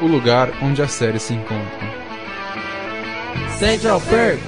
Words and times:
o 0.00 0.06
lugar 0.06 0.52
onde 0.62 0.82
as 0.82 0.92
séries 0.92 1.22
se 1.22 1.34
encontram. 1.34 1.88
Central 3.58 4.00
Perk. 4.02 4.40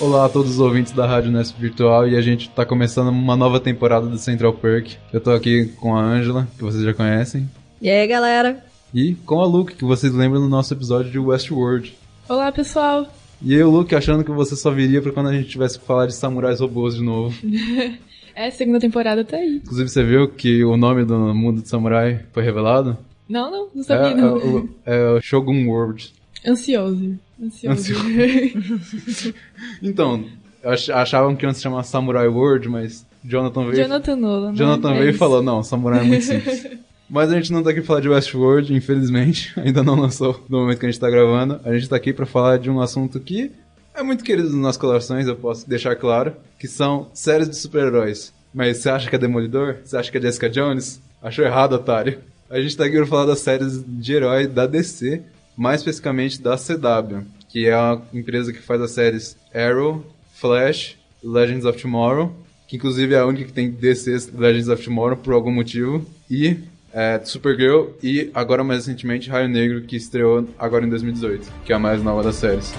Olá 0.00 0.26
a 0.26 0.28
todos 0.28 0.52
os 0.52 0.60
ouvintes 0.60 0.92
da 0.92 1.06
Rádio 1.06 1.30
Nesp 1.30 1.58
Virtual 1.58 2.06
e 2.08 2.16
a 2.16 2.20
gente 2.20 2.48
está 2.48 2.66
começando 2.66 3.08
uma 3.08 3.36
nova 3.36 3.58
temporada 3.60 4.06
do 4.06 4.18
Central 4.18 4.52
Perk. 4.52 4.96
Eu 5.12 5.20
tô 5.20 5.30
aqui 5.30 5.66
com 5.80 5.96
a 5.96 6.00
Ângela, 6.02 6.46
que 6.56 6.62
vocês 6.62 6.82
já 6.82 6.92
conhecem, 6.92 7.48
E 7.80 7.88
aí, 7.88 8.06
galera? 8.06 8.62
e 8.92 9.14
com 9.26 9.40
a 9.40 9.46
Luke, 9.46 9.74
que 9.74 9.84
vocês 9.84 10.12
lembram 10.12 10.40
do 10.40 10.48
nosso 10.48 10.72
episódio 10.74 11.10
de 11.10 11.18
Westworld. 11.18 11.96
Olá, 12.28 12.52
pessoal. 12.52 13.06
E 13.42 13.52
eu, 13.54 13.70
Luke, 13.70 13.94
achando 13.94 14.22
que 14.24 14.30
você 14.30 14.54
só 14.56 14.70
viria 14.70 15.02
pra 15.02 15.10
quando 15.12 15.28
a 15.28 15.32
gente 15.32 15.48
tivesse 15.48 15.78
que 15.78 15.86
falar 15.86 16.06
de 16.06 16.14
samurais 16.14 16.60
robôs 16.60 16.94
de 16.94 17.02
novo. 17.02 17.34
É, 18.34 18.50
segunda 18.50 18.80
temporada 18.80 19.24
tá 19.24 19.36
aí. 19.36 19.56
Inclusive, 19.62 19.88
você 19.88 20.02
viu 20.02 20.28
que 20.28 20.64
o 20.64 20.76
nome 20.76 21.04
do 21.04 21.16
mundo 21.34 21.62
de 21.62 21.68
samurai 21.68 22.20
foi 22.32 22.42
revelado? 22.42 22.96
Não, 23.28 23.50
não, 23.50 23.68
não 23.74 23.82
sabia 23.82 24.08
é, 24.10 24.14
não. 24.14 24.36
É, 24.36 24.44
o, 24.44 24.68
é 24.84 25.10
o 25.12 25.20
Shogun 25.20 25.66
World. 25.68 26.12
Ansioso. 26.46 27.18
Ansioso. 27.42 27.94
Então, 29.82 30.24
ach- 30.64 30.90
achavam 30.90 31.34
que 31.36 31.44
iam 31.44 31.52
se 31.52 31.62
chamar 31.62 31.82
Samurai 31.84 32.28
World, 32.28 32.68
mas 32.68 33.06
Jonathan 33.24 33.64
veio, 33.70 33.82
Jonathan 33.84 34.16
Nolan. 34.16 34.50
né? 34.52 34.56
Jonathan 34.56 34.94
É 34.94 34.98
veio 34.98 35.10
e 35.10 35.14
falou, 35.14 35.42
não, 35.42 35.62
Samurai 35.62 36.00
é 36.00 36.04
muito 36.04 36.24
simples. 36.24 36.66
Mas 37.08 37.30
a 37.30 37.34
gente 37.36 37.52
não 37.52 37.62
tá 37.62 37.68
aqui 37.68 37.80
pra 37.80 37.86
falar 37.88 38.00
de 38.00 38.08
Westworld, 38.08 38.72
infelizmente. 38.74 39.52
Ainda 39.60 39.82
não 39.82 39.94
lançou 39.94 40.42
no 40.48 40.60
momento 40.60 40.78
que 40.80 40.86
a 40.86 40.90
gente 40.90 40.98
tá 40.98 41.10
gravando. 41.10 41.60
A 41.62 41.74
gente 41.74 41.86
tá 41.88 41.96
aqui 41.96 42.14
pra 42.14 42.24
falar 42.24 42.58
de 42.58 42.70
um 42.70 42.80
assunto 42.80 43.20
que 43.20 43.52
é 43.94 44.02
muito 44.02 44.24
querido 44.24 44.48
nas 44.48 44.58
nossas 44.58 44.80
corações, 44.80 45.26
eu 45.26 45.36
posso 45.36 45.68
deixar 45.68 45.94
claro, 45.94 46.34
que 46.58 46.66
são 46.66 47.08
séries 47.14 47.48
de 47.48 47.56
super-heróis. 47.56 48.32
Mas 48.52 48.78
você 48.78 48.90
acha 48.90 49.08
que 49.08 49.16
é 49.16 49.18
Demolidor? 49.18 49.76
Você 49.84 49.96
acha 49.96 50.10
que 50.10 50.18
é 50.18 50.20
Jessica 50.20 50.50
Jones? 50.50 51.00
Achou 51.22 51.44
errado, 51.44 51.74
otário. 51.74 52.18
A 52.50 52.60
gente 52.60 52.76
tá 52.76 52.84
aqui 52.84 52.96
pra 52.96 53.06
falar 53.06 53.26
das 53.26 53.40
séries 53.40 53.82
de 53.86 54.12
herói 54.12 54.46
da 54.46 54.66
DC, 54.66 55.22
mais 55.56 55.80
especificamente 55.80 56.42
da 56.42 56.56
CW, 56.56 57.24
que 57.48 57.66
é 57.66 57.72
a 57.72 58.00
empresa 58.12 58.52
que 58.52 58.60
faz 58.60 58.80
as 58.80 58.90
séries 58.90 59.36
Arrow, 59.54 60.04
Flash, 60.34 60.98
Legends 61.22 61.64
of 61.64 61.80
Tomorrow, 61.80 62.34
que 62.68 62.76
inclusive 62.76 63.14
é 63.14 63.18
a 63.18 63.26
única 63.26 63.46
que 63.46 63.52
tem 63.52 63.70
DC 63.70 64.30
Legends 64.34 64.68
of 64.68 64.84
Tomorrow 64.84 65.16
por 65.16 65.32
algum 65.32 65.52
motivo, 65.52 66.04
e 66.30 66.58
é, 66.92 67.20
Supergirl, 67.24 67.86
e 68.02 68.30
agora 68.34 68.62
mais 68.62 68.86
recentemente 68.86 69.30
Raio 69.30 69.48
Negro, 69.48 69.82
que 69.82 69.96
estreou 69.96 70.48
agora 70.58 70.84
em 70.84 70.88
2018, 70.88 71.50
que 71.64 71.72
é 71.72 71.76
a 71.76 71.78
mais 71.78 72.02
nova 72.02 72.22
das 72.22 72.36
séries. 72.36 72.72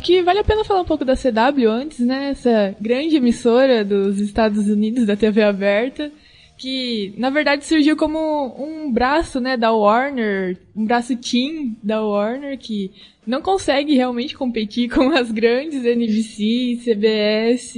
Acho 0.00 0.02
que 0.02 0.22
vale 0.22 0.38
a 0.38 0.44
pena 0.44 0.64
falar 0.64 0.80
um 0.80 0.86
pouco 0.86 1.04
da 1.04 1.14
CW 1.14 1.68
antes, 1.68 1.98
né? 2.00 2.30
Essa 2.30 2.74
grande 2.80 3.16
emissora 3.16 3.84
dos 3.84 4.18
Estados 4.18 4.66
Unidos 4.66 5.04
da 5.04 5.14
TV 5.14 5.42
aberta, 5.42 6.10
que 6.56 7.12
na 7.18 7.28
verdade 7.28 7.66
surgiu 7.66 7.96
como 7.98 8.18
um 8.58 8.90
braço, 8.90 9.40
né, 9.40 9.58
da 9.58 9.72
Warner, 9.72 10.56
um 10.74 10.86
braço 10.86 11.14
teen 11.16 11.76
da 11.82 12.02
Warner 12.02 12.58
que 12.58 12.90
não 13.26 13.42
consegue 13.42 13.94
realmente 13.94 14.34
competir 14.34 14.88
com 14.88 15.10
as 15.10 15.30
grandes 15.30 15.84
NBC, 15.84 16.80
CBS, 16.82 17.74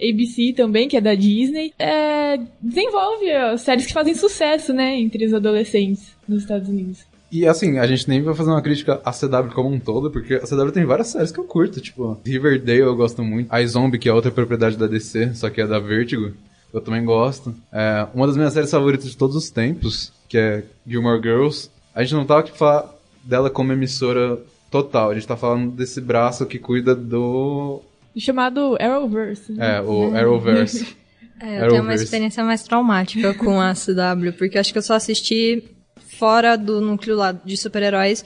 ABC 0.00 0.54
também, 0.56 0.88
que 0.88 0.96
é 0.96 1.00
da 1.02 1.14
Disney. 1.14 1.74
É, 1.78 2.38
desenvolve 2.62 3.26
ó, 3.30 3.56
séries 3.58 3.86
que 3.86 3.92
fazem 3.92 4.14
sucesso, 4.14 4.72
né, 4.72 4.98
entre 4.98 5.26
os 5.26 5.34
adolescentes 5.34 6.16
nos 6.26 6.42
Estados 6.42 6.68
Unidos. 6.68 7.06
E 7.30 7.46
assim, 7.46 7.78
a 7.78 7.86
gente 7.86 8.08
nem 8.08 8.22
vai 8.22 8.34
fazer 8.34 8.50
uma 8.50 8.62
crítica 8.62 9.00
à 9.04 9.12
CW 9.12 9.52
como 9.54 9.68
um 9.70 9.78
todo, 9.78 10.10
porque 10.10 10.34
a 10.34 10.46
CW 10.46 10.70
tem 10.72 10.84
várias 10.86 11.08
séries 11.08 11.30
que 11.30 11.38
eu 11.38 11.44
curto, 11.44 11.80
tipo, 11.80 12.18
Riverdale 12.24 12.80
eu 12.80 12.96
gosto 12.96 13.22
muito, 13.22 13.52
a 13.52 13.64
Zombie, 13.66 13.98
que 13.98 14.08
é 14.08 14.12
outra 14.12 14.30
propriedade 14.30 14.76
da 14.78 14.86
DC, 14.86 15.34
só 15.34 15.50
que 15.50 15.60
é 15.60 15.66
da 15.66 15.78
Vertigo, 15.78 16.32
eu 16.72 16.80
também 16.80 17.04
gosto. 17.04 17.54
É, 17.70 18.06
uma 18.14 18.26
das 18.26 18.36
minhas 18.36 18.52
séries 18.54 18.70
favoritas 18.70 19.10
de 19.10 19.16
todos 19.16 19.36
os 19.36 19.50
tempos, 19.50 20.10
que 20.28 20.38
é 20.38 20.64
Gilmore 20.86 21.20
Girls, 21.20 21.68
a 21.94 22.02
gente 22.02 22.14
não 22.14 22.24
tá 22.24 22.38
aqui 22.38 22.50
pra 22.50 22.58
falar 22.58 22.94
dela 23.22 23.50
como 23.50 23.72
emissora 23.72 24.38
total, 24.70 25.10
a 25.10 25.14
gente 25.14 25.26
tá 25.26 25.36
falando 25.36 25.70
desse 25.70 26.00
braço 26.00 26.46
que 26.46 26.58
cuida 26.58 26.94
do... 26.94 27.82
Chamado 28.16 28.76
Arrowverse. 28.80 29.52
né? 29.52 29.76
É, 29.76 29.80
o 29.82 30.14
Arrowverse. 30.16 30.96
É, 31.40 31.44
eu 31.44 31.46
tenho 31.46 31.60
uma 31.60 31.76
Arrowverse. 31.76 32.02
experiência 32.02 32.42
mais 32.42 32.64
traumática 32.64 33.32
com 33.32 33.60
a 33.60 33.72
CW, 33.72 34.32
porque 34.36 34.56
eu 34.56 34.60
acho 34.60 34.72
que 34.72 34.78
eu 34.78 34.82
só 34.82 34.94
assisti 34.94 35.62
fora 36.08 36.56
do 36.56 36.80
núcleo 36.80 37.16
lá 37.16 37.32
de 37.32 37.56
super-heróis 37.56 38.24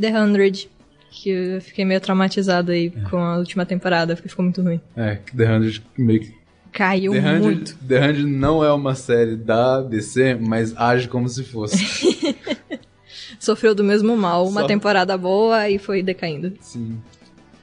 The 0.00 0.10
100, 0.10 0.68
que 1.10 1.30
eu 1.30 1.60
fiquei 1.60 1.84
meio 1.84 2.00
traumatizada 2.00 2.72
aí 2.72 2.90
com 3.10 3.18
a 3.18 3.36
última 3.36 3.66
temporada, 3.66 4.14
porque 4.16 4.28
ficou 4.28 4.44
muito 4.44 4.62
ruim. 4.62 4.80
é, 4.96 5.16
The 5.36 5.46
100 5.60 5.82
meio 5.98 6.20
que 6.20 6.42
Caiu 6.72 7.12
The 7.12 7.20
100, 7.20 7.40
muito. 7.40 7.76
The 7.86 8.14
100 8.14 8.24
não 8.24 8.64
é 8.64 8.72
uma 8.72 8.94
série 8.94 9.36
da 9.36 9.82
DC, 9.82 10.36
mas 10.40 10.74
age 10.76 11.06
como 11.08 11.28
se 11.28 11.44
fosse. 11.44 11.76
Sofreu 13.38 13.74
do 13.74 13.84
mesmo 13.84 14.16
mal, 14.16 14.46
uma 14.46 14.62
Só- 14.62 14.66
temporada 14.66 15.16
boa 15.18 15.68
e 15.68 15.78
foi 15.78 16.02
decaindo. 16.02 16.54
Sim. 16.60 16.98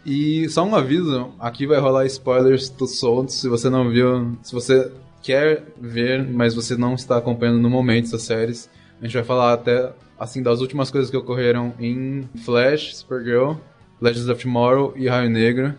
E 0.06 0.48
só 0.50 0.64
um 0.64 0.76
aviso, 0.76 1.32
aqui 1.40 1.66
vai 1.66 1.80
rolar 1.80 2.06
spoilers 2.06 2.72
soltos, 2.88 3.36
se 3.36 3.48
você 3.50 3.70
não 3.70 3.90
viu, 3.90 4.38
se 4.44 4.54
você 4.54 4.92
quer 5.22 5.64
ver, 5.80 6.24
mas 6.28 6.54
você 6.54 6.76
não 6.78 6.94
está 6.96 7.18
acompanhando 7.18 7.60
no 7.60 7.70
momento 7.70 8.06
essas 8.06 8.22
séries, 8.24 8.70
a 9.02 9.06
gente 9.06 9.14
vai 9.14 9.24
falar 9.24 9.54
até, 9.54 9.92
assim, 10.20 10.42
das 10.44 10.62
últimas 10.62 10.92
coisas 10.92 11.10
que 11.10 11.18
ocorreram 11.18 11.74
em 11.80 12.28
Flash, 12.44 12.96
Supergirl, 12.96 13.54
Legends 14.02 14.30
of 14.30 14.42
Tomorrow 14.42 14.94
e 14.96 15.08
Raio 15.08 15.30
Negro. 15.30 15.74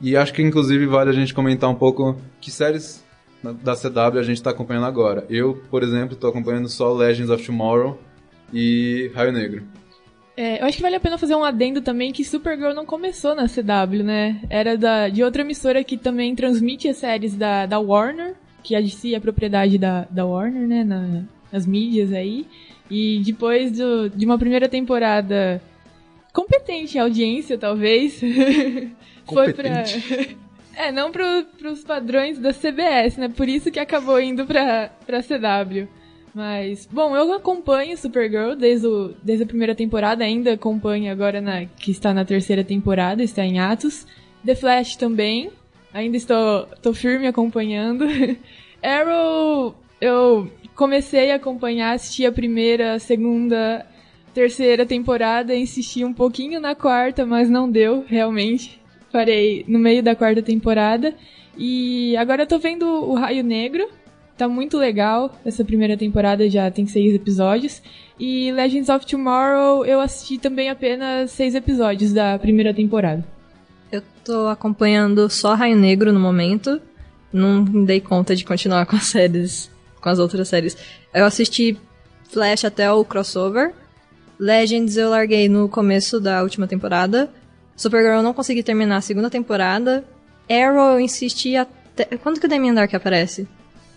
E 0.00 0.16
acho 0.16 0.32
que 0.32 0.42
inclusive 0.42 0.86
vale 0.86 1.10
a 1.10 1.12
gente 1.12 1.32
comentar 1.32 1.70
um 1.70 1.74
pouco 1.74 2.16
que 2.40 2.50
séries 2.50 3.02
da 3.62 3.74
CW 3.74 4.18
a 4.18 4.22
gente 4.22 4.36
está 4.36 4.50
acompanhando 4.50 4.86
agora. 4.86 5.24
Eu, 5.28 5.60
por 5.70 5.82
exemplo, 5.82 6.14
estou 6.14 6.30
acompanhando 6.30 6.68
só 6.68 6.92
Legends 6.92 7.30
of 7.30 7.44
Tomorrow 7.44 7.98
e 8.52 9.10
Raio 9.14 9.32
Negro. 9.32 9.62
É, 10.36 10.62
eu 10.62 10.66
acho 10.66 10.76
que 10.76 10.82
vale 10.82 10.96
a 10.96 11.00
pena 11.00 11.18
fazer 11.18 11.34
um 11.34 11.44
adendo 11.44 11.82
também 11.82 12.10
que 12.12 12.24
Supergirl 12.24 12.72
não 12.74 12.86
começou 12.86 13.34
na 13.34 13.46
CW, 13.48 14.02
né? 14.02 14.40
Era 14.48 14.78
da, 14.78 15.08
de 15.08 15.22
outra 15.22 15.42
emissora 15.42 15.84
que 15.84 15.96
também 15.98 16.34
transmite 16.34 16.88
as 16.88 16.96
séries 16.96 17.36
da, 17.36 17.66
da 17.66 17.78
Warner, 17.78 18.34
que 18.62 18.74
a 18.74 18.80
DC 18.80 19.14
é 19.14 19.20
propriedade 19.20 19.76
da, 19.76 20.06
da 20.10 20.24
Warner, 20.24 20.66
né? 20.66 20.84
Na- 20.84 21.22
nas 21.52 21.66
mídias 21.66 22.12
aí. 22.12 22.46
E 22.90 23.20
depois 23.24 23.72
do- 23.72 24.08
de 24.10 24.24
uma 24.24 24.38
primeira 24.38 24.68
temporada 24.68 25.62
competente 26.32 26.96
em 26.96 27.00
audiência, 27.00 27.56
talvez, 27.58 28.20
foi 29.26 29.52
pra... 29.52 29.84
É, 30.74 30.90
não 30.90 31.12
pro, 31.12 31.22
pros 31.58 31.84
padrões 31.84 32.38
da 32.38 32.50
CBS, 32.50 33.18
né? 33.18 33.28
Por 33.28 33.46
isso 33.46 33.70
que 33.70 33.78
acabou 33.78 34.18
indo 34.18 34.46
pra, 34.46 34.90
pra 35.06 35.22
CW. 35.22 35.86
Mas, 36.34 36.88
bom, 36.90 37.14
eu 37.14 37.30
acompanho 37.34 37.94
Supergirl 37.94 38.54
desde, 38.54 38.86
o, 38.86 39.14
desde 39.22 39.44
a 39.44 39.46
primeira 39.46 39.74
temporada, 39.74 40.24
ainda 40.24 40.54
acompanho 40.54 41.12
agora 41.12 41.42
na, 41.42 41.66
que 41.66 41.90
está 41.90 42.14
na 42.14 42.24
terceira 42.24 42.64
temporada, 42.64 43.22
está 43.22 43.44
em 43.44 43.58
atos. 43.58 44.06
The 44.46 44.54
Flash 44.54 44.96
também, 44.96 45.50
ainda 45.92 46.16
estou, 46.16 46.66
estou 46.74 46.94
firme 46.94 47.26
acompanhando. 47.26 48.06
Arrow, 48.82 49.74
eu 50.00 50.50
comecei 50.74 51.30
a 51.30 51.36
acompanhar, 51.36 51.94
assisti 51.94 52.26
a 52.26 52.32
primeira, 52.32 52.94
a 52.94 52.98
segunda, 52.98 53.86
terceira 54.34 54.86
temporada, 54.86 55.54
insisti 55.54 56.04
um 56.04 56.12
pouquinho 56.12 56.60
na 56.60 56.74
quarta, 56.74 57.24
mas 57.26 57.50
não 57.50 57.70
deu, 57.70 58.04
realmente. 58.06 58.80
Parei 59.10 59.64
no 59.68 59.78
meio 59.78 60.02
da 60.02 60.14
quarta 60.14 60.42
temporada. 60.42 61.14
E 61.56 62.16
agora 62.16 62.42
eu 62.42 62.46
tô 62.46 62.58
vendo 62.58 62.86
o 62.86 63.14
Raio 63.14 63.44
Negro, 63.44 63.86
Tá 64.36 64.48
muito 64.48 64.78
legal. 64.78 65.32
Essa 65.44 65.64
primeira 65.64 65.96
temporada 65.96 66.48
já 66.48 66.70
tem 66.70 66.86
seis 66.86 67.14
episódios. 67.14 67.82
E 68.18 68.50
Legends 68.52 68.88
of 68.88 69.06
Tomorrow 69.06 69.84
eu 69.84 70.00
assisti 70.00 70.38
também 70.38 70.70
apenas 70.70 71.30
seis 71.30 71.54
episódios 71.54 72.12
da 72.12 72.38
primeira 72.38 72.72
temporada. 72.72 73.24
Eu 73.90 74.02
tô 74.24 74.48
acompanhando 74.48 75.28
só 75.28 75.54
Raio 75.54 75.76
Negro 75.76 76.12
no 76.12 76.20
momento. 76.20 76.80
Não 77.32 77.62
dei 77.84 78.00
conta 78.00 78.34
de 78.34 78.44
continuar 78.44 78.84
com 78.86 78.96
as 78.96 79.04
séries, 79.04 79.70
com 80.02 80.08
as 80.10 80.18
outras 80.18 80.48
séries. 80.48 80.76
Eu 81.14 81.24
assisti 81.24 81.78
Flash 82.28 82.64
até 82.64 82.92
o 82.92 83.04
crossover. 83.04 83.72
Legends 84.38 84.96
eu 84.96 85.08
larguei 85.08 85.48
no 85.48 85.68
começo 85.68 86.20
da 86.20 86.42
última 86.42 86.66
temporada. 86.66 87.30
Supergirl 87.76 88.16
eu 88.16 88.22
não 88.22 88.34
consegui 88.34 88.62
terminar 88.62 88.96
a 88.96 89.00
segunda 89.00 89.30
temporada. 89.30 90.04
Arrow 90.50 90.94
eu 90.94 91.00
insisti 91.00 91.56
até. 91.56 92.04
Quando 92.18 92.40
que 92.40 92.46
o 92.46 92.48
Damien 92.48 92.74
Dark 92.74 92.92
aparece? 92.92 93.46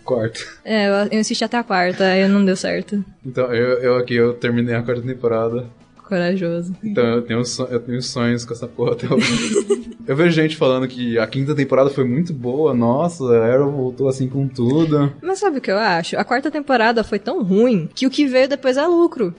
Quarto. 0.04 0.60
É, 0.64 0.88
eu, 0.88 1.20
insisti 1.20 1.44
até 1.44 1.58
a 1.58 1.64
quarta, 1.64 2.06
aí 2.06 2.28
não 2.28 2.46
deu 2.46 2.56
certo. 2.56 3.04
Então, 3.26 3.52
eu, 3.52 3.80
eu 3.80 3.98
aqui, 3.98 4.14
eu 4.14 4.36
terminei 4.36 4.76
a 4.76 4.84
quarta 4.84 5.02
temporada. 5.02 5.68
Corajoso. 5.98 6.76
Então 6.84 7.04
eu 7.04 7.22
tenho, 7.24 7.42
eu 7.72 7.80
tenho 7.80 8.02
sonhos 8.04 8.46
com 8.46 8.54
essa 8.54 8.68
porra 8.68 8.92
até 8.92 9.12
hoje. 9.12 9.95
Eu 10.08 10.16
vejo 10.16 10.32
gente 10.32 10.56
falando 10.56 10.88
que 10.88 11.18
a 11.18 11.26
quinta 11.26 11.56
temporada 11.56 11.90
foi 11.90 12.04
muito 12.06 12.32
boa, 12.34 12.74
nossa, 12.74 13.24
a 13.26 13.54
Arrow 13.54 13.72
voltou 13.72 14.08
assim 14.08 14.28
com 14.30 14.48
tudo. 14.48 15.12
Mas 15.22 15.40
sabe 15.40 15.58
o 15.58 15.62
que 15.62 15.72
eu 15.72 15.78
acho? 15.80 16.18
A 16.18 16.24
quarta 16.24 16.52
temporada 16.52 17.04
foi 17.04 17.18
tão 17.20 17.44
ruim 17.44 17.90
que 17.94 18.06
o 18.06 18.10
que 18.10 18.28
veio 18.28 18.48
depois 18.48 18.78
é 18.78 18.86
lucro. 18.86 19.34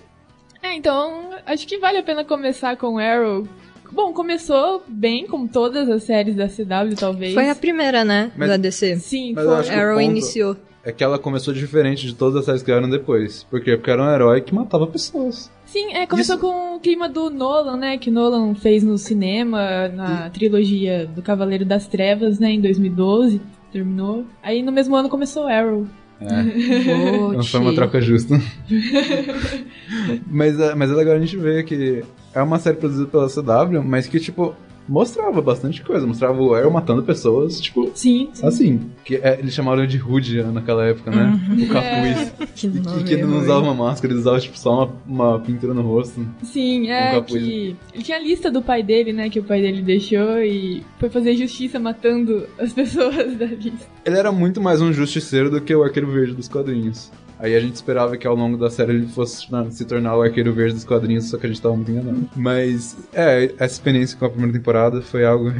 É, 0.63 0.75
então 0.75 1.31
acho 1.47 1.67
que 1.67 1.79
vale 1.79 1.99
a 1.99 2.03
pena 2.03 2.25
começar 2.25 2.77
com 2.77 2.99
Arrow. 2.99 3.47
Bom, 3.93 4.13
começou 4.13 4.83
bem, 4.89 5.27
como 5.27 5.47
todas 5.47 5.89
as 5.89 6.03
séries 6.03 6.35
da 6.35 6.49
CW, 6.49 6.97
talvez. 6.99 7.35
Foi 7.35 7.49
a 7.49 7.55
primeira, 7.55 8.05
né? 8.05 8.33
Mas- 8.37 8.49
da 8.49 8.57
DC. 8.57 8.97
Sim, 8.97 9.33
Mas 9.35 9.45
eu 9.45 9.51
foi. 9.51 9.61
acho 9.61 9.71
que 9.71 9.77
o 9.77 9.81
Arrow 9.81 9.95
ponto- 9.99 10.11
iniciou. 10.11 10.57
É 10.85 10.93
que 10.93 11.03
ela 11.05 11.19
começou 11.19 11.53
diferente 11.55 12.07
de 12.07 12.15
todas 12.15 12.37
as 12.41 12.45
séries 12.45 12.63
que 12.63 12.71
vieram 12.71 12.89
depois. 12.91 13.45
Por 13.45 13.61
quê? 13.61 13.77
Porque 13.77 13.91
era 13.91 14.03
um 14.03 14.11
herói 14.11 14.41
que 14.41 14.55
matava 14.55 14.87
pessoas. 14.87 15.51
Sim, 15.67 15.93
é, 15.93 16.07
começou 16.07 16.37
Isso- 16.37 16.45
com 16.47 16.77
o 16.77 16.81
clima 16.81 17.09
do 17.09 17.29
Nolan, 17.29 17.77
né? 17.77 17.99
Que 17.99 18.11
Nolan 18.11 18.55
fez 18.55 18.83
no 18.83 18.97
cinema, 18.97 19.89
na 19.89 20.31
trilogia 20.31 21.07
do 21.07 21.21
Cavaleiro 21.21 21.65
das 21.65 21.87
Trevas, 21.87 22.39
né? 22.39 22.53
Em 22.53 22.61
2012, 22.61 23.41
terminou. 23.73 24.25
Aí 24.43 24.63
no 24.63 24.73
mesmo 24.73 24.95
ano 24.97 25.09
começou 25.09 25.47
Arrow. 25.47 25.87
É. 26.21 26.43
Não 27.37 27.43
foi 27.45 27.61
uma 27.61 27.75
troca 27.75 28.01
justa. 28.01 28.41
mas, 30.27 30.59
é, 30.59 30.75
mas 30.75 30.91
é 30.91 30.95
legal 30.95 31.15
a 31.17 31.21
gente 31.21 31.37
ver 31.37 31.65
que 31.65 32.03
é 32.35 32.43
uma 32.43 32.59
série 32.59 32.77
produzida 32.77 33.07
pela 33.09 33.29
CW, 33.29 33.83
mas 33.85 34.07
que, 34.07 34.19
tipo, 34.21 34.55
mostrava 34.89 35.41
bastante 35.41 35.83
coisa. 35.83 36.07
Mostrava 36.07 36.41
o 36.41 36.55
Arrow 36.55 36.71
matando 36.71 37.03
pessoas, 37.03 37.61
tipo, 37.61 37.91
Sim, 37.95 38.31
sim. 38.33 38.47
assim. 38.47 38.81
Que 39.05 39.17
é, 39.17 39.39
eles 39.39 39.55
chamaram 39.55 39.87
de 39.87 39.97
Rude 39.97 40.43
naquela 40.45 40.85
época, 40.85 41.11
né? 41.11 41.41
O 41.51 41.69
capuz. 41.69 42.49
Que 42.55 42.67
E 42.67 42.71
que, 42.71 43.05
que 43.05 43.15
ele 43.15 43.25
não 43.25 43.39
usava 43.39 43.61
uma 43.65 43.75
máscara, 43.75 44.13
ele 44.13 44.21
usava, 44.21 44.39
tipo, 44.41 44.59
só 44.59 44.85
uma, 45.07 45.31
uma 45.33 45.39
pintura 45.41 45.75
no 45.75 45.83
rosto. 45.83 46.27
Sim, 46.43 46.87
Um 46.89 46.93
é 46.93 47.13
capuz. 47.13 47.43
que 47.43 47.77
ele 47.95 48.03
tinha 48.03 48.17
a 48.19 48.21
lista 48.21 48.51
do 48.51 48.63
pai 48.63 48.83
dele, 48.83 49.13
né, 49.13 49.29
que 49.29 49.39
o 49.41 49.45
pai 49.45 49.61
dele 49.61 49.83
deixou 49.83 50.39
e 50.41 50.83
foi 50.99 51.09
fazer 51.11 51.35
justiça 51.37 51.79
matando 51.79 52.47
as 52.59 52.73
pessoas 52.75 53.37
da 53.37 53.47
lista. 53.47 53.87
Ele 54.05 54.17
era 54.19 54.31
muito 54.33 54.61
mais 54.61 54.81
um 54.81 54.93
justiceiro 54.93 55.51
do 55.51 55.61
que 55.61 55.75
o 55.75 55.83
Arqueiro 55.83 56.11
Verde 56.11 56.35
dos 56.35 56.49
quadrinhos. 56.49 57.11
Aí 57.39 57.55
a 57.55 57.61
gente 57.61 57.75
esperava 57.75 58.17
que 58.17 58.27
ao 58.27 58.35
longo 58.35 58.57
da 58.57 58.71
série 58.71 58.93
ele 58.93 59.07
fosse 59.07 59.47
se 59.71 59.85
tornar 59.85 60.17
o 60.17 60.23
Arqueiro 60.23 60.53
Verde 60.53 60.75
dos 60.75 60.85
quadrinhos, 60.85 61.29
só 61.29 61.37
que 61.37 61.47
a 61.47 61.49
gente 61.49 61.61
tava 61.61 61.77
muito 61.77 61.91
enganado. 61.91 62.29
Mas, 62.35 62.97
é, 63.13 63.53
essa 63.59 63.75
experiência 63.75 64.19
com 64.19 64.25
a 64.25 64.31
primeira 64.31 64.55
temporada 64.55 65.03
foi 65.03 65.25
algo. 65.25 65.53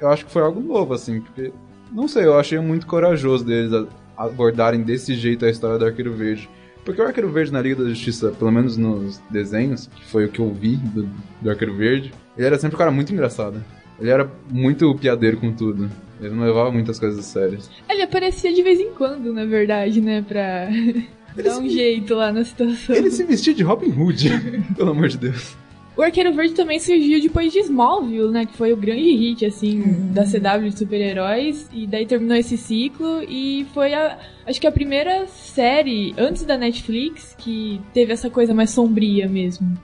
Eu 0.00 0.08
acho 0.08 0.24
que 0.24 0.32
foi 0.32 0.42
algo 0.42 0.60
novo, 0.60 0.94
assim, 0.94 1.20
porque. 1.20 1.52
Não 1.92 2.06
sei, 2.06 2.24
eu 2.24 2.38
achei 2.38 2.58
muito 2.60 2.86
corajoso 2.86 3.44
deles 3.44 3.72
abordarem 4.16 4.82
desse 4.82 5.14
jeito 5.14 5.44
a 5.44 5.50
história 5.50 5.78
do 5.78 5.84
Arqueiro 5.84 6.12
Verde. 6.12 6.48
Porque 6.84 7.02
o 7.02 7.04
Arqueiro 7.04 7.30
Verde 7.30 7.52
na 7.52 7.60
Liga 7.60 7.82
da 7.82 7.88
Justiça, 7.90 8.30
pelo 8.30 8.50
menos 8.50 8.76
nos 8.76 9.18
desenhos, 9.30 9.88
que 9.88 10.04
foi 10.06 10.24
o 10.24 10.28
que 10.28 10.40
eu 10.40 10.52
vi 10.52 10.76
do, 10.76 11.08
do 11.42 11.50
Arqueiro 11.50 11.74
Verde, 11.76 12.12
ele 12.36 12.46
era 12.46 12.58
sempre 12.58 12.76
um 12.76 12.78
cara 12.78 12.90
muito 12.90 13.12
engraçado. 13.12 13.62
Ele 13.98 14.10
era 14.10 14.30
muito 14.50 14.94
piadeiro 14.94 15.36
com 15.36 15.52
tudo. 15.52 15.90
Ele 16.20 16.34
não 16.34 16.44
levava 16.44 16.70
muitas 16.70 16.98
coisas 16.98 17.24
sérias. 17.24 17.70
Ele 17.88 18.02
aparecia 18.02 18.52
de 18.52 18.62
vez 18.62 18.78
em 18.78 18.92
quando, 18.92 19.32
na 19.32 19.44
verdade, 19.44 20.00
né, 20.00 20.22
pra 20.26 20.68
dar 21.42 21.58
um 21.58 21.68
jeito 21.68 22.14
lá 22.14 22.32
na 22.32 22.44
situação. 22.44 22.94
Ele 22.94 23.10
se 23.10 23.24
vestia 23.24 23.54
de 23.54 23.62
Robin 23.62 23.90
Hood, 23.90 24.28
pelo 24.76 24.90
amor 24.90 25.08
de 25.08 25.18
Deus. 25.18 25.56
O 25.96 26.02
Arqueiro 26.02 26.32
Verde 26.32 26.54
também 26.54 26.78
surgiu 26.78 27.20
depois 27.20 27.52
de 27.52 27.58
Smallville, 27.58 28.30
né? 28.30 28.46
Que 28.46 28.56
foi 28.56 28.72
o 28.72 28.76
grande 28.76 29.10
hit, 29.16 29.44
assim, 29.44 29.82
da 30.14 30.24
CW 30.24 30.70
de 30.70 30.78
super-heróis. 30.78 31.68
E 31.74 31.86
daí 31.86 32.06
terminou 32.06 32.36
esse 32.38 32.56
ciclo. 32.56 33.22
E 33.28 33.66
foi 33.74 33.92
a. 33.92 34.16
Acho 34.46 34.58
que 34.60 34.66
a 34.66 34.72
primeira 34.72 35.26
série, 35.26 36.14
antes 36.16 36.44
da 36.44 36.56
Netflix, 36.56 37.34
que 37.36 37.80
teve 37.92 38.12
essa 38.14 38.30
coisa 38.30 38.54
mais 38.54 38.70
sombria 38.70 39.28
mesmo. 39.28 39.76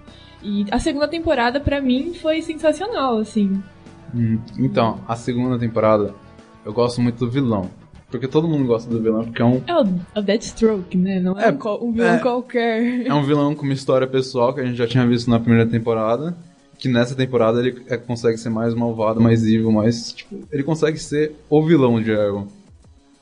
E 0.43 0.65
a 0.71 0.79
segunda 0.79 1.07
temporada, 1.09 1.61
pra 1.61 1.83
mim, 1.83 2.15
foi 2.15 2.41
sensacional, 2.41 3.19
assim. 3.19 3.61
Hum, 4.15 4.39
Então, 4.59 5.01
a 5.07 5.17
segunda 5.17 5.59
temporada, 5.59 6.15
eu 6.67 6.73
gosto 6.75 7.01
muito 7.01 7.19
do 7.25 7.31
vilão. 7.31 7.71
Porque 8.11 8.29
todo 8.29 8.47
mundo 8.47 8.67
gosta 8.67 8.89
do 8.89 9.01
vilão, 9.03 9.25
porque 9.25 9.43
é 9.43 9.45
um, 9.45 9.63
É 9.67 9.75
o, 9.75 9.87
é 10.15 10.21
o 10.21 10.23
Deathstroke, 10.23 10.97
né? 10.97 11.19
Não 11.19 11.39
é, 11.39 11.49
É, 11.49 11.53
um, 11.53 11.85
um 11.89 11.93
vilão 11.93 12.15
é. 12.15 12.19
qualquer. 12.19 13.07
é 13.07 13.13
um 13.15 13.23
vilão 13.25 13.55
com 13.55 13.65
uma 13.65 13.73
história 13.75 14.07
pessoal 14.07 14.55
que 14.55 14.61
a 14.61 14.65
gente 14.65 14.77
já 14.77 14.87
tinha 14.87 15.07
visto 15.07 15.29
na 15.31 15.41
primeira 15.41 15.69
temporada. 15.69 16.37
Que 16.79 16.89
nessa 16.89 17.15
temporada 17.15 17.59
ele 17.59 17.83
é- 17.89 17.97
consegue 17.97 18.37
ser 18.39 18.51
mais 18.51 18.75
malvado, 18.75 19.21
mais 19.21 19.43
evil, 19.45 19.73
mais. 19.73 20.13
Tipo, 20.13 20.37
ele 20.53 20.63
consegue 20.63 20.99
ser 20.99 21.33
o 21.51 21.65
vilão 21.65 22.01
de 22.01 22.13
Arrow. 22.13 22.47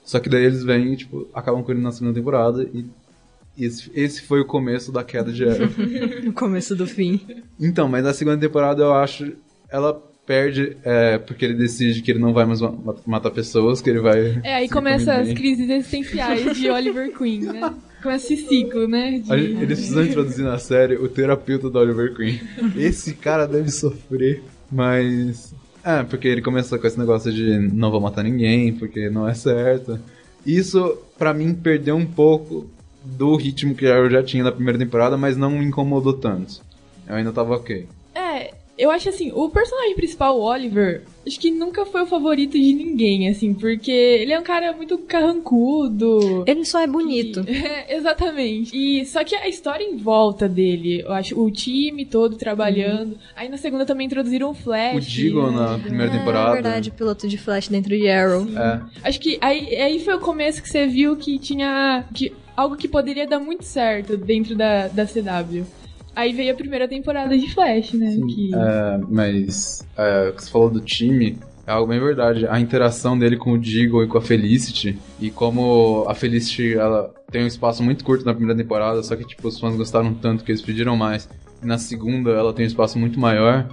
Só 0.05 0.19
que 0.21 0.29
daí 0.29 0.45
eles 0.45 0.63
vêm 0.65 0.93
e, 0.93 0.97
tipo, 0.97 1.29
acabam 1.33 1.63
com 1.63 1.71
ele 1.73 1.81
na 1.81 1.93
segunda 1.93 2.13
temporada 2.15 2.63
e. 2.75 2.85
Esse, 3.57 3.89
esse 3.95 4.21
foi 4.23 4.41
o 4.41 4.45
começo 4.45 4.91
da 4.91 5.05
queda 5.05 5.33
de 5.33 5.45
Arrow. 5.49 5.69
No 6.25 6.33
começo 6.35 6.75
do 6.75 6.87
fim. 6.89 7.21
Então, 7.59 7.89
mas 7.89 8.03
na 8.03 8.13
segunda 8.13 8.37
temporada 8.37 8.83
eu 8.83 8.93
acho. 8.93 9.33
Ela 9.71 10.03
perde 10.27 10.77
é, 10.85 11.19
porque 11.19 11.45
ele 11.45 11.55
decide 11.55 12.01
que 12.03 12.11
ele 12.11 12.19
não 12.19 12.33
vai 12.33 12.45
mais 12.47 12.61
ma- 12.61 12.75
matar 13.07 13.31
pessoas, 13.31 13.81
que 13.83 13.91
ele 13.91 14.01
vai. 14.01 14.41
É, 14.43 14.55
aí 14.55 14.69
começa 14.69 15.15
as 15.15 15.33
crises 15.35 15.69
existenciais 15.69 16.57
de 16.57 16.71
Oliver 16.71 17.13
Queen, 17.17 17.41
né? 17.43 17.75
Começa 18.03 18.33
esse 18.33 18.47
ciclo, 18.47 18.87
né? 18.89 19.19
de- 19.19 19.33
Eles 19.33 19.79
precisam 19.79 20.05
introduzir 20.05 20.45
na 20.45 20.59
série 20.59 20.97
o 20.97 21.09
terapeuta 21.09 21.71
do 21.71 21.79
Oliver 21.79 22.15
Queen. 22.15 22.41
Esse 22.77 23.15
cara 23.15 23.47
deve 23.47 23.71
sofrer, 23.71 24.43
mas. 24.71 25.55
É, 25.85 26.03
porque 26.03 26.27
ele 26.29 26.41
começa 26.41 26.79
com 26.79 26.87
esse 26.87 26.99
negócio 26.99 27.31
de 27.33 27.59
não 27.59 27.91
vou 27.91 28.01
matar 28.01 28.23
ninguém, 28.25 28.73
porque 28.73 29.11
não 29.11 29.29
é 29.29 29.35
certo. 29.35 29.99
Isso, 30.47 30.99
pra 31.19 31.35
mim, 31.35 31.55
perdeu 31.55 31.95
um 31.97 32.07
pouco 32.07 32.67
do 33.05 33.37
ritmo 33.37 33.75
que 33.75 33.85
eu 33.85 34.09
já 34.11 34.23
tinha 34.23 34.43
na 34.45 34.53
primeira 34.53 34.79
temporada, 34.79 35.17
mas 35.17 35.37
não 35.37 35.51
me 35.51 35.65
incomodou 35.65 36.15
tanto. 36.15 36.63
Eu 37.07 37.15
ainda 37.17 37.33
tava 37.33 37.55
ok. 37.55 37.87
É, 38.79 38.85
eu 38.85 38.91
acho 38.91 39.09
assim, 39.09 39.31
o 39.35 39.49
personagem 39.49 39.95
principal, 39.95 40.39
o 40.39 40.43
Oliver, 40.43 41.03
acho 41.27 41.39
que 41.39 41.51
nunca 41.51 41.85
foi 41.87 42.03
o 42.03 42.07
favorito 42.07 42.53
de 42.53 42.73
ninguém, 42.75 43.29
assim, 43.29 43.55
porque 43.55 43.91
ele 43.91 44.33
é 44.33 44.39
um 44.39 44.43
cara 44.43 44.73
muito 44.73 44.99
carrancudo. 44.99 46.45
Ele 46.47 46.65
só 46.65 46.81
é 46.81 46.87
bonito. 46.87 47.45
É, 47.65 47.97
exatamente. 47.97 48.77
E 48.77 49.05
só 49.07 49.23
que 49.25 49.35
a 49.35 49.49
história 49.49 49.85
em 49.85 49.97
volta 49.97 50.49
dele, 50.49 51.01
eu 51.03 51.13
acho, 51.13 51.41
o 51.41 51.51
time 51.51 52.05
todo 52.05 52.37
trabalhando. 52.37 53.17
Aí 53.35 53.49
na 53.49 53.57
segunda 53.57 53.87
também 53.87 54.07
introduziram 54.07 54.51
o 54.51 54.55
Flash. 54.55 55.07
O 55.09 55.17
Deagle 55.17 55.51
na 55.53 55.79
primeira 55.79 56.13
É 56.13 56.19
temporada. 56.19 56.53
verdade, 56.53 56.91
piloto 56.91 57.27
de 57.29 57.39
Flash 57.39 57.69
dentro 57.69 57.97
de 57.97 58.09
Arrow. 58.09 58.47
É. 58.57 58.81
Acho 59.09 59.19
que 59.21 59.39
aí, 59.41 59.75
aí 59.77 60.01
foi 60.01 60.15
o 60.15 60.21
começo 60.21 60.63
que 60.63 60.69
você 60.69 60.87
viu 60.87 61.17
que 61.17 61.39
tinha 61.39 62.05
que, 62.15 62.33
algo 62.57 62.77
que 62.77 62.89
poderia 62.89 63.27
dar 63.27 63.39
muito 63.41 63.65
certo 63.65 64.17
dentro 64.17 64.55
da, 64.55 64.89
da 64.89 65.07
CW. 65.07 65.65
Aí 66.15 66.33
veio 66.33 66.53
a 66.53 66.57
primeira 66.57 66.87
temporada 66.89 67.37
de 67.37 67.53
Flash, 67.53 67.93
né? 67.95 68.17
que... 68.35 68.51
É, 68.55 69.01
mas 69.09 69.87
é, 69.97 70.29
o 70.29 70.33
que 70.33 70.43
você 70.45 70.51
falou 70.51 70.71
do 70.71 70.81
time 70.81 71.39
é 71.67 71.73
algo 71.73 71.89
bem 71.89 71.99
verdade. 72.01 72.47
A 72.47 72.61
interação 72.61 73.19
dele 73.19 73.37
com 73.37 73.53
o 73.53 73.59
Deagle 73.59 74.05
e 74.05 74.07
com 74.07 74.19
a 74.19 74.23
Felicity, 74.23 74.99
e 75.21 75.31
como 75.31 76.05
a 76.09 76.15
Felicity 76.15 76.75
ela 76.75 77.13
tem 77.31 77.43
um 77.43 77.47
espaço 77.47 77.83
muito 77.83 78.05
curto 78.05 78.25
na 78.25 78.35
primeira 78.35 78.57
temporada, 78.61 79.03
só 79.03 79.17
que 79.17 79.27
tipo, 79.27 79.49
os 79.49 79.59
fãs 79.59 79.75
gostaram 79.77 80.15
tanto 80.15 80.45
que 80.45 80.53
eles 80.53 80.63
pediram 80.63 80.97
mais. 80.97 81.29
E 81.63 81.67
na 81.67 81.79
segunda 81.79 82.31
ela 82.31 82.53
tem 82.53 82.65
um 82.65 82.69
espaço 82.69 82.99
muito 82.99 83.19
maior, 83.19 83.67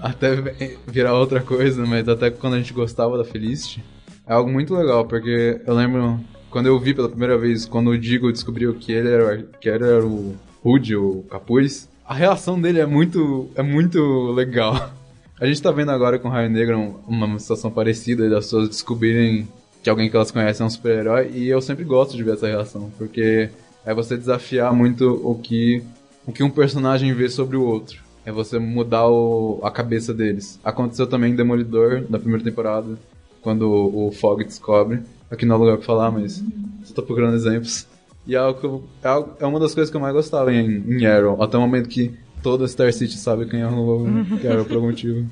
até 0.00 0.34
vi- 0.36 0.78
virar 0.86 1.14
outra 1.14 1.40
coisa, 1.40 1.84
mas 1.84 2.08
até 2.08 2.30
quando 2.30 2.54
a 2.54 2.58
gente 2.58 2.72
gostava 2.72 3.18
da 3.18 3.24
Felicity. 3.24 3.82
É 4.26 4.32
algo 4.32 4.50
muito 4.50 4.72
legal, 4.74 5.04
porque 5.04 5.60
eu 5.66 5.74
lembro 5.74 6.20
quando 6.48 6.66
eu 6.66 6.78
vi 6.78 6.94
pela 6.94 7.08
primeira 7.08 7.36
vez, 7.36 7.64
quando 7.66 7.90
o 7.90 7.98
Deagle 7.98 8.30
descobriu 8.32 8.72
que 8.74 8.92
ele 8.92 9.08
era, 9.10 9.42
que 9.60 9.68
ele 9.68 9.84
era 9.84 10.06
o 10.06 10.34
Hood, 10.64 10.94
o 10.96 11.24
capuz, 11.30 11.88
a 12.06 12.14
reação 12.14 12.60
dele 12.60 12.80
é 12.80 12.86
muito, 12.86 13.48
é 13.54 13.62
muito 13.62 14.32
legal. 14.32 14.90
A 15.40 15.46
gente 15.46 15.60
tá 15.60 15.72
vendo 15.72 15.90
agora 15.90 16.20
com 16.20 16.28
Raio 16.28 16.48
Negro 16.48 16.78
um- 16.78 16.94
uma 17.08 17.36
situação 17.38 17.68
parecida 17.70 18.30
das 18.30 18.44
pessoas 18.44 18.68
descobrirem 18.68 19.48
que 19.82 19.90
alguém 19.90 20.08
que 20.08 20.14
elas 20.14 20.30
conhecem 20.30 20.62
é 20.62 20.66
um 20.66 20.70
super-herói 20.70 21.32
e 21.34 21.48
eu 21.48 21.60
sempre 21.60 21.82
gosto 21.84 22.16
de 22.16 22.22
ver 22.22 22.34
essa 22.34 22.46
reação, 22.46 22.92
porque 22.96 23.48
é 23.84 23.92
você 23.92 24.16
desafiar 24.16 24.72
muito 24.72 25.20
o 25.28 25.34
que 25.34 25.82
o 26.24 26.30
que 26.32 26.44
um 26.44 26.50
personagem 26.50 27.12
vê 27.12 27.28
sobre 27.28 27.56
o 27.56 27.64
outro. 27.64 28.00
É 28.24 28.30
você 28.30 28.56
mudar 28.60 29.08
o- 29.08 29.58
a 29.64 29.70
cabeça 29.72 30.14
deles. 30.14 30.60
Aconteceu 30.62 31.08
também 31.08 31.32
em 31.32 31.36
Demolidor, 31.36 32.04
na 32.08 32.20
primeira 32.20 32.44
temporada, 32.44 32.96
quando 33.40 33.62
o, 33.68 34.06
o 34.06 34.12
Fog 34.12 34.44
descobre. 34.44 35.00
Aqui 35.28 35.44
não 35.44 35.56
é 35.56 35.58
lugar 35.58 35.76
pra 35.78 35.86
falar, 35.86 36.12
mas 36.12 36.40
só 36.84 36.94
tô 36.94 37.02
procurando 37.02 37.34
exemplos. 37.34 37.84
E 38.26 38.34
é, 38.34 38.38
algo 38.38 38.60
que 38.60 38.66
eu- 38.66 38.84
é, 39.02 39.44
é 39.44 39.46
uma 39.46 39.58
das 39.58 39.74
coisas 39.74 39.90
que 39.90 39.96
eu 39.96 40.00
mais 40.00 40.14
gostava 40.14 40.52
em, 40.52 40.84
em 40.88 41.06
Arrow, 41.06 41.42
até 41.42 41.56
o 41.56 41.60
momento 41.60 41.88
que 41.88 42.14
toda 42.42 42.66
Star 42.68 42.92
City 42.92 43.16
sabe 43.16 43.46
quem 43.46 43.60
é 43.60 43.66
o 43.66 44.24
que 44.40 44.46
é 44.46 44.52
Arrow 44.52 44.64
por 44.64 44.74
algum 44.76 44.86
motivo. 44.88 45.26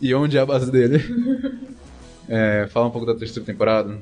E 0.00 0.14
onde 0.14 0.38
é 0.38 0.40
a 0.40 0.46
base 0.46 0.70
dele. 0.70 0.98
É, 2.32 2.68
fala 2.70 2.86
um 2.86 2.90
pouco 2.90 3.06
da 3.06 3.14
terceira 3.16 3.44
temporada. 3.44 3.98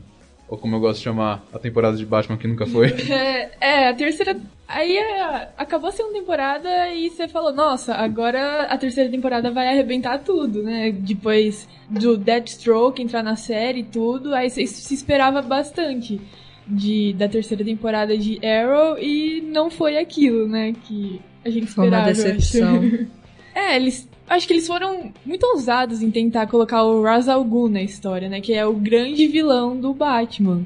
Ou 0.48 0.58
como 0.58 0.76
eu 0.76 0.80
gosto 0.80 0.98
de 0.98 1.04
chamar, 1.04 1.42
a 1.50 1.58
temporada 1.58 1.96
de 1.96 2.04
Batman 2.04 2.36
que 2.36 2.46
nunca 2.46 2.66
foi. 2.66 2.88
É, 3.10 3.50
é, 3.58 3.88
a 3.88 3.94
terceira. 3.94 4.36
Aí 4.66 4.98
é, 4.98 5.48
acabou 5.56 5.88
a 5.88 5.92
segunda 5.92 6.18
temporada 6.18 6.92
e 6.92 7.08
você 7.08 7.26
falou, 7.26 7.54
nossa, 7.54 7.94
agora 7.94 8.64
a 8.64 8.76
terceira 8.76 9.10
temporada 9.10 9.50
vai 9.50 9.68
arrebentar 9.68 10.18
tudo, 10.18 10.62
né? 10.62 10.90
Depois 10.92 11.66
do 11.88 12.18
Deathstroke 12.18 13.00
entrar 13.02 13.22
na 13.22 13.34
série 13.34 13.80
e 13.80 13.84
tudo, 13.84 14.34
aí 14.34 14.50
você 14.50 14.66
se 14.66 14.92
esperava 14.92 15.40
bastante 15.40 16.20
de, 16.68 17.12
da 17.14 17.28
terceira 17.28 17.64
temporada 17.64 18.16
de 18.16 18.38
Arrow 18.46 18.98
e 18.98 19.40
não 19.40 19.70
foi 19.70 19.98
aquilo, 19.98 20.46
né? 20.46 20.74
Que 20.84 21.20
a 21.44 21.50
gente 21.50 21.66
Foi 21.66 21.88
uma 21.88 21.98
esperava. 21.98 22.08
eu 22.08 22.12
acho. 22.12 22.36
decepção. 22.36 23.08
É, 23.54 23.74
eles 23.74 24.08
Acho 24.28 24.46
que 24.46 24.52
eles 24.52 24.66
foram 24.66 25.10
muito 25.24 25.44
ousados 25.46 26.02
em 26.02 26.10
tentar 26.10 26.46
colocar 26.46 26.84
o 26.84 27.02
Ra's 27.02 27.28
al 27.28 27.42
Ghul 27.42 27.68
na 27.70 27.82
história, 27.82 28.28
né? 28.28 28.40
Que 28.42 28.52
é 28.52 28.64
o 28.64 28.74
grande 28.74 29.26
vilão 29.26 29.74
do 29.80 29.92
Batman. 29.94 30.64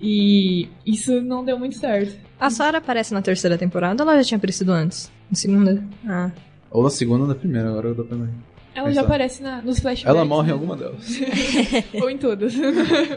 E 0.00 0.68
isso 0.84 1.22
não 1.22 1.44
deu 1.44 1.58
muito 1.58 1.76
certo. 1.78 2.18
A 2.38 2.50
Sarah 2.50 2.78
aparece 2.78 3.14
na 3.14 3.22
terceira 3.22 3.56
temporada 3.56 4.02
ou 4.02 4.10
ela 4.10 4.20
já 4.20 4.28
tinha 4.28 4.36
aparecido 4.38 4.72
antes? 4.72 5.10
Na 5.30 5.36
segunda? 5.36 5.82
Ah. 6.06 6.30
Ou 6.70 6.82
na 6.82 6.90
segunda 6.90 7.22
ou 7.22 7.28
na 7.28 7.34
primeira, 7.36 7.68
agora 7.70 7.88
eu 7.88 7.94
dou 7.94 8.04
pra 8.04 8.16
mim. 8.16 8.28
Ela 8.74 8.92
já 8.92 9.02
aparece 9.02 9.40
na- 9.40 9.62
nos 9.62 9.78
flashbacks. 9.78 10.04
Ela 10.16 10.24
morre 10.24 10.46
em 10.46 10.48
né? 10.48 10.52
alguma 10.54 10.76
delas. 10.76 11.06
Ou 12.02 12.10
em 12.10 12.18
todas. 12.18 12.52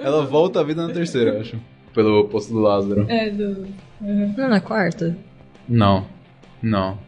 Ela 0.03 0.23
volta 0.23 0.59
à 0.59 0.63
vida 0.63 0.85
na 0.87 0.93
terceira, 0.93 1.31
eu 1.31 1.41
acho. 1.41 1.57
Pelo 1.97 2.25
posto 2.27 2.53
do 2.53 2.59
Lázaro. 2.59 3.07
é, 3.09 3.31
do... 3.31 3.65
Não, 3.99 4.47
na 4.49 4.61
quarta? 4.61 5.17
Não. 5.67 6.05
Não. 6.61 6.99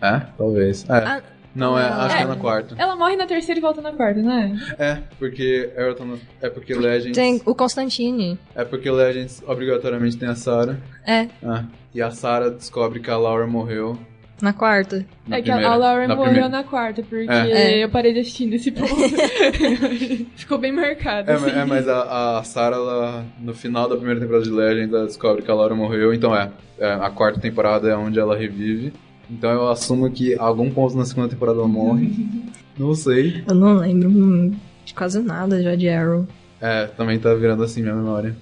É? 0.00 0.20
Talvez. 0.38 0.88
É. 0.88 0.94
Ah, 0.94 1.22
não, 1.54 1.78
é, 1.78 1.82
acho 1.86 2.16
que 2.16 2.22
é 2.22 2.24
É. 2.24 2.28
na 2.28 2.36
quarta. 2.36 2.74
Ela 2.78 2.96
morre 2.96 3.14
na 3.16 3.26
terceira 3.26 3.58
e 3.58 3.60
volta 3.60 3.82
na 3.82 3.92
quarta, 3.92 4.22
não 4.22 4.32
é? 4.32 4.56
É, 4.78 5.02
porque 5.18 5.70
Ayrton. 5.76 6.16
É 6.40 6.48
porque 6.48 6.72
Legends. 6.72 7.14
Tem 7.14 7.42
o 7.44 7.54
Constantine. 7.54 8.38
É 8.54 8.64
porque 8.64 8.90
Legends 8.90 9.42
obrigatoriamente 9.46 10.16
tem 10.16 10.30
a 10.30 10.34
Sarah. 10.34 10.78
É, 11.06 11.28
Ah, 11.44 11.64
e 11.94 12.00
a 12.00 12.10
Sarah 12.10 12.48
descobre 12.48 13.00
que 13.00 13.10
a 13.10 13.18
Laura 13.18 13.46
morreu. 13.46 13.98
Na 14.40 14.52
quarta. 14.52 15.04
Na 15.26 15.36
é 15.36 15.42
que 15.42 15.46
primeira, 15.50 15.70
a 15.70 15.76
Laura 15.76 16.06
na 16.08 16.14
morreu 16.14 16.32
primeira. 16.32 16.48
na 16.48 16.64
quarta, 16.64 17.02
porque 17.02 17.30
É. 17.30 17.82
eu 17.84 17.88
parei 17.88 18.12
de 18.12 18.20
assistir 18.20 18.46
nesse 18.46 18.70
ponto. 18.70 18.94
Ficou 20.36 20.58
bem 20.58 20.72
marcado. 20.72 21.30
É, 21.30 21.34
assim. 21.34 21.50
é, 21.50 21.64
mas 21.64 21.88
a, 21.88 22.38
a 22.38 22.44
Sarah, 22.44 22.76
ela, 22.76 23.24
no 23.40 23.54
final 23.54 23.88
da 23.88 23.96
primeira 23.96 24.20
temporada 24.20 24.44
de 24.44 24.50
Legends, 24.50 24.92
ela 24.94 25.06
descobre 25.06 25.42
que 25.42 25.50
a 25.50 25.54
Laura 25.54 25.74
morreu. 25.74 26.12
Então 26.14 26.34
é, 26.34 26.50
é, 26.78 26.92
a 26.92 27.10
quarta 27.10 27.40
temporada 27.40 27.88
é 27.88 27.96
onde 27.96 28.18
ela 28.18 28.36
revive. 28.36 28.92
Então 29.30 29.50
eu 29.50 29.68
assumo 29.68 30.10
que 30.10 30.34
a 30.38 30.42
algum 30.42 30.70
ponto 30.70 30.96
na 30.96 31.04
segunda 31.04 31.28
temporada 31.28 31.58
ela 31.58 31.68
morre. 31.68 32.10
Não 32.78 32.94
sei. 32.94 33.42
Eu 33.48 33.56
não 33.56 33.78
lembro 33.78 34.54
de 34.84 34.94
quase 34.94 35.18
nada 35.20 35.60
já 35.60 35.74
de 35.74 35.88
Arrow. 35.88 36.24
É, 36.60 36.86
também 36.86 37.18
tá 37.18 37.34
virando 37.34 37.64
assim 37.64 37.82
minha 37.82 37.94
memória. 37.94 38.36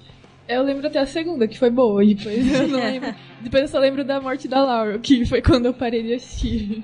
Eu 0.47 0.63
lembro 0.63 0.87
até 0.87 0.99
a 0.99 1.05
segunda, 1.05 1.47
que 1.47 1.57
foi 1.59 1.69
boa. 1.69 2.05
Depois 2.05 2.53
eu 2.59 2.67
não 2.67 2.79
lembro. 2.83 3.13
Depois 3.41 3.63
eu 3.63 3.67
só 3.69 3.79
lembro 3.79 4.03
da 4.03 4.19
morte 4.21 4.47
da 4.47 4.63
Laura, 4.63 4.97
que 4.99 5.25
foi 5.25 5.41
quando 5.41 5.65
eu 5.65 5.73
parei 5.73 6.03
de 6.03 6.13
assistir. 6.13 6.83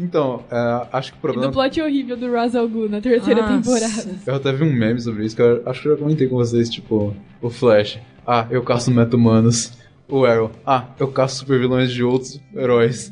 Então, 0.00 0.42
é, 0.50 0.86
acho 0.92 1.12
que 1.12 1.18
o 1.18 1.20
E 1.20 1.20
problema. 1.20 1.46
do 1.48 1.52
plot 1.52 1.80
horrível 1.82 2.16
do 2.16 2.32
Ra's 2.32 2.56
al 2.56 2.66
Ghul 2.68 2.88
na 2.88 3.00
terceira 3.02 3.42
Nossa. 3.42 3.54
temporada. 3.62 4.18
Eu 4.26 4.34
até 4.36 4.52
vi 4.52 4.64
um 4.64 4.72
meme 4.72 4.98
sobre 5.00 5.26
isso, 5.26 5.36
que 5.36 5.42
eu 5.42 5.62
acho 5.66 5.82
que 5.82 5.88
eu 5.88 5.92
já 5.92 5.98
comentei 6.02 6.26
com 6.28 6.36
vocês, 6.36 6.70
tipo, 6.70 7.14
o 7.42 7.50
Flash. 7.50 7.98
Ah, 8.26 8.46
eu 8.50 8.62
caço 8.62 8.90
meta-humanos. 8.90 9.72
O 10.08 10.24
Arrow. 10.24 10.50
Ah, 10.66 10.86
eu 10.98 11.08
caço 11.08 11.36
super 11.40 11.58
vilões 11.58 11.90
de 11.92 12.02
outros 12.02 12.40
heróis. 12.54 13.10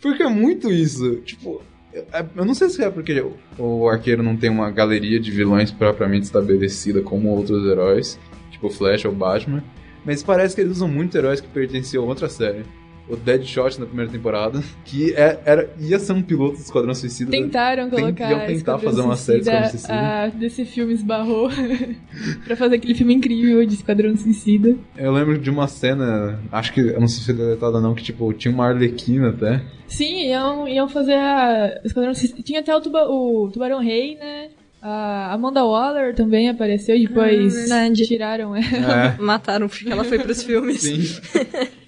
Porque 0.00 0.22
é 0.22 0.28
muito 0.28 0.70
isso. 0.70 1.16
Tipo, 1.24 1.60
é- 1.92 2.24
eu 2.36 2.44
não 2.44 2.54
sei 2.54 2.68
se 2.68 2.82
é 2.84 2.90
porque 2.90 3.24
o 3.58 3.88
arqueiro 3.88 4.22
não 4.22 4.36
tem 4.36 4.50
uma 4.50 4.70
galeria 4.70 5.18
de 5.20 5.30
vilões 5.30 5.70
propriamente 5.72 6.24
estabelecida 6.26 7.00
como 7.02 7.28
outros 7.30 7.64
heróis, 7.66 8.18
tipo 8.62 8.66
o 8.68 8.70
Flash 8.70 9.04
ou 9.04 9.12
Batman. 9.12 9.62
Mas 10.04 10.22
parece 10.22 10.54
que 10.54 10.60
eles 10.60 10.72
usam 10.76 10.88
muito 10.88 11.16
heróis 11.16 11.40
que 11.40 11.48
pertenciam 11.48 12.04
a 12.04 12.06
outra 12.06 12.28
série. 12.28 12.64
O 13.08 13.16
Deadshot 13.16 13.80
na 13.80 13.86
primeira 13.86 14.10
temporada, 14.10 14.62
que 14.84 15.12
é- 15.14 15.40
era, 15.44 15.68
ia 15.78 15.98
ser 15.98 16.12
um 16.12 16.22
piloto 16.22 16.56
do 16.56 16.60
Esquadrão 16.62 16.94
Suicida. 16.94 17.30
Tentaram 17.30 17.90
Tem- 17.90 18.00
colocar 18.00 18.30
iam 18.30 18.46
tentar 18.46 18.78
fazer 18.78 19.00
uma 19.00 19.16
série 19.16 19.42
Suicida, 19.42 19.66
Esquadrão 19.66 19.70
Suicida. 19.70 20.22
a 20.22 20.28
desse 20.28 20.64
filme 20.64 20.92
esbarrou 20.94 21.50
pra 22.46 22.56
fazer 22.56 22.76
aquele 22.76 22.94
filme 22.94 23.12
incrível 23.14 23.64
de 23.66 23.74
Esquadrão 23.74 24.16
Suicida. 24.16 24.76
Eu 24.96 25.12
lembro 25.12 25.36
de 25.36 25.50
uma 25.50 25.66
cena, 25.66 26.40
acho 26.50 26.72
que, 26.72 26.80
eu 26.80 27.00
não 27.00 27.08
sei 27.08 27.18
se 27.20 27.26
foi 27.26 27.34
deletada 27.34 27.80
não, 27.80 27.92
que 27.94 28.02
tipo, 28.04 28.32
tinha 28.32 28.54
uma 28.54 28.68
arlequina 28.68 29.30
até. 29.30 29.62
Sim, 29.88 30.28
iam, 30.28 30.66
iam 30.68 30.88
fazer 30.88 31.14
a 31.14 31.80
Esquadrão 31.84 32.14
Suicida. 32.14 32.40
Tinha 32.42 32.60
até 32.60 32.74
o, 32.74 32.80
tuba, 32.80 33.04
o 33.08 33.50
Tubarão 33.52 33.80
Rei, 33.80 34.16
né? 34.16 34.48
A 34.82 35.32
Amanda 35.32 35.64
Waller 35.64 36.12
também 36.14 36.48
apareceu, 36.48 36.98
depois 36.98 37.70
Ah, 37.70 37.88
tiraram 37.92 38.56
ela. 38.56 39.14
É, 39.16 39.16
Mataram 39.22 39.68
porque 39.68 39.88
ela 39.88 40.02
foi 40.02 40.18
pros 40.18 40.42
filmes. 40.42 40.80
sim. 40.82 40.98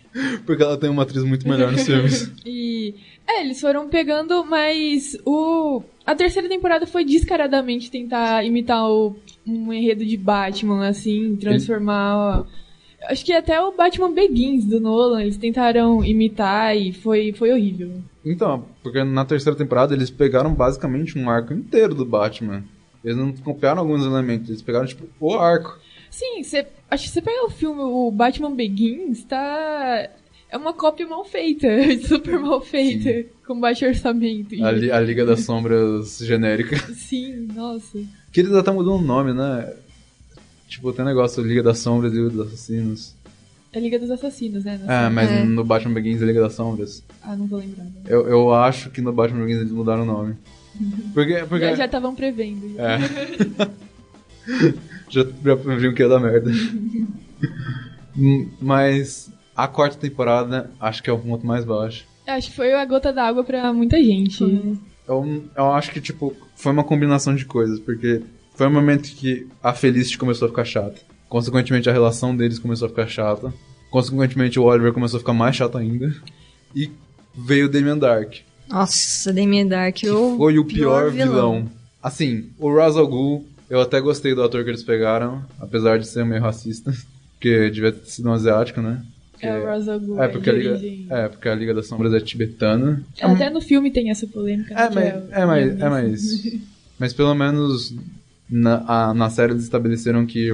Porque 0.46 0.62
ela 0.62 0.76
tem 0.78 0.88
uma 0.88 1.02
atriz 1.02 1.24
muito 1.24 1.48
melhor 1.48 1.72
nos 1.72 1.82
filmes. 1.84 2.30
E. 2.46 2.94
É, 3.26 3.40
eles 3.42 3.60
foram 3.60 3.88
pegando, 3.88 4.44
mas 4.44 5.18
o. 5.26 5.82
A 6.06 6.14
terceira 6.14 6.48
temporada 6.48 6.86
foi 6.86 7.04
descaradamente 7.04 7.90
tentar 7.90 8.44
imitar 8.44 8.88
o, 8.88 9.16
um 9.44 9.72
enredo 9.72 10.04
de 10.04 10.16
Batman, 10.16 10.86
assim, 10.86 11.34
transformar. 11.34 12.44
Acho 13.08 13.24
que 13.24 13.32
até 13.32 13.60
o 13.60 13.72
Batman 13.72 14.12
Begins 14.12 14.64
do 14.64 14.78
Nolan, 14.78 15.22
eles 15.22 15.36
tentaram 15.36 16.04
imitar 16.04 16.76
e 16.76 16.92
foi, 16.92 17.32
foi 17.32 17.50
horrível. 17.52 17.90
Então, 18.24 18.66
porque 18.84 19.02
na 19.02 19.24
terceira 19.24 19.58
temporada 19.58 19.94
eles 19.94 20.10
pegaram 20.10 20.54
basicamente 20.54 21.18
um 21.18 21.28
arco 21.28 21.52
inteiro 21.52 21.92
do 21.94 22.04
Batman. 22.04 22.62
Eles 23.04 23.16
não 23.16 23.32
copiaram 23.32 23.80
alguns 23.80 24.04
elementos, 24.04 24.48
eles 24.48 24.62
pegaram 24.62 24.86
tipo 24.86 25.04
o 25.20 25.34
arco. 25.38 25.78
Sim, 26.10 26.42
você, 26.42 26.66
acho 26.90 27.04
que 27.04 27.10
você 27.10 27.20
pega 27.20 27.44
o 27.44 27.50
filme, 27.50 27.80
o 27.82 28.10
Batman 28.10 28.54
Begins, 28.54 29.24
tá. 29.24 30.08
É 30.48 30.56
uma 30.56 30.72
cópia 30.72 31.06
mal 31.06 31.24
feita, 31.24 31.66
super 32.06 32.38
mal 32.38 32.60
feita, 32.60 33.28
com 33.46 33.58
baixo 33.58 33.84
orçamento. 33.84 34.54
A, 34.64 34.70
li- 34.70 34.90
a 34.90 35.00
Liga 35.00 35.26
das 35.26 35.40
Sombras 35.40 36.18
genérica. 36.18 36.76
Sim, 36.94 37.48
nossa. 37.54 37.98
Que 38.32 38.40
eles 38.40 38.52
até 38.54 38.70
mudou 38.70 38.98
o 38.98 39.02
nome, 39.02 39.32
né? 39.32 39.74
Tipo, 40.68 40.92
tem 40.92 41.04
negócio 41.04 41.42
Liga 41.42 41.62
das 41.62 41.78
Sombras 41.80 42.12
e 42.12 42.16
Liga 42.16 42.30
dos 42.30 42.46
Assassinos. 42.46 43.14
É 43.72 43.80
Liga 43.80 43.98
dos 43.98 44.10
Assassinos, 44.12 44.64
né? 44.64 44.80
É, 44.86 45.08
mas 45.08 45.28
É. 45.28 45.42
no 45.42 45.64
Batman 45.64 45.94
Begins 45.94 46.22
é 46.22 46.24
Liga 46.24 46.40
das 46.40 46.52
Sombras. 46.54 47.02
Ah, 47.20 47.34
não 47.34 47.46
vou 47.48 47.58
lembrar. 47.58 47.82
né? 47.84 47.90
Eu, 48.06 48.28
eu 48.28 48.54
acho 48.54 48.90
que 48.90 49.00
no 49.00 49.12
Batman 49.12 49.40
Begins 49.44 49.60
eles 49.62 49.72
mudaram 49.72 50.04
o 50.04 50.06
nome. 50.06 50.36
Porque, 51.12 51.44
porque... 51.48 51.76
Já 51.76 51.84
estavam 51.86 52.14
prevendo. 52.14 52.74
É. 52.78 52.98
já, 55.08 55.24
já 55.44 55.56
previam 55.56 55.94
que 55.94 56.02
ia 56.02 56.08
dar 56.08 56.20
merda. 56.20 56.50
Hum, 58.16 58.48
Mas 58.60 59.30
a 59.54 59.68
quarta 59.68 59.96
temporada 59.98 60.70
acho 60.80 61.02
que 61.02 61.10
é 61.10 61.12
o 61.12 61.18
ponto 61.18 61.46
mais 61.46 61.64
baixo. 61.64 62.06
Acho 62.26 62.50
que 62.50 62.56
foi 62.56 62.72
a 62.72 62.84
gota 62.84 63.12
d'água 63.12 63.44
pra 63.44 63.72
muita 63.72 64.02
gente. 64.02 64.42
Eu, 65.06 65.44
eu 65.56 65.72
acho 65.72 65.90
que, 65.90 66.00
tipo, 66.00 66.34
foi 66.56 66.72
uma 66.72 66.84
combinação 66.84 67.34
de 67.34 67.44
coisas, 67.44 67.78
porque 67.78 68.22
foi 68.54 68.66
um 68.66 68.72
momento 68.72 69.14
que 69.14 69.46
a 69.62 69.74
Felicity 69.74 70.16
começou 70.16 70.46
a 70.46 70.48
ficar 70.48 70.64
chata. 70.64 71.00
Consequentemente, 71.28 71.90
a 71.90 71.92
relação 71.92 72.34
deles 72.34 72.58
começou 72.58 72.86
a 72.86 72.88
ficar 72.88 73.06
chata. 73.06 73.52
Consequentemente, 73.90 74.58
o 74.58 74.64
Oliver 74.64 74.92
começou 74.92 75.18
a 75.18 75.20
ficar 75.20 75.34
mais 75.34 75.54
chato 75.54 75.76
ainda. 75.76 76.14
E 76.74 76.90
veio 77.34 77.66
o 77.66 77.68
Damien 77.68 77.98
Dark. 77.98 78.36
Nossa, 78.68 79.32
Damien 79.32 79.66
Dark, 79.68 79.98
o 80.04 80.36
Foi 80.36 80.58
o 80.58 80.64
pior, 80.64 81.10
vilão. 81.10 81.68
Assim, 82.02 82.50
o 82.58 82.74
Ra's 82.74 82.96
al 82.96 83.06
Ghul, 83.06 83.46
eu 83.70 83.80
até 83.80 84.00
gostei 84.00 84.34
do 84.34 84.42
ator 84.42 84.62
que 84.64 84.70
eles 84.70 84.82
pegaram, 84.82 85.42
apesar 85.60 85.98
de 85.98 86.06
ser 86.06 86.24
meio 86.24 86.42
racista. 86.42 86.92
Porque 87.34 87.68
devia 87.70 87.92
ter 87.92 88.06
sido 88.06 88.28
um 88.28 88.32
asiático, 88.32 88.80
né? 88.80 89.02
Porque- 89.32 89.46
É 89.46 89.58
o 89.60 89.64
Ra's 89.66 89.86
al 89.88 90.00
Ghul, 90.00 90.22
é, 90.22 90.28
porque 90.28 90.48
a 90.48 90.52
de 90.54 90.58
Liga, 90.60 91.14
é, 91.14 91.28
porque 91.28 91.48
a 91.48 91.54
Liga 91.54 91.74
das 91.74 91.86
Sombras 91.88 92.14
é 92.14 92.20
tibetana. 92.20 93.02
Até 93.20 93.50
no 93.50 93.60
filme 93.60 93.90
tem 93.90 94.10
essa 94.10 94.26
polêmica. 94.26 94.72
É, 94.72 94.88
né, 94.88 94.88
que 94.88 94.94
mas, 94.94 95.32
é, 95.32 95.46
mas, 95.46 95.80
é, 95.80 95.88
mas, 95.90 96.52
mas 96.98 97.12
pelo 97.12 97.34
menos 97.34 97.94
na, 98.48 98.82
a- 98.86 99.12
na 99.14 99.28
série 99.28 99.52
eles 99.52 99.64
estabeleceram 99.64 100.24
que 100.24 100.50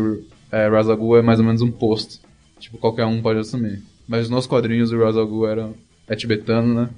é, 0.50 0.66
Ra's 0.68 0.88
al 0.88 0.96
Ghul 0.96 1.18
é 1.18 1.22
mais 1.22 1.38
ou 1.38 1.44
menos 1.46 1.62
um 1.62 1.70
posto. 1.70 2.18
Tipo, 2.58 2.76
qualquer 2.78 3.06
um 3.06 3.22
pode 3.22 3.38
assumir. 3.38 3.80
Mas 4.08 4.28
nos 4.28 4.46
quadrinhos 4.48 4.90
o 4.90 4.98
Ra's 4.98 5.16
al 5.16 5.28
Ghul 5.28 5.46
era, 5.46 5.70
é 6.08 6.16
tibetano, 6.16 6.74
né? 6.74 6.88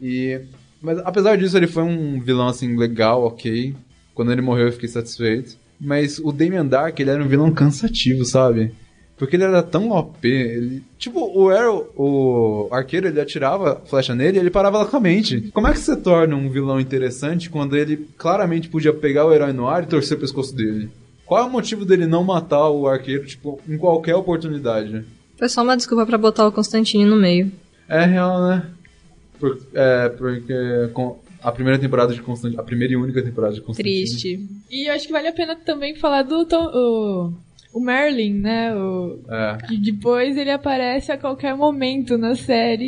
E, 0.00 0.40
mas 0.80 0.98
apesar 0.98 1.36
disso 1.36 1.56
ele 1.56 1.66
foi 1.66 1.82
um 1.82 2.20
vilão 2.20 2.48
assim 2.48 2.76
legal, 2.76 3.24
ok. 3.24 3.74
Quando 4.14 4.32
ele 4.32 4.42
morreu 4.42 4.66
eu 4.66 4.72
fiquei 4.72 4.88
satisfeito. 4.88 5.56
Mas 5.80 6.18
o 6.18 6.32
Damien 6.32 6.66
Dark 6.66 6.98
ele 6.98 7.10
era 7.10 7.22
um 7.22 7.28
vilão 7.28 7.50
cansativo, 7.52 8.24
sabe? 8.24 8.72
Porque 9.16 9.36
ele 9.36 9.44
era 9.44 9.62
tão 9.62 9.90
OP, 9.90 10.26
ele... 10.26 10.82
Tipo, 10.98 11.20
o 11.20 11.48
Arrow, 11.48 11.88
o 11.96 12.68
arqueiro, 12.72 13.06
ele 13.06 13.20
atirava 13.20 13.80
flecha 13.86 14.14
nele 14.14 14.38
e 14.38 14.40
ele 14.40 14.50
parava 14.50 14.78
lá 14.78 14.86
com 14.86 14.96
a 14.96 15.00
mente. 15.00 15.52
Como 15.52 15.68
é 15.68 15.72
que 15.72 15.78
você 15.78 15.96
torna 15.96 16.34
um 16.34 16.50
vilão 16.50 16.80
interessante 16.80 17.48
quando 17.48 17.76
ele 17.76 18.08
claramente 18.18 18.68
podia 18.68 18.92
pegar 18.92 19.24
o 19.24 19.32
herói 19.32 19.52
no 19.52 19.68
ar 19.68 19.84
e 19.84 19.86
torcer 19.86 20.16
o 20.16 20.20
pescoço 20.20 20.54
dele? 20.54 20.90
Qual 21.24 21.40
é 21.40 21.46
o 21.46 21.50
motivo 21.50 21.84
dele 21.84 22.06
não 22.06 22.24
matar 22.24 22.68
o 22.68 22.88
arqueiro, 22.88 23.24
tipo, 23.24 23.60
em 23.68 23.78
qualquer 23.78 24.16
oportunidade? 24.16 25.04
Foi 25.38 25.48
só 25.48 25.62
uma 25.62 25.76
desculpa 25.76 26.04
pra 26.04 26.18
botar 26.18 26.46
o 26.46 26.52
Constantine 26.52 27.04
no 27.04 27.16
meio. 27.16 27.52
É 27.88 28.04
real, 28.04 28.42
né? 28.42 28.66
Por- 29.38 29.58
é, 29.74 30.08
porque 30.10 30.54
com 30.92 31.18
a 31.42 31.52
primeira 31.52 31.78
temporada 31.78 32.14
de 32.14 32.22
Constantine, 32.22 32.58
a 32.60 32.64
primeira 32.64 32.94
e 32.94 32.96
única 32.96 33.22
temporada 33.22 33.54
de 33.54 33.60
Constantine. 33.60 33.94
Triste. 34.04 34.40
E 34.70 34.88
eu 34.88 34.94
acho 34.94 35.06
que 35.06 35.12
vale 35.12 35.28
a 35.28 35.32
pena 35.32 35.54
também 35.56 35.94
falar 35.94 36.22
do 36.22 36.44
Tom- 36.46 36.70
o, 36.72 37.32
o 37.74 37.80
Merlin, 37.80 38.34
né? 38.34 38.74
O, 38.74 39.18
É. 39.28 39.58
que 39.66 39.76
depois 39.76 40.36
ele 40.38 40.50
aparece 40.50 41.12
a 41.12 41.18
qualquer 41.18 41.54
momento 41.54 42.16
na 42.16 42.34
série 42.34 42.84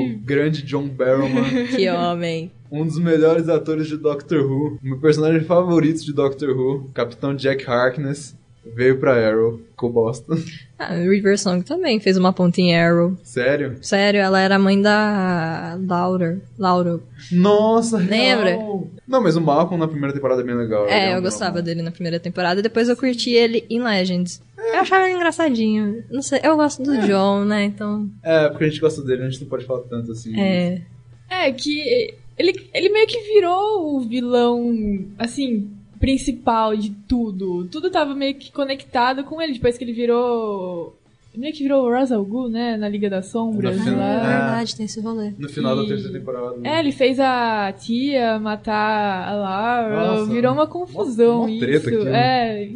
O 0.00 0.06
e. 0.06 0.14
grande 0.24 0.62
John 0.62 0.88
Barrowman. 0.88 1.66
Que 1.76 1.88
homem. 1.88 2.50
Um 2.72 2.84
dos 2.86 2.98
melhores 2.98 3.48
atores 3.48 3.86
de 3.88 3.96
Doctor 3.96 4.44
Who. 4.44 4.78
Meu 4.82 4.98
personagem 4.98 5.40
favorito 5.42 6.04
de 6.04 6.12
Doctor 6.12 6.50
Who, 6.56 6.90
Capitão 6.94 7.34
Jack 7.34 7.68
Harkness. 7.68 8.36
Veio 8.64 8.98
pra 8.98 9.14
Arrow, 9.14 9.58
ficou 9.70 9.90
bosta. 9.90 10.34
Ah, 10.78 10.94
River 10.94 11.38
Song 11.38 11.62
também 11.64 12.00
fez 12.00 12.16
uma 12.16 12.32
ponta 12.32 12.60
em 12.60 12.74
Arrow. 12.76 13.16
Sério? 13.22 13.76
Sério, 13.82 14.20
ela 14.20 14.40
era 14.40 14.56
a 14.56 14.58
mãe 14.58 14.80
da 14.80 15.78
Laura. 15.86 16.40
Laura. 16.58 17.00
Nossa, 17.30 17.96
Lembra? 17.98 18.50
real. 18.50 18.88
Não, 19.06 19.22
mas 19.22 19.36
o 19.36 19.40
Malcolm 19.40 19.78
na 19.78 19.88
primeira 19.88 20.14
temporada 20.14 20.42
é 20.42 20.44
bem 20.44 20.54
legal. 20.54 20.86
É, 20.86 21.16
eu 21.16 21.22
gostava 21.22 21.60
dele 21.60 21.82
na 21.82 21.90
primeira 21.90 22.20
temporada. 22.20 22.62
Depois 22.62 22.88
eu 22.88 22.96
curti 22.96 23.30
ele 23.30 23.64
em 23.68 23.82
Legends. 23.82 24.42
Eu 24.56 24.80
achava 24.80 25.06
ele 25.06 25.16
engraçadinho. 25.16 26.04
Não 26.10 26.22
sei, 26.22 26.40
eu 26.42 26.56
gosto 26.56 26.82
do 26.82 26.96
John, 27.06 27.44
né? 27.44 27.64
Então. 27.64 28.08
É, 28.22 28.48
porque 28.48 28.64
a 28.64 28.68
gente 28.68 28.80
gosta 28.80 29.02
dele, 29.02 29.24
a 29.24 29.28
gente 29.30 29.42
não 29.42 29.48
pode 29.48 29.64
falar 29.64 29.80
tanto 29.80 30.12
assim. 30.12 30.38
É. 30.38 30.82
É, 31.28 31.52
que 31.52 32.14
ele, 32.38 32.68
ele 32.72 32.88
meio 32.88 33.06
que 33.06 33.20
virou 33.34 33.96
o 33.96 34.00
vilão, 34.00 34.74
assim, 35.18 35.70
principal 36.00 36.74
de 36.76 36.90
tudo. 37.06 37.66
Tudo 37.70 37.90
tava 37.90 38.14
meio 38.14 38.34
que 38.34 38.50
conectado 38.50 39.22
com 39.22 39.40
ele, 39.40 39.52
depois 39.52 39.76
que 39.78 39.84
ele 39.84 39.92
virou... 39.92 40.96
Meio 41.32 41.52
que 41.54 41.62
virou 41.62 41.84
o 41.86 41.90
Ra's 41.92 42.10
al 42.10 42.24
Ghul, 42.24 42.48
né, 42.48 42.76
na 42.76 42.88
Liga 42.88 43.08
das 43.08 43.26
Sombras 43.26 43.76
No 43.76 43.82
Ah, 43.82 43.84
final- 43.84 44.00
é 44.02 44.16
lá. 44.16 44.22
verdade, 44.22 44.76
tem 44.76 44.86
esse 44.86 45.00
rolê. 45.00 45.32
No 45.38 45.48
final 45.48 45.74
E- 45.78 45.82
da 45.82 45.86
terceira 45.86 46.18
temporada. 46.18 46.56
né? 46.56 46.76
É, 46.76 46.80
ele 46.80 46.90
fez 46.90 47.20
a 47.20 47.72
tia 47.72 48.36
matar 48.40 49.28
a 49.28 49.34
Lara, 49.36 50.06
Nossa, 50.18 50.32
virou 50.32 50.52
uma 50.52 50.66
confusão 50.66 51.42
mó- 51.42 51.46
mó 51.46 51.58
treta 51.60 51.76
isso. 51.76 51.88
aquilo. 51.88 52.08
É, 52.08 52.70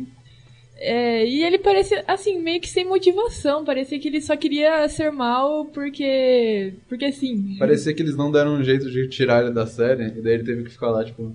é, 0.76 1.26
e 1.26 1.43
ele 1.43 1.59
parecia, 1.59 2.04
assim, 2.07 2.38
meio 2.40 2.61
que 2.61 2.69
sem 2.69 2.85
motivação, 2.87 3.64
parecia 3.64 3.99
que 3.99 4.07
ele 4.07 4.21
só 4.21 4.37
queria 4.37 4.88
ser 4.88 5.11
mal 5.11 5.64
porque, 5.64 6.75
porque 6.88 7.11
sim. 7.11 7.57
Parecia 7.59 7.93
que 7.93 8.02
eles 8.02 8.16
não 8.16 8.31
deram 8.31 8.54
um 8.54 8.62
jeito 8.62 8.88
de 8.88 9.09
tirar 9.09 9.43
ele 9.43 9.52
da 9.52 9.66
série, 9.66 10.04
e 10.16 10.21
daí 10.23 10.35
ele 10.35 10.45
teve 10.45 10.62
que 10.62 10.71
ficar 10.71 10.90
lá, 10.90 11.04
tipo. 11.04 11.33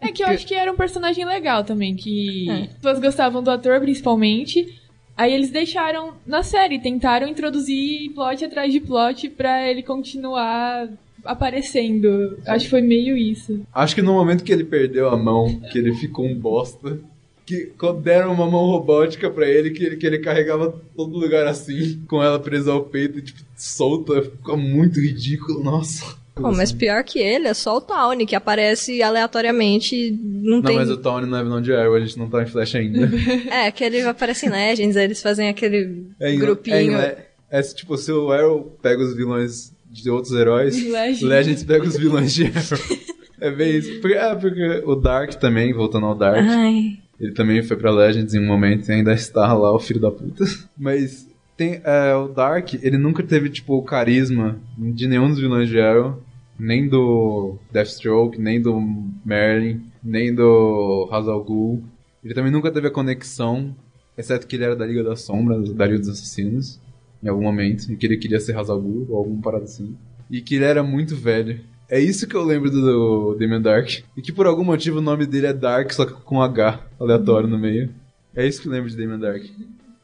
É 0.00 0.12
que 0.12 0.22
eu 0.22 0.26
acho 0.28 0.46
que 0.46 0.54
era 0.54 0.70
um 0.70 0.76
personagem 0.76 1.24
legal 1.24 1.64
também, 1.64 1.94
que 1.96 2.48
É. 2.48 2.52
as 2.62 2.66
pessoas 2.74 2.98
gostavam 3.00 3.42
do 3.42 3.50
ator 3.50 3.80
principalmente. 3.80 4.78
Aí 5.16 5.32
eles 5.32 5.50
deixaram 5.50 6.12
na 6.26 6.42
série, 6.42 6.78
tentaram 6.78 7.26
introduzir 7.26 8.10
plot 8.10 8.44
atrás 8.44 8.70
de 8.70 8.80
plot 8.80 9.30
pra 9.30 9.66
ele 9.68 9.82
continuar 9.82 10.88
aparecendo. 11.24 12.38
Acho 12.46 12.64
que 12.66 12.70
foi 12.70 12.82
meio 12.82 13.16
isso. 13.16 13.62
Acho 13.74 13.94
que 13.94 14.02
no 14.02 14.12
momento 14.12 14.44
que 14.44 14.52
ele 14.52 14.64
perdeu 14.64 15.08
a 15.08 15.16
mão, 15.16 15.60
que 15.72 15.78
ele 15.78 15.94
ficou 15.94 16.26
um 16.26 16.34
bosta, 16.34 16.98
que 17.46 17.72
deram 18.02 18.32
uma 18.32 18.50
mão 18.50 18.66
robótica 18.66 19.30
pra 19.30 19.48
ele, 19.48 19.70
que 19.70 19.84
ele, 19.84 19.96
que 19.96 20.06
ele 20.06 20.18
carregava 20.18 20.82
todo 20.96 21.16
lugar 21.18 21.46
assim, 21.46 22.02
com 22.08 22.22
ela 22.22 22.38
presa 22.38 22.72
ao 22.72 22.84
peito, 22.84 23.22
tipo, 23.22 23.40
solta, 23.56 24.22
ficou 24.22 24.56
muito 24.56 25.00
ridículo, 25.00 25.62
nossa. 25.62 26.16
Pô, 26.36 26.52
mas 26.52 26.70
pior 26.70 27.02
que 27.02 27.18
ele 27.18 27.48
é 27.48 27.54
só 27.54 27.78
o 27.78 27.80
Tawny, 27.80 28.26
que 28.26 28.36
aparece 28.36 29.02
aleatoriamente. 29.02 30.10
Não, 30.22 30.56
Não, 30.56 30.62
tem. 30.62 30.76
mas 30.76 30.90
o 30.90 30.98
Tony 30.98 31.26
não 31.26 31.38
é 31.38 31.42
vilão 31.42 31.62
de 31.62 31.72
Arrow, 31.74 31.94
a 31.94 32.00
gente 32.00 32.18
não 32.18 32.28
tá 32.28 32.42
em 32.42 32.46
Flash 32.46 32.74
ainda. 32.74 33.10
É, 33.50 33.70
que 33.70 33.82
ele 33.82 34.02
aparece 34.02 34.46
em 34.46 34.50
Legends, 34.50 34.96
aí 34.98 35.04
eles 35.04 35.22
fazem 35.22 35.48
aquele 35.48 36.04
É, 36.20 36.32
em- 36.34 36.38
grupinho. 36.38 36.92
É, 36.98 37.16
é, 37.50 37.58
é, 37.58 37.62
tipo, 37.62 37.96
se 37.96 38.12
o 38.12 38.30
Arrow 38.32 38.76
pega 38.82 39.02
os 39.02 39.16
vilões 39.16 39.72
de 39.90 40.10
outros 40.10 40.34
heróis, 40.34 40.76
Legends. 40.76 41.22
Legends 41.22 41.64
pega 41.64 41.84
os 41.86 41.96
vilões 41.96 42.34
de 42.34 42.44
Arrow. 42.44 42.78
É 43.38 43.50
bem 43.50 43.76
isso. 43.76 44.00
Porque, 44.00 44.16
é, 44.16 44.34
porque 44.34 44.82
o 44.86 44.94
Dark 44.94 45.34
também, 45.34 45.70
voltando 45.74 46.06
ao 46.06 46.14
Dark, 46.14 46.38
Ai. 46.40 46.96
ele 47.20 47.32
também 47.32 47.62
foi 47.62 47.76
pra 47.76 47.90
Legends 47.90 48.32
em 48.32 48.40
um 48.40 48.46
momento 48.46 48.88
e 48.88 48.92
ainda 48.92 49.12
está 49.12 49.52
lá, 49.52 49.70
o 49.74 49.78
filho 49.78 50.00
da 50.00 50.10
puta. 50.10 50.42
Mas 50.76 51.28
tem, 51.54 51.78
é, 51.84 52.14
o 52.14 52.28
Dark, 52.28 52.72
ele 52.82 52.96
nunca 52.96 53.22
teve, 53.22 53.50
tipo, 53.50 53.74
o 53.76 53.82
carisma 53.82 54.58
de 54.78 55.06
nenhum 55.06 55.28
dos 55.28 55.38
vilões 55.38 55.68
de 55.68 55.78
Arrow. 55.78 56.18
Nem 56.58 56.88
do 56.88 57.56
Deathstroke, 57.70 58.40
nem 58.40 58.60
do 58.60 58.80
Merlin, 59.24 59.82
nem 60.02 60.34
do 60.34 61.08
Ra's 61.10 61.28
al 61.28 61.44
Ghul. 61.44 61.82
Ele 62.24 62.34
também 62.34 62.50
nunca 62.50 62.70
teve 62.70 62.88
a 62.88 62.90
conexão, 62.90 63.74
exceto 64.16 64.46
que 64.46 64.56
ele 64.56 64.64
era 64.64 64.76
da 64.76 64.86
Liga 64.86 65.04
das 65.04 65.20
Sombras, 65.20 65.72
da 65.72 65.86
Liga 65.86 65.98
dos 65.98 66.08
Assassinos, 66.08 66.80
em 67.22 67.28
algum 67.28 67.42
momento, 67.42 67.92
e 67.92 67.96
que 67.96 68.06
ele 68.06 68.16
queria 68.16 68.40
ser 68.40 68.52
Ra's 68.52 68.70
al 68.70 68.80
Ghul, 68.80 69.06
ou 69.10 69.18
alguma 69.18 69.42
parada 69.42 69.64
assim. 69.64 69.96
E 70.30 70.40
que 70.40 70.56
ele 70.56 70.64
era 70.64 70.82
muito 70.82 71.14
velho. 71.14 71.60
É 71.88 72.00
isso 72.00 72.26
que 72.26 72.34
eu 72.34 72.42
lembro 72.42 72.70
do, 72.70 73.34
do 73.34 73.60
Dark. 73.60 73.88
E 74.16 74.22
que 74.22 74.32
por 74.32 74.46
algum 74.46 74.64
motivo 74.64 74.98
o 74.98 75.02
nome 75.02 75.24
dele 75.24 75.46
é 75.46 75.52
Dark, 75.52 75.92
só 75.92 76.04
que 76.04 76.12
com 76.12 76.42
H 76.42 76.84
aleatório 76.98 77.48
no 77.48 77.58
meio. 77.58 77.90
É 78.34 78.46
isso 78.46 78.60
que 78.60 78.68
eu 78.68 78.72
lembro 78.72 78.90
de 78.90 78.96
Damien 78.96 79.20
Dark. 79.20 79.44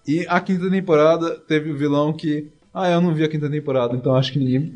E 0.07 0.25
a 0.29 0.41
quinta 0.41 0.71
temporada 0.71 1.37
teve 1.37 1.71
o 1.71 1.77
vilão 1.77 2.13
que. 2.13 2.49
Ah, 2.75 2.89
eu 2.91 3.03
não 3.03 3.13
vi 3.15 3.23
a 3.23 3.29
quinta 3.29 3.51
temporada, 3.51 3.95
então 3.95 4.15
acho 4.17 4.33
que 4.33 4.39
ninguém. 4.39 4.73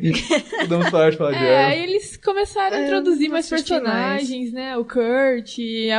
Podemos 0.61 0.89
parar 0.93 1.11
de 1.11 1.17
falar 1.17 1.31
de 1.33 1.39
É, 1.39 1.65
Arrow. 1.65 1.71
aí 1.73 1.83
eles 1.85 2.17
começaram 2.19 2.77
a 2.77 2.81
É, 2.81 2.85
introduzir 2.87 3.31
mais 3.31 3.49
personagens, 3.49 4.53
né? 4.53 4.77
O 4.77 4.85
Kurt 4.85 5.57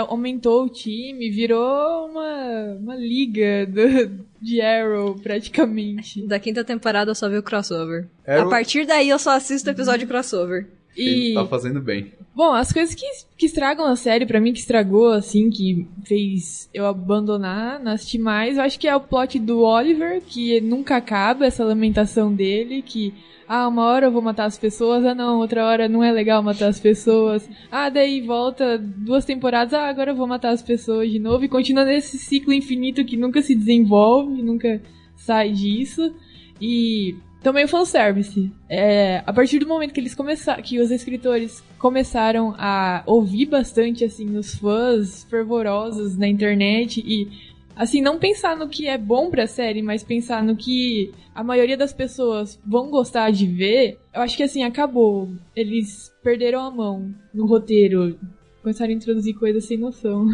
aumentou 0.07 0.65
o 0.65 0.69
time, 0.69 1.29
virou 1.31 2.05
uma, 2.07 2.77
uma 2.79 2.95
liga 2.95 3.65
do, 3.65 4.11
de 4.39 4.61
Arrow, 4.61 5.15
praticamente. 5.15 6.21
Da 6.27 6.39
quinta 6.39 6.63
temporada 6.63 7.09
eu 7.11 7.15
só 7.15 7.27
vi 7.27 7.37
o 7.37 7.43
crossover. 7.43 8.05
Arrow- 8.27 8.45
A 8.45 8.49
partir 8.49 8.85
daí 8.85 9.09
eu 9.09 9.17
só 9.17 9.31
assisto 9.31 9.67
o 9.67 9.73
episódio 9.73 10.07
crossover. 10.07 10.67
Ele 10.95 11.31
E, 11.31 11.33
tá 11.33 11.45
fazendo 11.47 11.81
bem. 11.81 12.11
Bom, 12.37 12.53
as 12.53 12.71
coisas 12.71 12.93
que, 12.93 13.03
que 13.35 13.47
estragam 13.47 13.87
a 13.87 13.95
série, 13.95 14.23
pra 14.23 14.39
mim, 14.39 14.53
que 14.53 14.59
estragou, 14.59 15.07
assim, 15.09 15.49
que 15.49 15.87
fez 16.05 16.69
eu 16.71 16.85
abandonar, 16.85 17.79
não 17.79 17.93
assistir 17.93 18.19
mais, 18.19 18.57
eu 18.57 18.63
acho 18.63 18.79
que 18.79 18.87
é 18.87 18.95
o 18.95 19.01
plot 19.01 19.39
do 19.39 19.61
Oliver, 19.61 20.21
que 20.21 20.61
nunca 20.61 20.97
acaba, 20.97 21.47
essa 21.47 21.65
lamentação 21.65 22.31
dele, 22.31 22.83
que 22.83 23.11
ah, 23.47 23.67
uma 23.67 23.85
hora 23.85 24.05
eu 24.05 24.11
vou 24.11 24.21
matar 24.21 24.45
as 24.45 24.55
pessoas, 24.55 25.03
ah 25.03 25.15
não, 25.15 25.39
outra 25.39 25.65
hora 25.65 25.89
não 25.89 26.03
é 26.03 26.11
legal 26.11 26.43
matar 26.43 26.67
as 26.67 26.79
pessoas. 26.79 27.49
Ah, 27.71 27.89
daí 27.89 28.21
volta 28.21 28.77
duas 28.77 29.25
temporadas, 29.25 29.73
ah, 29.73 29.87
agora 29.87 30.11
eu 30.11 30.15
vou 30.15 30.27
matar 30.27 30.51
as 30.51 30.61
pessoas 30.61 31.09
de 31.09 31.17
novo 31.17 31.43
e 31.43 31.49
continua 31.49 31.85
nesse 31.85 32.19
ciclo 32.19 32.53
infinito 32.53 33.03
que 33.03 33.17
nunca 33.17 33.41
se 33.41 33.55
desenvolve, 33.55 34.43
nunca 34.43 34.79
sai 35.15 35.51
disso. 35.51 36.13
E 36.61 37.15
também 37.47 37.65
fanservice. 37.65 38.51
É, 38.67 39.23
a 39.25 39.31
partir 39.31 39.59
do 39.59 39.67
momento 39.69 39.93
que 39.93 40.01
eles 40.01 40.13
começaram, 40.13 40.61
que 40.61 40.81
os 40.81 40.91
escritores 40.91 41.63
começaram 41.79 42.53
a 42.57 43.03
ouvir 43.05 43.45
bastante 43.45 44.03
assim 44.03 44.35
os 44.35 44.55
fãs 44.55 45.23
fervorosos 45.29 46.17
na 46.17 46.27
internet 46.27 47.01
e 47.07 47.29
assim 47.73 48.01
não 48.01 48.19
pensar 48.19 48.57
no 48.57 48.67
que 48.67 48.85
é 48.85 48.97
bom 48.97 49.29
pra 49.29 49.47
série, 49.47 49.81
mas 49.81 50.03
pensar 50.03 50.43
no 50.43 50.57
que 50.57 51.13
a 51.33 51.41
maioria 51.41 51.77
das 51.77 51.93
pessoas 51.93 52.59
vão 52.67 52.89
gostar 52.89 53.31
de 53.31 53.47
ver, 53.47 53.97
eu 54.13 54.21
acho 54.23 54.35
que 54.35 54.43
assim 54.43 54.63
acabou. 54.63 55.29
Eles 55.55 56.13
perderam 56.21 56.59
a 56.59 56.69
mão 56.69 57.15
no 57.33 57.47
roteiro. 57.47 58.19
Começaram 58.67 58.91
a 58.91 58.95
introduzir 58.95 59.33
coisas 59.33 59.63
sem 59.63 59.77
noção. 59.77 60.27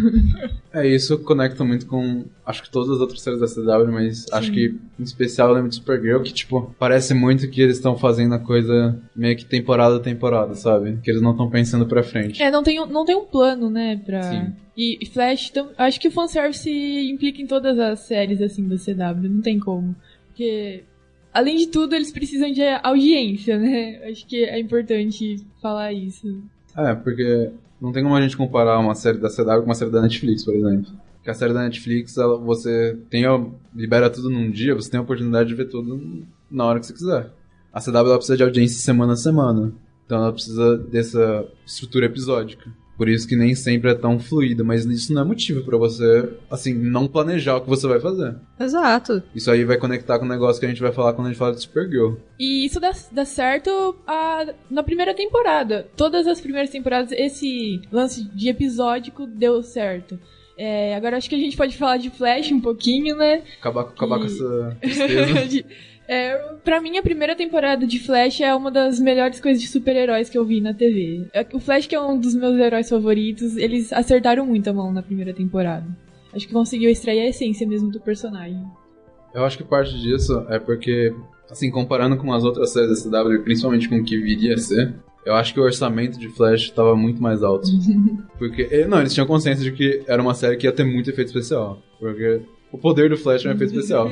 É, 0.74 0.88
isso 0.88 1.20
conecta 1.20 1.64
muito 1.64 1.86
com, 1.86 2.26
acho 2.44 2.64
que 2.64 2.72
todas 2.72 2.90
as 2.90 3.00
outras 3.00 3.22
séries 3.22 3.40
da 3.40 3.46
CW, 3.48 3.92
mas 3.92 4.26
acho 4.34 4.52
que, 4.52 4.76
em 5.00 5.04
especial, 5.04 5.50
eu 5.50 5.54
lembro 5.54 5.70
de 5.70 5.76
Supergirl, 5.76 6.24
que, 6.24 6.34
tipo, 6.34 6.74
parece 6.80 7.14
muito 7.14 7.48
que 7.48 7.62
eles 7.62 7.76
estão 7.78 7.96
fazendo 7.96 8.34
a 8.34 8.40
coisa 8.40 9.00
meio 9.16 9.38
que 9.38 9.46
temporada 9.46 9.98
a 9.98 10.00
temporada, 10.00 10.56
sabe? 10.56 10.98
Que 11.04 11.12
eles 11.12 11.22
não 11.22 11.30
estão 11.30 11.48
pensando 11.48 11.86
pra 11.86 12.02
frente. 12.02 12.42
É, 12.42 12.50
não 12.50 12.64
tem, 12.64 12.80
um- 12.82 12.88
não 12.88 13.06
tem 13.06 13.16
um 13.16 13.24
plano, 13.26 13.70
né, 13.70 14.02
pra... 14.04 14.24
Sim. 14.24 14.54
E, 14.76 14.98
e 15.00 15.06
Flash, 15.06 15.52
tam- 15.52 15.70
acho 15.78 16.00
que 16.00 16.08
o 16.08 16.12
fanservice 16.12 16.72
implica 17.12 17.40
em 17.40 17.46
todas 17.46 17.78
as 17.78 18.00
séries, 18.00 18.42
assim, 18.42 18.68
da 18.68 18.78
CW, 18.78 19.30
não 19.30 19.42
tem 19.44 19.60
como. 19.60 19.96
Porque, 20.30 20.84
além 21.32 21.56
de 21.56 21.68
tudo, 21.68 21.94
eles 21.94 22.12
precisam 22.12 22.52
de 22.52 22.64
audiência, 22.82 23.60
né? 23.60 24.02
Acho 24.10 24.26
que 24.26 24.44
é 24.44 24.60
importante 24.60 25.36
falar 25.62 25.94
isso. 25.94 26.42
É, 26.76 26.96
porque 26.96 27.52
não 27.84 27.92
tem 27.92 28.02
como 28.02 28.16
a 28.16 28.22
gente 28.22 28.38
comparar 28.38 28.80
uma 28.80 28.96
série 28.96 29.18
da 29.18 29.28
CW 29.28 29.60
com 29.60 29.66
uma 29.66 29.76
série 29.76 29.92
da 29.92 30.02
Netflix, 30.02 30.46
por 30.46 30.56
exemplo. 30.56 30.90
Porque 31.16 31.30
a 31.30 31.34
série 31.34 31.54
da 31.54 31.64
Netflix, 31.64 32.18
ela, 32.18 32.38
você 32.38 32.98
tem 33.10 33.26
libera 33.76 34.10
tudo 34.10 34.30
num 34.30 34.50
dia, 34.50 34.74
você 34.74 34.90
tem 34.90 34.98
a 34.98 35.04
oportunidade 35.04 35.50
de 35.50 35.56
ver 35.56 35.66
tudo 35.66 36.26
na 36.50 36.64
hora 36.64 36.80
que 36.80 36.86
você 36.86 36.94
quiser. 36.94 37.30
A 37.74 37.82
CW 37.82 37.98
ela 37.98 38.16
precisa 38.16 38.38
de 38.38 38.44
audiência 38.44 38.82
semana 38.82 39.14
a 39.14 39.18
semana. 39.18 39.74
Então 40.06 40.18
ela 40.18 40.32
precisa 40.32 40.78
dessa 40.78 41.46
estrutura 41.66 42.06
episódica. 42.06 42.72
Por 42.98 43.10
isso 43.10 43.28
que 43.28 43.36
nem 43.36 43.56
sempre 43.56 43.90
é 43.90 43.96
tão 43.96 44.20
fluida, 44.20 44.64
mas 44.64 44.86
isso 44.86 45.12
não 45.14 45.24
é 45.24 45.26
motivo 45.26 45.64
pra 45.66 45.78
você, 45.78 46.30
assim, 46.50 46.74
não 46.74 47.08
planejar 47.08 47.58
o 47.58 47.62
que 47.62 47.70
você 47.70 47.88
vai 47.88 48.00
fazer. 48.00 48.36
Exato. 48.60 49.24
Isso 49.34 49.50
aí 49.50 49.66
vai 49.66 49.78
conectar 49.78 50.20
com 50.20 50.26
o 50.26 50.30
negócio 50.30 50.60
que 50.60 50.66
a 50.66 50.70
gente 50.70 50.82
vai 50.82 50.92
falar 50.92 51.14
quando 51.14 51.28
a 51.28 51.30
gente 51.32 51.40
fala 51.40 51.54
de 51.54 51.62
Supergirl. 51.62 52.14
E 52.40 52.66
isso 52.66 52.80
dá, 52.80 52.92
dá 53.12 53.26
certo 53.26 53.96
a- 54.06 54.46
na 54.70 54.84
primeira 54.84 55.14
temporada. 55.16 55.88
Todas 55.98 56.28
as 56.28 56.40
primeiras 56.40 56.70
temporadas, 56.70 57.12
esse 57.12 57.82
lance 57.92 58.24
de 58.24 58.48
episódico 58.50 59.26
deu 59.26 59.64
certo. 59.64 60.20
É, 60.56 60.96
agora 60.96 61.18
acho 61.18 61.28
que 61.28 61.34
a 61.36 61.40
gente 61.40 61.58
pode 61.58 61.76
falar 61.76 61.98
de 61.98 62.12
Flash 62.12 62.52
um 62.52 62.62
pouquinho, 62.62 63.16
né? 63.18 63.42
Acabar, 63.60 63.82
acabar 63.82 64.20
com 64.20 64.26
E- 64.26 64.28
essa 64.28 64.78
tristeza. 64.80 65.66
É, 66.14 66.38
pra 66.64 66.80
mim, 66.80 66.96
a 66.96 67.02
primeira 67.02 67.36
temporada 67.36 67.88
de 67.88 67.98
Flash 67.98 68.40
é 68.42 68.54
uma 68.54 68.70
das 68.70 69.00
melhores 69.00 69.42
coisas 69.42 69.60
de 69.60 69.68
super-heróis 69.68 70.30
que 70.30 70.38
eu 70.38 70.46
vi 70.46 70.62
na 70.62 70.72
TV. 70.72 71.28
É, 71.34 71.44
O 71.52 71.60
Flash, 71.60 71.88
que 71.88 71.96
é 71.96 72.00
um 72.00 72.20
dos 72.20 72.36
meus 72.36 72.56
heróis 72.60 72.88
favoritos, 72.88 73.58
eles 73.58 73.92
acertaram 73.92 74.46
muito 74.46 74.70
a 74.70 74.74
mão 74.74 74.94
na 74.94 75.02
primeira 75.02 75.34
temporada. 75.34 75.88
Acho 76.32 76.46
que 76.48 76.54
conseguiu 76.54 76.92
extrair 76.92 77.22
a 77.22 77.30
essência 77.30 77.68
mesmo 77.68 77.90
do 77.90 78.00
personagem. 78.00 78.64
Eu 79.34 79.44
acho 79.44 79.58
que 79.58 79.64
parte 79.64 80.00
disso 80.00 80.46
é 80.50 80.60
porque, 80.60 81.12
assim, 81.50 81.72
comparando 81.72 82.16
com 82.18 82.32
as 82.32 82.44
outras 82.44 82.72
séries 82.72 83.04
da 83.04 83.24
CW, 83.24 83.42
principalmente 83.44 83.90
com 83.90 83.98
o 83.98 84.04
que 84.04 84.16
viria 84.16 84.54
a 84.54 84.58
ser, 84.60 84.94
eu 85.26 85.34
acho 85.34 85.52
que 85.52 85.60
o 85.60 85.64
orçamento 85.64 86.20
de 86.20 86.30
Flash 86.30 86.66
estava 86.66 86.96
muito 86.96 87.24
mais 87.24 87.42
alto. 87.42 87.68
porque, 88.38 88.86
não, 88.86 89.00
eles 89.00 89.16
tinham 89.16 89.26
consciência 89.26 89.64
de 89.64 89.72
que 89.72 90.04
era 90.08 90.22
uma 90.22 90.36
série 90.36 90.58
que 90.58 90.68
ia 90.68 90.72
ter 90.72 90.84
muito 90.84 91.10
efeito 91.10 91.30
especial. 91.30 91.82
Porque 92.00 92.42
o 92.74 92.78
poder 92.78 93.08
do 93.08 93.16
Flash 93.16 93.46
é 93.46 93.50
um 93.50 93.54
efeito 93.54 93.74
especial. 93.76 94.12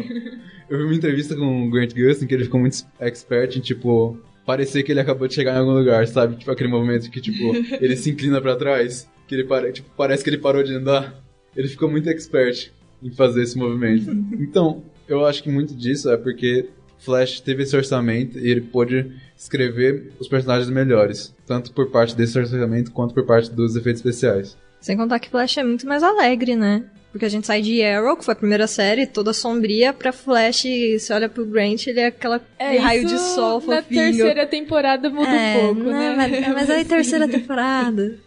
Eu 0.70 0.78
vi 0.78 0.84
uma 0.84 0.94
entrevista 0.94 1.36
com 1.36 1.68
o 1.68 1.70
Grant 1.72 1.94
Gustin 1.96 2.28
que 2.28 2.34
ele 2.36 2.44
ficou 2.44 2.60
muito 2.60 2.86
expert 3.00 3.58
em, 3.58 3.60
tipo, 3.60 4.18
parecer 4.46 4.84
que 4.84 4.92
ele 4.92 5.00
acabou 5.00 5.28
de 5.28 5.34
chegar 5.34 5.56
em 5.56 5.58
algum 5.58 5.74
lugar, 5.74 6.08
sabe? 6.08 6.38
Tipo, 6.38 6.52
aquele 6.52 6.70
momento 6.70 7.10
que, 7.10 7.20
tipo, 7.20 7.56
ele 7.82 7.98
se 7.98 8.12
inclina 8.12 8.40
para 8.40 8.56
trás, 8.56 9.10
que 9.28 9.34
ele 9.34 9.46
para, 9.46 9.72
tipo, 9.72 9.90
parece 9.98 10.24
que 10.24 10.30
ele 10.30 10.38
parou 10.38 10.62
de 10.62 10.76
andar. 10.76 11.22
Ele 11.56 11.68
ficou 11.68 11.90
muito 11.90 12.08
expert 12.08 12.72
em 13.02 13.10
fazer 13.10 13.42
esse 13.42 13.58
movimento. 13.58 14.12
Então, 14.40 14.84
eu 15.08 15.26
acho 15.26 15.42
que 15.42 15.50
muito 15.50 15.76
disso 15.76 16.10
é 16.12 16.16
porque 16.16 16.70
Flash 17.00 17.42
teve 17.42 17.64
esse 17.64 17.76
orçamento 17.76 18.38
e 18.38 18.48
ele 18.48 18.62
pôde 18.62 19.12
escrever 19.36 20.12
os 20.20 20.28
personagens 20.28 20.70
melhores, 20.70 21.36
tanto 21.48 21.74
por 21.74 21.90
parte 21.90 22.16
desse 22.16 22.38
orçamento 22.38 22.92
quanto 22.92 23.14
por 23.14 23.26
parte 23.26 23.52
dos 23.52 23.76
efeitos 23.76 24.06
especiais. 24.06 24.56
Sem 24.80 24.96
contar 24.96 25.20
que 25.20 25.30
Flash 25.30 25.58
é 25.58 25.64
muito 25.64 25.88
mais 25.88 26.04
alegre, 26.04 26.56
né? 26.56 26.86
Porque 27.12 27.26
a 27.26 27.30
gente 27.30 27.46
sai 27.46 27.62
de 27.62 27.84
Arrow, 27.84 28.16
que 28.16 28.24
foi 28.24 28.32
a 28.34 28.38
primeira 28.38 28.68
série, 28.68 29.06
toda 29.06 29.34
sombria, 29.34 29.92
pra 29.92 30.14
Flash, 30.14 30.64
e 30.66 30.98
você 30.98 31.12
olha 31.14 31.28
pro 31.28 31.46
Grant, 31.46 31.86
ele 31.88 32.00
é 32.00 32.06
aquela 32.06 32.42
É, 32.58 32.78
raio 32.78 33.06
de 33.06 33.20
sol 33.20 33.62
na 33.68 33.82
fofinho. 33.82 34.02
terceira 34.02 34.48
temporada 34.48 35.10
muda 35.10 35.30
é, 35.30 35.58
um 35.58 35.76
pouco, 35.76 35.90
né? 35.92 36.14
Mas, 36.16 36.48
mas 36.54 36.70
aí 36.72 36.86
terceira 36.86 37.28
temporada. 37.28 38.18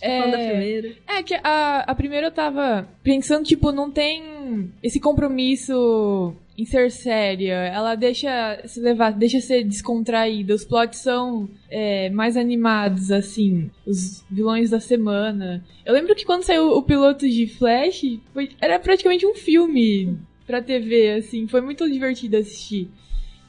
É. 0.00 0.30
Da 0.32 0.38
primeira. 0.38 0.92
É 1.06 1.22
que 1.22 1.34
a, 1.44 1.84
a 1.86 1.94
primeira 1.94 2.26
eu 2.26 2.32
tava 2.32 2.88
pensando, 3.04 3.44
tipo, 3.44 3.70
não 3.70 3.88
tem 3.88 4.72
esse 4.82 4.98
compromisso 4.98 6.34
em 6.56 6.64
ser 6.64 6.90
séria. 6.90 7.54
Ela 7.54 7.94
deixa 7.94 8.60
se 8.66 8.80
levar, 8.80 9.12
deixa 9.12 9.40
ser 9.40 9.64
descontraída. 9.64 10.54
Os 10.54 10.64
plots 10.64 10.98
são 10.98 11.48
é, 11.70 12.10
mais 12.10 12.36
animados, 12.36 13.10
assim. 13.10 13.70
Os 13.86 14.24
vilões 14.30 14.70
da 14.70 14.80
semana. 14.80 15.64
Eu 15.84 15.94
lembro 15.94 16.14
que 16.14 16.24
quando 16.24 16.42
saiu 16.44 16.68
o 16.68 16.82
piloto 16.82 17.28
de 17.28 17.46
Flash, 17.46 18.02
foi- 18.32 18.50
era 18.60 18.78
praticamente 18.78 19.26
um 19.26 19.34
filme 19.34 20.18
pra 20.46 20.60
TV, 20.62 21.12
assim. 21.14 21.46
Foi 21.48 21.60
muito 21.60 21.90
divertido 21.90 22.36
assistir. 22.36 22.88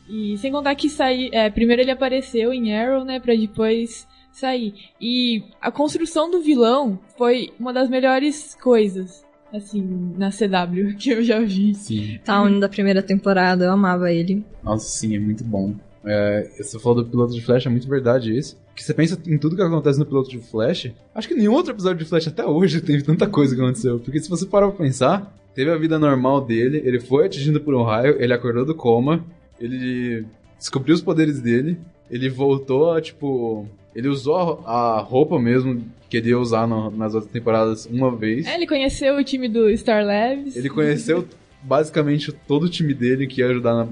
E 0.10 0.38
sem 0.38 0.52
contar 0.52 0.76
que 0.76 0.89
sair, 0.89 1.30
é, 1.34 1.50
primeiro 1.50 1.82
ele 1.82 1.92
apareceu 1.92 2.54
em 2.54 2.76
Arrow, 2.76 3.06
né, 3.06 3.20
pra 3.20 3.34
depois 3.36 4.06
sair. 4.34 4.74
E 5.00 5.44
a 5.62 5.72
construção 5.72 6.30
do 6.30 6.42
vilão 6.42 7.00
foi 7.18 7.52
uma 7.60 7.72
das 7.72 7.89
melhores 7.89 8.54
coisas, 8.56 9.24
assim, 9.54 10.13
na 10.18 10.30
CW 10.32 10.96
que 10.98 11.12
eu 11.12 11.24
já 11.24 11.39
vi. 11.39 11.74
Sim. 11.76 12.20
Town 12.26 12.60
da 12.60 12.68
primeira 12.68 13.02
temporada, 13.02 13.66
eu 13.66 13.72
amava 13.72 14.12
ele. 14.12 14.44
Nossa, 14.63 14.86
sim, 14.86 15.16
é 15.16 15.20
muito 15.20 15.44
bom. 15.44 15.76
É, 16.06 16.50
você 16.58 16.78
falou 16.80 17.04
do 17.04 17.10
piloto 17.10 17.34
de 17.34 17.42
Flash, 17.42 17.66
é 17.66 17.70
muito 17.70 17.88
verdade 17.88 18.38
isso. 18.38 18.58
Que 18.76 18.84
você 18.84 18.94
pensa 18.94 19.18
em 19.26 19.38
tudo 19.38 19.56
que 19.56 19.62
acontece 19.62 20.00
no 20.00 20.06
piloto 20.06 20.30
de 20.30 20.39
Flash. 20.39 20.92
Acho 21.13 21.28
que 21.28 21.36
nenhum 21.36 21.54
outro 21.54 21.74
episódio 21.74 22.00
de 22.00 22.06
Flash 22.06 22.28
até 22.28 22.46
hoje 22.46 22.82
teve 22.82 23.04
tanta 23.04 23.28
coisa 23.28 23.56
que 23.56 23.62
aconteceu. 23.62 24.00
Porque 24.00 24.20
se 24.20 24.30
você 24.30 24.46
parar 24.46 24.68
pra 24.70 24.84
pensar, 24.84 25.34
teve 25.54 25.72
a 25.72 25.78
vida 25.78 26.00
normal 26.00 26.42
dele, 26.42 26.82
ele 26.84 27.00
foi 27.00 27.28
atingido 27.28 27.62
por 27.62 27.76
um 27.76 27.84
raio, 27.84 28.22
ele 28.22 28.34
acordou 28.34 28.66
do 28.66 28.76
coma, 28.76 29.24
ele 29.60 30.26
descobriu 30.58 30.96
os 30.96 31.02
poderes 31.02 31.39
dele, 31.39 31.78
ele 32.10 32.30
voltou 32.30 32.92
a, 32.92 33.02
tipo. 33.02 33.68
Ele 33.95 34.08
usou 34.08 34.63
a 34.65 34.99
roupa 34.99 35.39
mesmo 35.39 35.84
que 36.10 36.17
ele 36.17 36.29
ia 36.29 36.39
usar 36.39 36.67
no- 36.67 36.91
nas 36.91 37.13
outras 37.13 37.32
temporadas 37.32 37.86
uma 37.86 38.15
vez. 38.15 38.45
É, 38.47 38.56
ele 38.56 38.67
conheceu 38.67 39.15
o 39.17 39.23
time 39.23 39.47
do 39.47 39.75
Star 39.77 40.06
Labs. 40.06 40.56
Ele 40.56 40.69
conheceu 40.69 41.27
basicamente 41.62 42.32
todo 42.32 42.63
o 42.63 42.69
time 42.69 42.93
dele 42.93 43.25
que 43.27 43.41
ia 43.41 43.47
ajudar 43.49 43.73
na- 43.73 43.88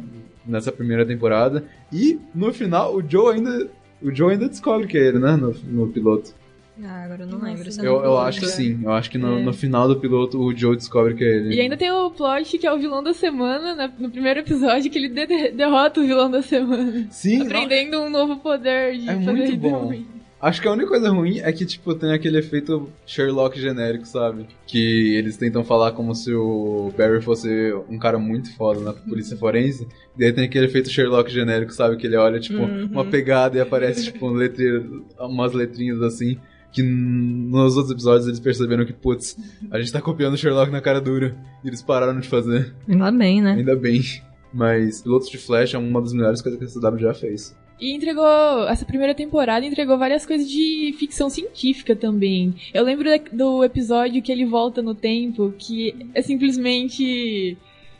nessa 0.46 0.72
primeira 0.72 1.06
temporada. 1.06 1.64
E 1.92 2.20
no 2.34 2.52
final 2.54 2.96
o 2.96 3.04
Joe 3.08 3.36
ainda. 3.36 3.70
O 4.02 4.14
Joe 4.14 4.34
ainda 4.34 4.50
descobre 4.50 4.88
que 4.88 4.98
é 4.98 5.08
ele, 5.08 5.20
né? 5.20 5.36
No, 5.36 5.54
no 5.68 5.88
piloto. 5.88 6.34
Ah, 6.84 7.04
agora 7.04 7.24
eu 7.24 7.28
não 7.28 7.42
lembro. 7.42 7.64
não 7.78 7.84
Eu, 7.84 7.92
não 7.94 8.00
eu 8.04 8.10
lembro. 8.12 8.18
acho 8.28 8.40
que 8.40 8.48
sim. 8.48 8.80
Eu 8.84 8.92
acho 8.92 9.10
que 9.10 9.18
no, 9.18 9.40
É. 9.40 9.44
no 9.44 9.54
final 9.54 9.88
do 9.88 9.98
piloto 10.00 10.40
o 10.40 10.56
Joe 10.56 10.76
descobre 10.76 11.14
que 11.16 11.24
é 11.24 11.28
ele. 11.38 11.56
E 11.56 11.60
ainda 11.60 11.76
tem 11.78 11.92
o 11.92 12.10
plot 12.12 12.58
que 12.58 12.66
é 12.66 12.72
o 12.74 12.78
vilão 12.80 13.04
da 13.04 13.14
semana, 13.14 13.76
né, 13.76 13.92
no 14.00 14.10
primeiro 14.10 14.40
episódio, 14.40 14.90
que 14.90 14.98
ele 14.98 15.10
de- 15.10 15.52
derrota 15.52 16.00
o 16.00 16.06
vilão 16.06 16.30
da 16.32 16.42
semana. 16.42 17.08
Sim, 17.12 17.42
Aprendendo 17.44 18.00
um 18.02 18.10
novo 18.10 18.38
poder 18.38 18.98
de 18.98 19.10
É 19.10 19.16
fazer 19.16 19.32
muito 19.34 19.58
bom. 19.58 19.70
ruim. 19.86 20.08
Acho 20.42 20.60
que 20.60 20.68
a 20.68 20.72
única 20.72 20.88
coisa 20.88 21.12
ruim 21.12 21.38
é 21.38 21.52
que, 21.54 21.64
tipo, 21.68 21.94
tem 21.94 22.14
aquele 22.14 22.40
efeito 22.40 22.90
Sherlock 23.06 23.60
genérico, 23.62 24.08
sabe? 24.08 24.48
Que 24.66 25.14
eles 25.16 25.38
tentam 25.38 25.64
falar 25.64 25.92
como 25.92 26.16
se 26.16 26.34
o 26.34 26.92
Barry 26.98 27.22
fosse 27.22 27.48
um 27.88 28.00
cara 28.00 28.18
muito 28.18 28.52
foda 28.56 28.80
na 28.80 28.92
polícia 28.92 29.38
forense. 29.38 29.88
E 30.18 30.26
aí 30.26 30.34
tem 30.34 30.46
aquele 30.46 30.66
efeito 30.66 30.90
Sherlock 30.90 31.30
genérico, 31.32 31.72
sabe? 31.72 31.96
Que 31.96 32.08
ele 32.08 32.16
olha, 32.16 32.40
tipo, 32.40 32.58
Uhum. 32.60 32.90
uma 32.92 33.06
pegada 33.06 33.56
e 33.60 33.62
aparece, 33.62 34.06
tipo, 34.06 34.26
um 34.28 34.32
letre... 34.34 34.84
umas 35.20 35.54
letrinhas 35.54 36.02
assim. 36.02 36.40
Que 36.72 36.82
nos 36.84 37.76
outros 37.76 37.92
episódios 37.92 38.28
eles 38.28 38.40
perceberam 38.40 38.86
que, 38.86 38.94
putz, 38.94 39.38
a 39.70 39.80
gente 39.80 39.92
tá 39.92 40.02
copiando 40.02 40.36
o 40.36 40.38
Sherlock 40.38 40.72
na 40.72 40.80
cara 40.82 41.02
dura. 41.02 41.36
E 41.64 41.68
eles 41.68 41.82
pararam 41.82 42.20
de 42.20 42.28
fazer. 42.30 42.74
Ainda 42.88 43.12
bem, 43.12 43.42
né? 43.42 43.52
Ainda 43.54 43.76
bem. 43.76 44.02
Mas 44.54 45.02
Pilotos 45.02 45.30
de 45.30 45.38
Flash 45.38 45.74
é 45.74 45.78
uma 45.78 46.02
das 46.02 46.14
melhores 46.14 46.42
coisas 46.42 46.60
que 46.60 46.66
a 46.66 46.90
CW 46.92 47.00
já 47.00 47.14
fez. 47.14 47.56
E 47.80 47.96
entregou, 47.96 48.68
essa 48.70 48.86
primeira 48.86 49.16
temporada 49.16 49.66
entregou 49.66 49.98
várias 49.98 50.26
coisas 50.26 50.48
de 50.48 50.94
ficção 51.00 51.30
científica 51.30 51.96
também. 51.96 52.54
Eu 52.74 52.84
lembro 52.84 53.10
do 53.34 53.64
episódio 53.64 54.22
que 54.22 54.32
ele 54.32 54.46
volta 54.46 54.82
no 54.84 54.94
tempo, 54.94 55.54
que 55.58 55.96
é 56.14 56.22
simplesmente. 56.22 57.58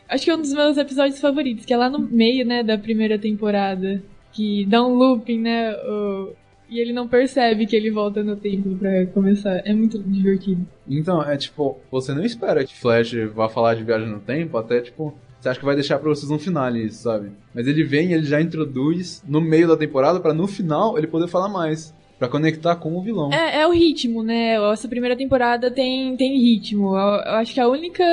Acho 0.08 0.24
que 0.24 0.30
é 0.30 0.36
um 0.36 0.40
dos 0.40 0.52
meus 0.52 0.76
episódios 0.76 1.20
favoritos, 1.20 1.64
que 1.64 1.72
é 1.72 1.76
lá 1.76 1.88
no 1.90 1.98
meio, 1.98 2.44
né, 2.46 2.62
da 2.62 2.76
primeira 2.78 3.18
temporada. 3.18 4.02
Que 4.32 4.64
dá 4.66 4.82
um 4.86 4.94
looping, 4.94 5.40
né? 5.40 5.72
o- 5.74 6.32
e 6.72 6.80
ele 6.80 6.92
não 6.92 7.06
percebe 7.06 7.66
que 7.66 7.76
ele 7.76 7.90
volta 7.90 8.22
no 8.22 8.36
tempo 8.36 8.74
pra 8.76 9.06
começar. 9.06 9.62
É 9.64 9.74
muito 9.74 9.98
divertido. 9.98 10.66
Então, 10.88 11.22
é 11.22 11.36
tipo, 11.36 11.78
você 11.90 12.14
não 12.14 12.24
espera 12.24 12.64
que 12.64 12.74
Flash 12.74 13.12
vá 13.34 13.48
falar 13.48 13.74
de 13.74 13.84
viagem 13.84 14.08
no 14.08 14.20
tempo, 14.20 14.56
até 14.56 14.80
tipo, 14.80 15.14
você 15.38 15.48
acha 15.48 15.58
que 15.58 15.66
vai 15.66 15.74
deixar 15.74 15.98
pra 15.98 16.08
vocês 16.08 16.30
no 16.30 16.38
final 16.38 16.74
isso, 16.76 17.02
sabe? 17.02 17.30
Mas 17.54 17.66
ele 17.66 17.84
vem, 17.84 18.12
ele 18.12 18.24
já 18.24 18.40
introduz 18.40 19.22
no 19.28 19.40
meio 19.40 19.68
da 19.68 19.76
temporada 19.76 20.18
pra 20.20 20.32
no 20.32 20.46
final 20.46 20.96
ele 20.96 21.06
poder 21.06 21.28
falar 21.28 21.48
mais, 21.48 21.94
Pra 22.22 22.28
conectar 22.28 22.76
com 22.76 22.96
o 22.96 23.02
vilão. 23.02 23.32
É, 23.32 23.62
é 23.62 23.66
o 23.66 23.72
ritmo, 23.72 24.22
né? 24.22 24.54
Essa 24.72 24.86
primeira 24.86 25.16
temporada 25.16 25.72
tem, 25.72 26.16
tem 26.16 26.38
ritmo. 26.38 26.96
Eu, 26.96 27.14
eu 27.20 27.32
acho 27.32 27.52
que 27.52 27.58
é 27.58 27.64
a 27.64 27.68
única 27.68 28.04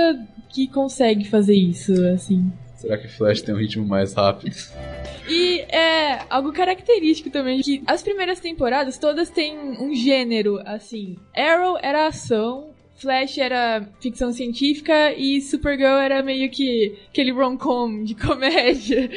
que 0.49 0.67
consegue 0.67 1.25
fazer 1.25 1.53
isso, 1.53 1.93
assim. 2.07 2.51
Será 2.75 2.97
que 2.97 3.07
Flash 3.07 3.41
tem 3.41 3.53
um 3.53 3.59
ritmo 3.59 3.85
mais 3.85 4.13
rápido? 4.13 4.55
E 5.29 5.59
é 5.69 6.25
algo 6.29 6.51
característico 6.51 7.29
também, 7.29 7.61
que 7.61 7.83
as 7.85 8.01
primeiras 8.01 8.39
temporadas 8.39 8.97
todas 8.97 9.29
têm 9.29 9.57
um 9.57 9.93
gênero, 9.93 10.59
assim. 10.65 11.17
Arrow 11.35 11.77
era 11.81 12.07
ação, 12.07 12.73
Flash 12.95 13.37
era 13.37 13.87
ficção 14.01 14.33
científica 14.33 15.13
e 15.13 15.41
Supergirl 15.41 15.97
era 15.97 16.21
meio 16.21 16.49
que 16.49 16.97
aquele 17.09 17.31
rom-com 17.31 18.03
de 18.03 18.13
comédia. 18.15 19.09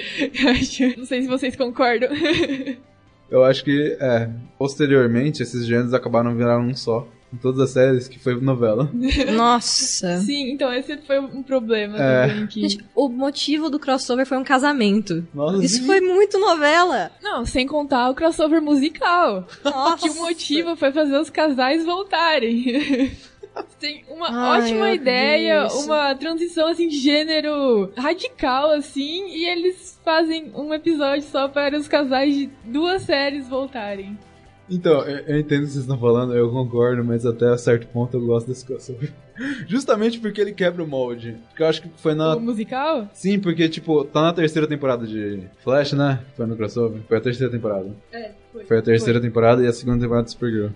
Não 0.97 1.05
sei 1.05 1.23
se 1.23 1.29
vocês 1.29 1.57
concordam. 1.57 2.11
Eu 3.29 3.43
acho 3.43 3.65
que, 3.65 3.97
é, 3.99 4.29
posteriormente 4.59 5.43
esses 5.43 5.67
gêneros 5.67 5.95
acabaram 5.95 6.37
virando 6.37 6.69
um 6.69 6.75
só. 6.75 7.09
Em 7.33 7.37
todas 7.39 7.61
as 7.61 7.71
séries 7.71 8.09
que 8.09 8.19
foi 8.19 8.39
novela. 8.41 8.91
Nossa. 9.35 10.19
Sim, 10.19 10.51
então 10.53 10.73
esse 10.73 10.97
foi 10.99 11.19
um 11.19 11.43
problema 11.43 11.97
É. 11.99 12.29
também. 12.29 12.47
Que... 12.47 12.69
Gente, 12.69 12.85
o 12.95 13.09
motivo 13.09 13.71
do 13.71 13.79
crossover 13.79 14.27
foi 14.27 14.37
um 14.37 14.45
casamento. 14.45 15.27
Nossa, 15.35 15.65
Isso 15.65 15.79
sim. 15.79 15.87
foi 15.87 16.01
muito 16.01 16.39
novela. 16.39 17.11
Não, 17.23 17.47
sem 17.47 17.67
contar 17.67 18.11
o 18.11 18.15
crossover 18.15 18.61
musical. 18.61 19.47
Nossa. 19.65 19.97
Que 20.09 20.11
o 20.11 20.23
motivo 20.23 20.77
foi 20.77 20.93
fazer 20.93 21.17
os 21.19 21.31
casais 21.31 21.85
voltarem. 21.85 23.11
Tem 23.79 24.03
uma 24.09 24.29
Ai, 24.31 24.63
ótima 24.63 24.93
ideia, 24.93 25.67
isso. 25.67 25.85
uma 25.85 26.15
transição 26.15 26.69
assim 26.69 26.89
de 26.89 26.99
gênero 26.99 27.93
radical 27.97 28.71
assim, 28.73 29.27
e 29.29 29.45
eles 29.45 30.01
fazem 30.03 30.51
um 30.55 30.73
episódio 30.73 31.23
só 31.29 31.49
para 31.49 31.77
os 31.77 31.87
casais 31.87 32.35
de 32.35 32.51
duas 32.65 33.03
séries 33.03 33.47
voltarem. 33.49 34.19
Então, 34.73 35.03
eu, 35.03 35.19
eu 35.19 35.39
entendo 35.39 35.65
o 35.65 35.67
que 35.67 35.73
vocês 35.73 35.85
estão 35.85 35.99
falando, 35.99 36.35
eu 36.35 36.51
concordo, 36.51 37.05
mas 37.05 37.27
até 37.27 37.55
certo 37.59 37.87
ponto 37.89 38.17
eu 38.17 38.25
gosto 38.25 38.47
desse 38.47 38.65
crossover. 38.65 39.13
Justamente 39.69 40.19
porque 40.19 40.41
ele 40.41 40.53
quebra 40.53 40.83
o 40.83 40.87
molde. 40.87 41.37
Porque 41.49 41.63
eu 41.63 41.67
acho 41.67 41.83
que 41.83 41.91
foi 41.97 42.15
na. 42.15 42.35
O 42.35 42.41
musical? 42.41 43.07
Sim, 43.13 43.39
porque, 43.39 43.69
tipo, 43.69 44.03
tá 44.05 44.23
na 44.23 44.33
terceira 44.33 44.67
temporada 44.67 45.07
de 45.07 45.43
Flash, 45.63 45.93
né? 45.93 46.21
Foi 46.35 46.47
no 46.47 46.57
crossover? 46.57 47.03
Foi 47.07 47.19
a 47.19 47.21
terceira 47.21 47.53
temporada. 47.53 47.95
É, 48.11 48.31
foi. 48.51 48.65
Foi 48.65 48.79
a 48.79 48.83
terceira 48.83 49.21
temporada 49.21 49.63
e 49.63 49.67
a 49.67 49.73
segunda 49.75 50.01
temporada 50.01 50.25
de 50.25 50.31
Supergirl. 50.31 50.71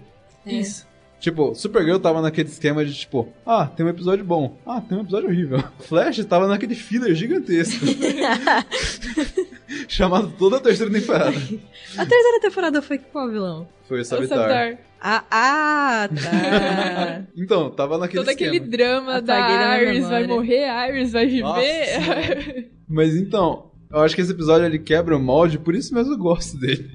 Isso. 0.45 0.87
Tipo, 1.19 1.55
Supergirl 1.55 1.99
tava 1.99 2.21
naquele 2.21 2.49
esquema 2.49 2.85
de 2.85 2.93
tipo, 2.93 3.27
ah, 3.47 3.67
tem 3.67 3.87
um 3.87 3.89
episódio 3.89 4.23
bom, 4.23 4.59
ah, 4.67 4.83
tem 4.83 4.99
um 4.99 5.01
episódio 5.01 5.29
horrível. 5.31 5.65
Flash 5.81 6.23
tava 6.27 6.47
naquele 6.47 6.75
filler 6.75 7.15
gigantesco. 7.15 7.87
chamado 9.89 10.33
toda 10.39 10.57
a 10.57 10.61
terceira 10.61 10.93
temporada. 10.93 11.37
A 11.97 12.05
terceira 12.05 12.41
temporada 12.41 12.83
foi 12.83 12.99
com 12.99 13.11
qual 13.11 13.31
vilão? 13.31 13.69
Foi 13.89 13.99
o 13.99 14.03
O 14.03 14.05
Savitar. 14.05 14.39
Savitar. 14.39 14.79
Ah, 15.01 15.25
ah 15.31 16.09
tá. 16.09 17.23
Então, 17.37 17.71
tava 17.71 17.97
naquele 17.97 18.23
Todo 18.23 18.33
aquele 18.33 18.57
esquema. 18.57 18.71
drama 18.71 19.17
Apaguei 19.17 19.57
da 19.57 19.83
Iris 19.83 20.09
vai 20.09 20.27
morrer, 20.27 20.65
a 20.69 20.89
Iris 20.89 21.13
vai 21.13 21.27
viver. 21.27 22.71
Mas 22.89 23.15
então, 23.15 23.71
Eu 23.91 24.01
acho 24.01 24.15
que 24.15 24.21
esse 24.21 24.33
episódio 24.33 24.67
ele 24.67 24.79
quebra 24.79 25.17
o 25.17 25.21
molde, 25.21 25.59
por 25.59 25.75
isso 25.75 25.95
mesmo 25.95 26.13
eu 26.15 26.19
gosto 26.19 26.59
dele. 26.59 26.91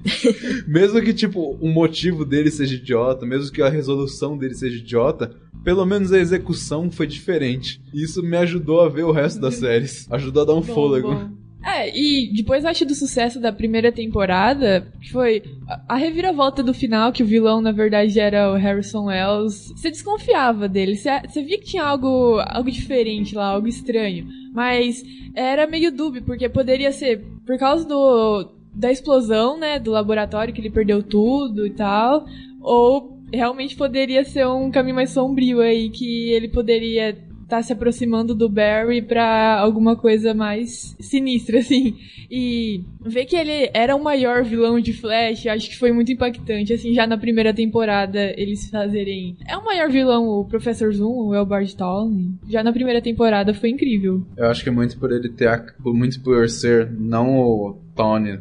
mesmo 0.68 1.00
que, 1.00 1.14
tipo, 1.14 1.56
o 1.60 1.68
motivo 1.68 2.24
dele 2.24 2.50
seja 2.50 2.74
idiota, 2.74 3.24
mesmo 3.24 3.50
que 3.50 3.62
a 3.62 3.68
resolução 3.68 4.36
dele 4.36 4.54
seja 4.54 4.76
idiota, 4.76 5.34
pelo 5.64 5.86
menos 5.86 6.12
a 6.12 6.18
execução 6.18 6.90
foi 6.90 7.06
diferente. 7.06 7.80
E 7.94 8.02
isso 8.04 8.22
me 8.22 8.36
ajudou 8.36 8.82
a 8.82 8.88
ver 8.88 9.04
o 9.04 9.10
resto 9.12 9.40
das 9.40 9.54
séries. 9.54 10.06
Ajudou 10.10 10.42
a 10.42 10.46
dar 10.46 10.54
um 10.54 10.60
Bom, 10.60 10.74
fôlego. 10.74 11.14
bom. 11.14 11.41
É, 11.64 11.96
e 11.96 12.32
depois 12.34 12.64
acho 12.64 12.84
do 12.84 12.94
sucesso 12.94 13.38
da 13.40 13.52
primeira 13.52 13.92
temporada, 13.92 14.86
que 15.00 15.12
foi 15.12 15.42
a- 15.88 15.96
reviravolta 15.96 16.62
do 16.62 16.74
final, 16.74 17.12
que 17.12 17.22
o 17.22 17.26
vilão 17.26 17.60
na 17.60 17.70
verdade 17.70 18.18
era 18.18 18.50
o 18.52 18.56
Harrison 18.56 19.04
Wells. 19.06 19.72
Você 19.76 19.90
desconfiava 19.90 20.68
dele, 20.68 20.96
você 20.96 21.42
via 21.42 21.58
que 21.58 21.66
tinha 21.66 21.84
algo, 21.84 22.40
algo 22.46 22.70
diferente 22.70 23.34
lá, 23.34 23.46
algo 23.46 23.68
estranho. 23.68 24.26
Mas 24.52 25.04
era 25.34 25.66
meio 25.66 25.92
dúbio, 25.92 26.22
porque 26.24 26.48
poderia 26.48 26.90
ser 26.92 27.24
por 27.46 27.56
causa 27.58 27.86
do, 27.86 28.50
da 28.74 28.90
explosão, 28.90 29.58
né, 29.58 29.78
do 29.78 29.90
laboratório, 29.92 30.52
que 30.52 30.60
ele 30.60 30.70
perdeu 30.70 31.02
tudo 31.02 31.66
e 31.66 31.70
tal, 31.70 32.26
ou 32.60 33.18
realmente 33.32 33.76
poderia 33.76 34.24
ser 34.24 34.46
um 34.46 34.70
caminho 34.70 34.96
mais 34.96 35.10
sombrio 35.10 35.60
aí, 35.60 35.88
que 35.90 36.30
ele 36.32 36.48
poderia 36.48 37.16
tá 37.52 37.62
se 37.62 37.70
aproximando 37.70 38.34
do 38.34 38.48
Barry 38.48 39.02
pra 39.02 39.58
alguma 39.60 39.94
coisa 39.94 40.32
mais 40.32 40.96
sinistra, 40.98 41.58
assim. 41.58 41.94
E 42.30 42.80
ver 43.04 43.26
que 43.26 43.36
ele 43.36 43.68
era 43.74 43.94
o 43.94 44.02
maior 44.02 44.42
vilão 44.42 44.80
de 44.80 44.94
Flash, 44.94 45.46
acho 45.46 45.68
que 45.68 45.76
foi 45.78 45.92
muito 45.92 46.10
impactante, 46.10 46.72
assim, 46.72 46.94
já 46.94 47.06
na 47.06 47.18
primeira 47.18 47.52
temporada 47.52 48.32
eles 48.40 48.70
fazerem... 48.70 49.36
É 49.46 49.54
o 49.54 49.62
maior 49.66 49.90
vilão, 49.90 50.26
o 50.26 50.46
Professor 50.46 50.90
Zoom, 50.94 51.26
o 51.28 51.34
Elbart 51.34 51.74
Talley. 51.74 52.30
Já 52.48 52.62
na 52.64 52.72
primeira 52.72 53.02
temporada 53.02 53.52
foi 53.52 53.68
incrível. 53.68 54.26
Eu 54.34 54.46
acho 54.46 54.62
que 54.62 54.70
é 54.70 54.72
muito 54.72 54.98
por 54.98 55.12
ele 55.12 55.28
ter. 55.28 55.48
a- 55.48 55.62
Muito 55.84 56.22
por 56.22 56.48
ser 56.48 56.90
não 56.90 57.38
o 57.38 57.76
Tony. 57.94 58.38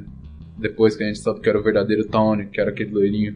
Depois 0.57 0.95
que 0.95 1.03
a 1.03 1.07
gente 1.07 1.19
sabe 1.19 1.41
que 1.41 1.49
era 1.49 1.59
o 1.59 1.63
verdadeiro 1.63 2.05
Tony, 2.07 2.45
que 2.45 2.61
era 2.61 2.69
aquele 2.69 2.91
loirinho. 2.91 3.35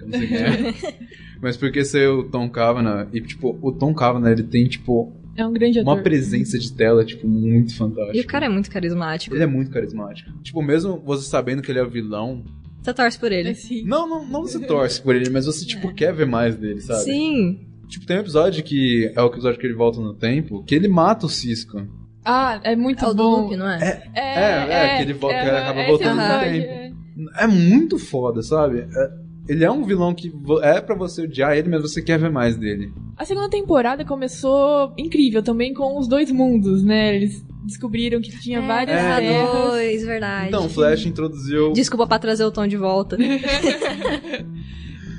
Eu 0.00 0.08
não 0.08 0.18
sei 0.18 0.26
quem 0.28 0.36
é. 0.36 0.74
Mas 1.42 1.56
porque 1.56 1.84
ser 1.84 2.08
o 2.08 2.24
Tom 2.24 2.48
Cavanagh. 2.50 3.08
E, 3.12 3.20
tipo, 3.20 3.58
o 3.62 3.72
Tom 3.72 3.94
Cavanagh, 3.94 4.32
ele 4.32 4.42
tem, 4.42 4.66
tipo, 4.68 5.12
É 5.36 5.46
um 5.46 5.52
grande 5.52 5.78
ator. 5.80 5.94
uma 5.94 6.02
presença 6.02 6.58
de 6.58 6.72
tela, 6.72 7.04
tipo, 7.04 7.26
muito 7.26 7.72
E 7.72 7.74
fantástica. 7.74 8.20
o 8.20 8.26
cara 8.26 8.46
é 8.46 8.48
muito 8.48 8.70
carismático. 8.70 9.34
Ele 9.34 9.42
é 9.42 9.46
muito 9.46 9.70
carismático. 9.70 10.30
Tipo, 10.42 10.62
mesmo 10.62 11.00
você 11.04 11.28
sabendo 11.28 11.62
que 11.62 11.70
ele 11.72 11.78
é 11.78 11.82
o 11.82 11.88
vilão. 11.88 12.44
Você 12.82 12.92
torce 12.94 13.18
por 13.18 13.30
ele. 13.32 13.50
Assim. 13.50 13.82
Não, 13.84 14.08
não, 14.08 14.26
não 14.26 14.42
você 14.42 14.58
torce 14.60 15.00
por 15.02 15.14
ele, 15.16 15.30
mas 15.30 15.46
você, 15.46 15.64
tipo, 15.66 15.92
quer 15.94 16.12
ver 16.14 16.26
mais 16.26 16.56
dele, 16.56 16.80
sabe? 16.80 17.00
Sim. 17.04 17.60
Tipo, 17.88 18.06
tem 18.06 18.16
um 18.18 18.20
episódio 18.20 18.62
que 18.62 19.10
é 19.16 19.22
o 19.22 19.26
episódio 19.26 19.58
que 19.58 19.66
ele 19.66 19.74
volta 19.74 19.98
no 20.00 20.14
tempo, 20.14 20.62
que 20.64 20.74
ele 20.74 20.88
mata 20.88 21.26
o 21.26 21.28
Cisco. 21.28 21.86
Ah, 22.24 22.60
é 22.62 22.76
muito 22.76 23.02
É 23.04 23.08
o 23.08 23.14
do 23.14 23.22
bom. 23.22 23.40
Luke, 23.44 23.56
não 23.56 23.68
é? 23.68 23.78
É, 24.14 24.20
É, 24.20 24.72
é, 24.84 24.96
que 24.98 25.02
ele 25.04 25.14
vo- 25.14 25.28
que 25.28 25.34
ele 25.34 25.50
acaba 25.50 25.84
voltando 25.86 26.16
no 26.20 26.40
tempo. 26.40 26.66
é. 26.68 26.90
É 27.38 27.46
muito 27.46 27.98
foda, 27.98 28.42
sabe? 28.42 28.80
É- 28.80 29.10
ele 29.48 29.64
é 29.64 29.70
um 29.70 29.84
vilão 29.84 30.14
que 30.14 30.32
é 30.62 30.80
pra 30.80 30.94
você 30.94 31.22
odiar 31.22 31.56
ele, 31.56 31.68
mas 31.68 31.82
você 31.82 32.00
quer 32.02 32.18
ver 32.18 32.30
mais 32.30 32.56
dele. 32.56 32.92
A 33.16 33.24
segunda 33.24 33.48
temporada 33.50 34.04
começou 34.04 34.92
incrível 34.96 35.42
também 35.42 35.74
com 35.74 35.98
os 35.98 36.06
dois 36.08 36.30
mundos, 36.30 36.82
né? 36.84 37.16
Eles 37.16 37.44
descobriram 37.66 38.20
que 38.20 38.30
tinha 38.40 38.60
várias 38.62 38.96
É, 38.98 39.16
terras. 39.20 39.50
dois, 39.70 40.04
verdade. 40.04 40.48
Então, 40.48 40.66
o 40.66 40.68
Flash 40.68 41.04
introduziu. 41.06 41.72
Desculpa 41.72 42.06
pra 42.06 42.18
trazer 42.18 42.44
o 42.44 42.50
tom 42.50 42.66
de 42.66 42.76
volta. 42.76 43.16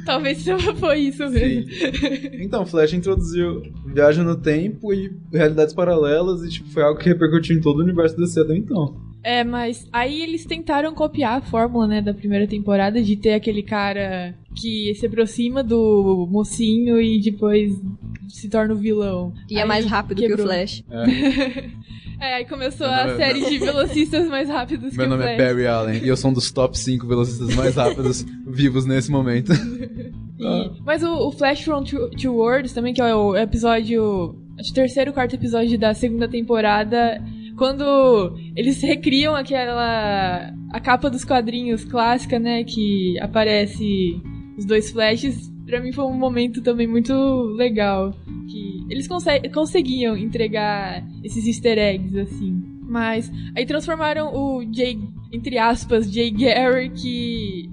Talvez 0.06 0.44
foi 0.80 1.00
isso 1.00 1.30
mesmo. 1.30 1.70
Sim. 1.72 2.30
Então, 2.42 2.66
Flash 2.66 2.94
introduziu 2.94 3.62
viagem 3.94 4.24
no 4.24 4.36
tempo 4.36 4.92
e 4.94 5.12
realidades 5.32 5.74
paralelas, 5.76 6.44
e 6.44 6.50
tipo, 6.50 6.70
foi 6.70 6.82
algo 6.84 7.00
que 7.00 7.08
repercutiu 7.08 7.56
em 7.56 7.62
todo 7.62 7.80
o 7.80 7.84
universo 7.84 8.18
DC 8.18 8.40
até 8.42 8.56
então. 8.58 8.96
É, 9.24 9.44
mas 9.44 9.88
aí 9.94 10.22
eles 10.22 10.46
tentaram 10.46 10.94
copiar 10.96 11.38
a 11.38 11.42
fórmula, 11.42 11.86
né, 11.88 12.02
da 12.02 12.14
primeira 12.14 12.48
temporada 12.48 13.02
de 13.02 13.16
ter 13.16 13.34
aquele 13.34 13.62
cara 13.62 14.34
que 14.56 14.94
se 14.96 15.06
aproxima 15.06 15.64
do 15.64 16.28
mocinho 16.30 17.00
e 17.00 17.20
depois 17.22 17.80
se 18.28 18.50
torna 18.50 18.74
o 18.74 18.78
vilão. 18.78 19.32
E 19.50 19.58
é 19.58 19.62
Aí 19.62 19.68
mais 19.68 19.86
rápido 19.86 20.18
que 20.18 20.26
o 20.26 20.30
quebrou. 20.30 20.48
Flash. 20.48 20.84
É. 20.90 21.82
É, 22.22 22.36
aí 22.36 22.46
começou 22.46 22.86
Meu 22.86 22.96
a 22.96 23.08
nome 23.08 23.14
é- 23.14 23.18
série 23.18 23.50
de 23.50 23.58
velocistas 23.58 24.28
mais 24.28 24.48
rápidos 24.48 24.94
Meu 24.96 25.06
que 25.06 25.10
nome 25.10 25.24
o 25.24 25.28
é 25.28 25.36
Flash. 25.36 25.48
Barry 25.56 25.66
Allen 25.66 26.04
e 26.04 26.08
eu 26.08 26.16
sou 26.16 26.30
um 26.30 26.34
dos 26.36 26.52
top 26.52 26.78
5 26.78 27.08
velocistas 27.08 27.56
mais 27.56 27.74
rápidos 27.76 28.24
vivos 28.46 28.86
nesse 28.86 29.10
momento. 29.10 29.52
E- 29.52 30.72
mas 30.86 31.02
o, 31.02 31.10
o 31.28 31.32
Flash 31.32 31.64
from 31.64 31.84
Two, 31.84 32.12
Two 32.12 32.36
Worlds 32.36 32.74
também, 32.74 32.94
que 32.94 33.02
é 33.02 33.16
o 33.16 33.36
episódio. 33.36 34.36
Acho 34.60 34.68
que 34.68 34.72
o 34.72 34.84
terceiro, 34.84 35.12
quarto 35.14 35.34
episódio 35.34 35.80
da 35.80 35.96
segunda 35.96 36.28
temporada. 36.28 37.20
Quando 37.62 38.36
eles 38.56 38.82
recriam 38.82 39.36
aquela. 39.36 40.52
a 40.72 40.80
capa 40.80 41.12
dos 41.12 41.24
quadrinhos 41.24 41.86
clássica, 41.86 42.40
né? 42.40 42.64
Que 42.64 43.20
aparece 43.20 44.20
os 44.58 44.66
dois 44.66 44.90
flashes. 44.90 45.48
Pra 45.68 45.80
mim 45.80 45.92
foi 45.92 46.06
um 46.06 46.18
momento 46.18 46.64
também 46.64 46.88
muito 46.88 47.14
legal. 47.56 48.16
Que 48.50 48.84
eles 48.90 49.08
conse- 49.08 49.48
conseguiam 49.54 50.18
entregar 50.18 51.06
esses 51.24 51.46
easter 51.46 51.78
eggs, 51.78 52.18
assim. 52.18 52.64
Mas 52.82 53.32
aí 53.56 53.64
transformaram 53.64 54.34
o 54.34 54.64
Jay, 54.74 54.98
entre 55.32 55.60
aspas, 55.60 56.12
Jay 56.12 56.32
Garrick 56.32 57.70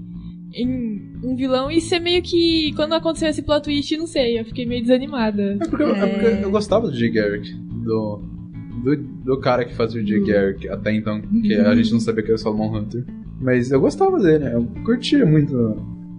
em 0.53 1.01
um 1.23 1.35
vilão 1.35 1.71
e 1.71 1.81
ser 1.81 1.97
meio 1.99 2.21
que. 2.21 2.73
Quando 2.75 2.93
aconteceu 2.93 3.27
esse 3.29 3.41
plot 3.41 3.63
twist, 3.63 3.97
não 3.97 4.05
sei, 4.05 4.39
eu 4.39 4.45
fiquei 4.45 4.67
meio 4.67 4.83
desanimada. 4.83 5.57
É 5.59 5.67
porque, 5.67 5.81
eu- 5.81 5.95
é 5.95 6.05
porque 6.07 6.45
eu 6.45 6.51
gostava 6.51 6.87
do 6.87 6.95
Jay 6.95 7.09
Garrick, 7.09 7.51
do, 7.55 8.37
do, 8.83 8.95
do 8.97 9.39
cara 9.39 9.65
que 9.65 9.75
fazia 9.75 10.01
o 10.01 10.05
Jay 10.05 10.19
Garrick 10.23 10.67
até 10.69 10.93
então, 10.93 11.21
que 11.21 11.53
a 11.55 11.75
gente 11.75 11.91
não 11.93 11.99
sabia 11.99 12.23
que 12.23 12.29
era 12.29 12.35
o 12.35 12.39
Salmon 12.39 12.75
Hunter. 12.77 13.03
Mas 13.41 13.71
eu 13.71 13.79
gostava 13.79 14.17
dele, 14.19 14.45
eu 14.53 14.65
curtia 14.83 15.25
muito 15.25 15.77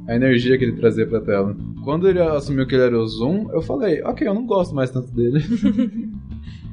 a 0.09 0.15
energia 0.17 0.57
que 0.59 0.65
ele 0.65 0.73
trazia 0.77 1.07
pra 1.07 1.21
tela. 1.21 1.57
Quando 1.85 2.09
ele 2.09 2.19
assumiu 2.21 2.67
que 2.67 2.75
ele 2.75 2.85
era 2.85 2.99
o 2.99 3.07
Zoom, 3.07 3.49
eu 3.53 3.61
falei, 3.63 4.03
ok, 4.03 4.27
eu 4.27 4.35
não 4.35 4.47
gosto 4.47 4.75
mais 4.75 4.91
tanto 4.91 5.13
dele. 5.13 5.39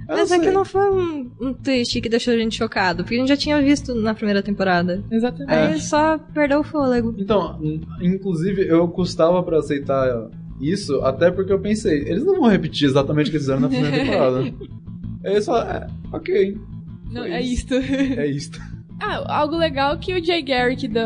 Mas 0.07 0.31
é 0.31 0.39
que 0.39 0.49
não 0.51 0.63
foi 0.63 0.89
um, 0.89 1.29
um 1.41 1.53
twist 1.53 1.99
que 1.99 2.07
deixou 2.07 2.33
a 2.33 2.37
gente 2.37 2.55
chocado, 2.55 3.03
porque 3.03 3.15
a 3.15 3.19
gente 3.19 3.27
já 3.27 3.35
tinha 3.35 3.61
visto 3.61 3.93
na 3.93 4.13
primeira 4.13 4.41
temporada. 4.41 5.03
Exatamente. 5.11 5.51
É. 5.51 5.67
Aí 5.67 5.81
só 5.81 6.17
perdeu 6.17 6.61
o 6.61 6.63
fôlego. 6.63 7.13
Então, 7.17 7.59
in- 7.61 7.81
inclusive, 8.01 8.65
eu 8.65 8.87
custava 8.87 9.43
pra 9.43 9.59
aceitar 9.59 10.29
isso, 10.61 10.95
até 11.01 11.29
porque 11.29 11.51
eu 11.51 11.59
pensei, 11.59 12.03
eles 12.07 12.23
não 12.23 12.39
vão 12.39 12.49
repetir 12.49 12.87
exatamente 12.87 13.27
o 13.27 13.31
que 13.31 13.35
eles 13.35 13.43
fizeram 13.45 13.59
na 13.59 13.67
primeira 13.67 13.97
temporada. 13.99 14.53
Aí 15.27 15.35
eu 15.35 15.41
só, 15.41 15.61
é, 15.61 15.85
ok, 16.13 16.57
Não, 17.11 17.25
é 17.25 17.41
isso. 17.41 17.53
isto. 17.53 17.73
é 17.75 18.27
isto. 18.27 18.59
ah, 19.01 19.39
algo 19.39 19.57
legal 19.57 19.97
que 19.97 20.13
o 20.13 20.23
Jay 20.23 20.41
Garrick 20.41 20.87
do 20.87 21.01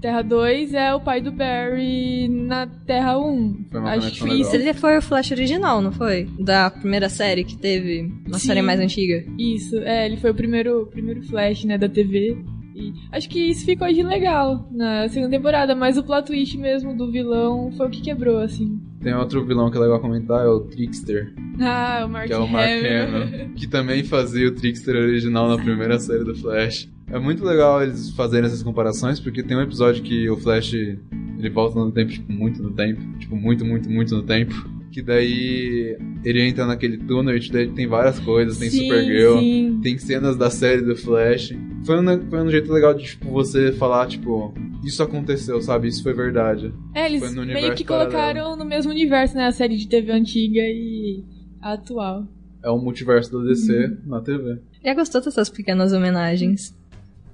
Terra 0.00 0.22
2 0.22 0.74
é 0.74 0.92
o 0.92 1.00
pai 1.00 1.20
do 1.20 1.30
Barry 1.30 2.28
na 2.28 2.66
Terra 2.66 3.16
1. 3.16 3.66
Foi 3.70 3.80
uma 3.80 3.92
Acho 3.92 4.24
que 4.24 4.40
isso. 4.40 4.56
Ele 4.56 4.74
foi 4.74 4.98
o 4.98 5.02
Flash 5.02 5.30
original, 5.30 5.80
não 5.80 5.92
foi? 5.92 6.28
Da 6.38 6.68
primeira 6.68 7.08
série 7.08 7.44
que 7.44 7.56
teve, 7.56 8.12
uma 8.26 8.40
Sim. 8.40 8.48
série 8.48 8.60
mais 8.62 8.80
antiga. 8.80 9.24
isso, 9.38 9.78
é, 9.78 10.04
ele 10.04 10.16
foi 10.16 10.32
o 10.32 10.34
primeiro, 10.34 10.86
primeiro 10.90 11.22
Flash, 11.22 11.64
né, 11.64 11.78
da 11.78 11.88
TV. 11.88 12.36
E 12.74 12.92
acho 13.12 13.28
que 13.28 13.38
isso 13.38 13.64
ficou 13.64 13.86
de 13.92 14.02
legal 14.02 14.68
na 14.72 15.08
segunda 15.08 15.30
temporada, 15.30 15.76
mas 15.76 15.96
o 15.96 16.02
plot 16.02 16.26
twist 16.26 16.58
mesmo 16.58 16.96
do 16.96 17.10
vilão 17.10 17.70
foi 17.76 17.86
o 17.86 17.90
que 17.90 18.02
quebrou, 18.02 18.40
assim. 18.40 18.80
Tem 19.04 19.14
outro 19.14 19.44
vilão 19.44 19.70
que 19.70 19.76
é 19.76 19.80
legal 19.80 20.00
comentar, 20.00 20.46
é 20.46 20.48
o 20.48 20.60
Trickster, 20.60 21.30
Ah, 21.60 22.04
o 22.06 22.08
Mark 22.08 22.26
que 22.26 22.32
é 22.32 22.38
o 22.38 22.48
Mark 22.48 22.70
Hamill. 22.70 23.50
Que 23.54 23.66
também 23.66 24.02
fazia 24.02 24.48
o 24.48 24.52
Trickster 24.52 24.96
original 24.96 25.46
na 25.46 25.62
primeira 25.62 26.00
série 26.00 26.24
do 26.24 26.34
Flash. 26.34 26.88
É 27.10 27.18
muito 27.18 27.44
legal 27.44 27.82
eles 27.82 28.10
fazerem 28.12 28.46
essas 28.46 28.62
comparações, 28.62 29.20
porque 29.20 29.42
tem 29.42 29.58
um 29.58 29.60
episódio 29.60 30.02
que 30.02 30.28
o 30.30 30.38
Flash 30.38 30.72
ele 30.72 31.50
volta 31.50 31.78
no 31.78 31.92
tempo, 31.92 32.12
tipo, 32.12 32.32
muito 32.32 32.62
no 32.62 32.70
tempo, 32.72 33.02
tipo, 33.18 33.36
muito, 33.36 33.62
muito, 33.62 33.90
muito 33.90 34.14
no 34.16 34.22
tempo. 34.22 34.54
Que 34.94 35.02
daí 35.02 35.98
ele 36.24 36.40
entra 36.42 36.64
naquele 36.66 36.98
túnel 36.98 37.36
e 37.36 37.50
daí 37.50 37.68
tem 37.68 37.84
várias 37.84 38.20
coisas, 38.20 38.58
tem 38.58 38.70
Sim, 38.70 38.82
Supergirl, 38.82 39.38
sim. 39.40 39.80
tem 39.82 39.98
cenas 39.98 40.36
da 40.36 40.48
série 40.50 40.82
do 40.82 40.94
Flash. 40.94 41.52
Foi 41.84 41.98
um, 42.00 42.30
foi 42.30 42.40
um 42.40 42.48
jeito 42.48 42.72
legal 42.72 42.94
de, 42.94 43.02
tipo, 43.02 43.28
você 43.28 43.72
falar, 43.72 44.06
tipo, 44.06 44.54
isso 44.84 45.02
aconteceu, 45.02 45.60
sabe? 45.60 45.88
Isso 45.88 46.00
foi 46.00 46.12
verdade. 46.14 46.72
É, 46.94 47.06
eles 47.06 47.18
Foi 47.18 47.30
no 47.30 47.44
meio 47.44 47.74
que 47.74 47.82
paralelo. 47.82 48.12
colocaram 48.12 48.56
no 48.56 48.64
mesmo 48.64 48.92
universo, 48.92 49.34
né? 49.34 49.46
A 49.48 49.52
série 49.52 49.76
de 49.76 49.88
TV 49.88 50.12
antiga 50.12 50.60
e 50.62 51.24
a 51.60 51.72
atual. 51.72 52.28
É 52.62 52.70
o 52.70 52.78
multiverso 52.78 53.32
da 53.36 53.44
DC 53.48 53.98
na 54.06 54.20
TV. 54.20 54.60
E 54.84 54.88
eu 54.88 54.94
gostou 54.94 55.20
dessas 55.20 55.50
pequenas 55.50 55.92
homenagens. 55.92 56.72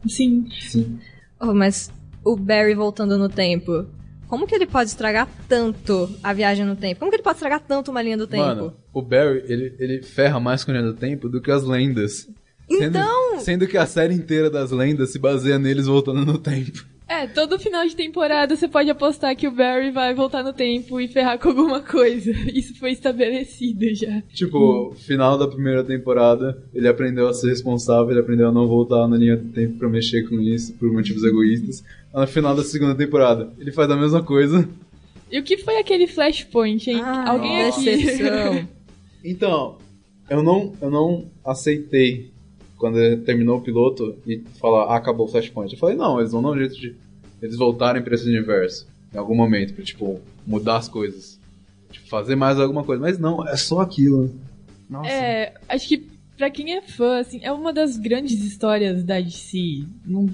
Sim. 0.09 0.47
Sim. 0.63 0.99
Oh, 1.39 1.53
mas 1.53 1.93
o 2.25 2.37
Barry 2.37 2.75
voltando 2.75 3.19
no 3.19 3.29
tempo. 3.29 3.85
Como 4.31 4.47
que 4.47 4.55
ele 4.55 4.65
pode 4.67 4.89
estragar 4.91 5.29
tanto 5.49 6.09
a 6.23 6.33
viagem 6.33 6.65
no 6.65 6.77
tempo? 6.77 7.01
Como 7.01 7.11
que 7.11 7.17
ele 7.17 7.23
pode 7.23 7.35
estragar 7.37 7.61
tanto 7.61 7.91
uma 7.91 8.01
linha 8.01 8.17
do 8.17 8.29
tempo? 8.29 8.45
Mano, 8.45 8.73
o 8.95 9.03
Barry, 9.03 9.43
ele, 9.49 9.75
ele 9.81 10.03
ferra 10.03 10.39
mais 10.39 10.63
com 10.63 10.71
a 10.71 10.75
linha 10.75 10.87
do 10.87 10.97
tempo 10.97 11.29
do 11.29 11.41
que 11.41 11.51
as 11.51 11.65
lendas. 11.65 12.29
Sendo, 12.71 12.85
Então- 12.97 13.39
Sendo 13.41 13.67
que 13.67 13.77
a 13.77 13.87
série 13.87 14.15
inteira 14.15 14.49
das 14.49 14.71
lendas 14.71 15.11
se 15.11 15.19
baseia 15.19 15.59
neles 15.59 15.87
voltando 15.87 16.25
no 16.25 16.39
tempo. 16.39 16.85
É, 17.09 17.27
todo 17.27 17.59
final 17.59 17.85
de 17.89 17.97
temporada 17.97 18.55
você 18.55 18.69
pode 18.69 18.89
apostar 18.89 19.35
que 19.35 19.49
o 19.49 19.51
Barry 19.51 19.91
vai 19.91 20.15
voltar 20.15 20.45
no 20.45 20.53
tempo 20.53 21.01
e 21.01 21.09
ferrar 21.09 21.41
com 21.41 21.49
alguma 21.49 21.81
coisa. 21.81 22.31
Isso 22.55 22.79
foi 22.79 22.93
estabelecido 22.93 23.93
já. 23.97 24.23
Tipo, 24.33 24.95
final 24.97 25.37
da 25.37 25.49
primeira 25.49 25.83
temporada, 25.83 26.57
ele 26.73 26.87
aprendeu 26.87 27.27
a 27.27 27.35
ser 27.35 27.49
responsável, 27.49 28.13
ele 28.13 28.21
aprendeu 28.21 28.47
a 28.49 28.53
não 28.53 28.69
voltar 28.69 29.09
na 29.09 29.17
linha 29.17 29.37
do 29.37 29.49
tempo 29.53 29.77
pra 29.77 29.89
mexer 29.89 30.23
com 30.29 30.37
isso, 30.41 30.73
por 30.75 30.93
motivos 30.93 31.25
egoístas. 31.25 31.83
No 32.13 32.27
final 32.27 32.55
da 32.55 32.65
segunda 32.65 32.95
temporada, 32.95 33.53
ele 33.59 33.73
faz 33.73 33.91
a 33.91 33.97
mesma 33.97 34.23
coisa. 34.23 34.69
E 35.31 35.39
o 35.39 35.45
que 35.45 35.59
foi 35.59 35.79
aquele 35.79 36.07
flashpoint, 36.07 36.91
hein? 36.91 37.01
Ah, 37.03 37.31
Alguém 37.31 37.63
aqui. 37.63 38.67
Então, 39.23 39.77
eu 40.31 40.43
não, 40.43 40.73
eu 40.81 40.91
não 40.91 41.31
aceitei 41.45 42.33
quando 42.79 42.97
terminou 43.19 43.59
o 43.59 43.61
piloto 43.61 44.17
e 44.27 44.43
falar, 44.59 44.85
ah, 44.85 44.97
acabou 44.97 45.27
o 45.27 45.29
Flashpoint. 45.29 45.71
Eu 45.75 45.79
falei, 45.79 45.95
não, 45.95 46.19
eles 46.19 46.33
vão 46.33 46.41
dar 46.41 46.49
um 46.49 46.57
jeito 46.57 46.75
de 46.75 46.97
eles 47.43 47.57
voltarem 47.57 48.03
pra 48.03 48.15
esse 48.15 48.27
universo 48.27 48.89
em 49.13 49.19
algum 49.19 49.35
momento, 49.35 49.75
pra, 49.75 49.85
tipo, 49.85 50.19
mudar 50.47 50.79
as 50.79 50.89
coisas. 50.89 51.39
Tipo, 51.91 52.09
fazer 52.09 52.37
mais 52.37 52.59
alguma 52.59 52.83
coisa. 52.83 53.03
Mas 53.03 53.19
não, 53.19 53.47
é 53.47 53.57
só 53.57 53.81
aquilo. 53.81 54.35
Nossa. 54.89 55.11
É, 55.11 55.53
acho 55.69 55.87
que 55.87 56.07
pra 56.37 56.51
quem 56.51 56.75
é 56.75 56.81
fã, 56.81 57.19
assim, 57.19 57.41
é 57.43 57.53
uma 57.53 57.73
das 57.73 57.99
grandes 57.99 58.43
histórias 58.43 59.05
da 59.05 59.21
DC. 59.21 59.85
Não, 60.07 60.27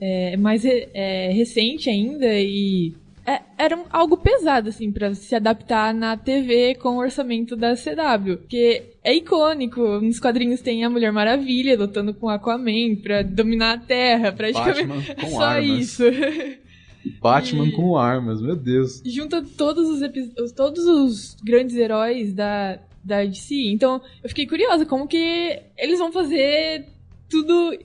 é 0.00 0.36
mais 0.36 0.62
re- 0.64 0.88
é, 0.94 1.30
recente 1.32 1.88
ainda 1.90 2.26
e 2.40 2.92
é- 3.26 3.40
era 3.58 3.76
um- 3.76 3.84
algo 3.90 4.16
pesado, 4.16 4.68
assim, 4.68 4.92
pra 4.92 5.12
se 5.14 5.34
adaptar 5.34 5.92
na 5.92 6.16
TV 6.16 6.74
com 6.76 6.90
o 6.90 6.98
orçamento 6.98 7.56
da 7.56 7.74
CW. 7.74 8.36
Porque 8.36 8.84
é 9.02 9.14
icônico, 9.14 9.80
nos 10.00 10.20
quadrinhos 10.20 10.60
tem 10.60 10.84
a 10.84 10.90
Mulher 10.90 11.10
Maravilha 11.12 11.76
lutando 11.76 12.14
com 12.14 12.28
Aquaman 12.28 12.94
pra 13.02 13.22
dominar 13.22 13.72
a 13.74 13.78
Terra, 13.78 14.30
praticamente. 14.32 14.86
Batman 14.86 15.14
com 15.20 15.26
Só 15.30 15.42
armas. 15.44 15.78
isso. 15.80 16.02
Batman 17.20 17.66
E- 17.68 17.72
com 17.72 17.96
armas, 17.96 18.40
meu 18.42 18.56
Deus. 18.56 19.02
junta 19.04 19.42
todos 19.56 19.88
os, 19.88 20.02
epi- 20.02 20.32
todos 20.56 20.84
os 20.86 21.36
grandes 21.44 21.76
heróis 21.76 22.32
da, 22.34 22.78
da 23.04 23.24
DC. 23.24 23.54
Então, 23.70 24.00
eu 24.22 24.28
fiquei 24.28 24.46
curiosa 24.46 24.84
como 24.84 25.06
que 25.06 25.60
eles 25.78 25.98
vão 25.98 26.10
fazer 26.12 26.84
tudo 27.30 27.76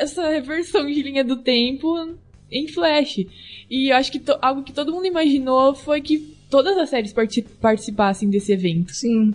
essa 0.00 0.28
reversão 0.28 0.86
de 0.86 1.02
linha 1.02 1.22
do 1.24 1.36
tempo 1.36 1.94
em 2.50 2.66
Flash. 2.68 3.26
E 3.70 3.90
eu 3.92 3.96
acho 3.96 4.10
que 4.10 4.18
to- 4.18 4.38
algo 4.42 4.62
que 4.62 4.72
todo 4.72 4.92
mundo 4.92 5.06
imaginou 5.06 5.74
foi 5.74 6.00
que 6.00 6.34
todas 6.50 6.76
as 6.76 6.88
séries 6.90 7.12
parti- 7.12 7.42
participassem 7.60 8.28
desse 8.28 8.52
evento. 8.52 8.92
Sim. 8.92 9.32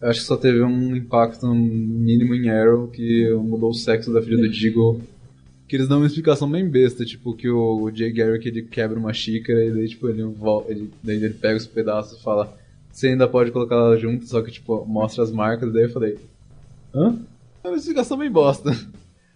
Eu 0.00 0.08
acho 0.08 0.20
que 0.20 0.26
só 0.26 0.36
teve 0.36 0.62
um 0.62 0.96
impacto 0.96 1.46
mínimo 1.54 2.34
em 2.34 2.48
Arrow 2.50 2.88
que 2.88 3.30
mudou 3.34 3.70
o 3.70 3.74
sexo 3.74 4.12
da 4.12 4.20
filha 4.22 4.38
do 4.38 4.48
Deagle. 4.50 5.00
Que 5.68 5.76
eles 5.76 5.86
dão 5.88 5.98
uma 5.98 6.06
explicação 6.06 6.50
bem 6.50 6.68
besta, 6.68 7.04
tipo, 7.04 7.32
que 7.32 7.48
o, 7.48 7.90
Jay 7.94 8.10
Garrick 8.12 8.48
ele 8.48 8.62
quebra 8.62 8.98
uma 8.98 9.12
xícara 9.12 9.64
e 9.64 9.70
daí, 9.70 9.88
tipo, 9.88 10.08
ele, 10.08 10.22
ele, 10.68 10.90
daí 11.02 11.16
ele 11.16 11.34
pega 11.34 11.56
os 11.56 11.66
pedaços 11.66 12.18
e 12.18 12.22
fala 12.22 12.58
você 12.90 13.06
ainda 13.06 13.28
pode 13.28 13.52
colocar 13.52 13.76
ela 13.76 13.96
junto, 13.96 14.26
só 14.26 14.42
que, 14.42 14.50
tipo, 14.50 14.84
mostra 14.84 15.22
as 15.22 15.30
marcas, 15.30 15.72
daí 15.72 15.84
eu 15.84 15.90
falei, 15.90 16.18
hã? 16.92 17.16
É 17.62 17.68
uma 17.68 17.76
explicação 17.76 18.18
bem 18.18 18.28
bosta. 18.30 18.70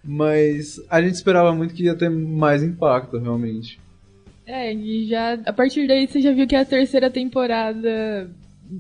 Mas 0.05 0.81
a 0.91 1.01
gente 1.01 1.15
esperava 1.15 1.55
muito 1.55 1.75
que 1.75 1.85
ia 1.85 1.95
ter 1.95 2.11
mais 2.11 2.63
impacto, 2.63 3.19
realmente. 3.19 3.79
É, 4.47 4.73
e 4.73 5.07
já 5.07 5.35
a 5.47 5.53
partir 5.53 5.87
daí 5.87 6.07
você 6.07 6.21
já 6.21 6.33
viu 6.33 6.47
que 6.47 6.55
a 6.55 6.65
terceira 6.65 7.11
temporada 7.11 8.31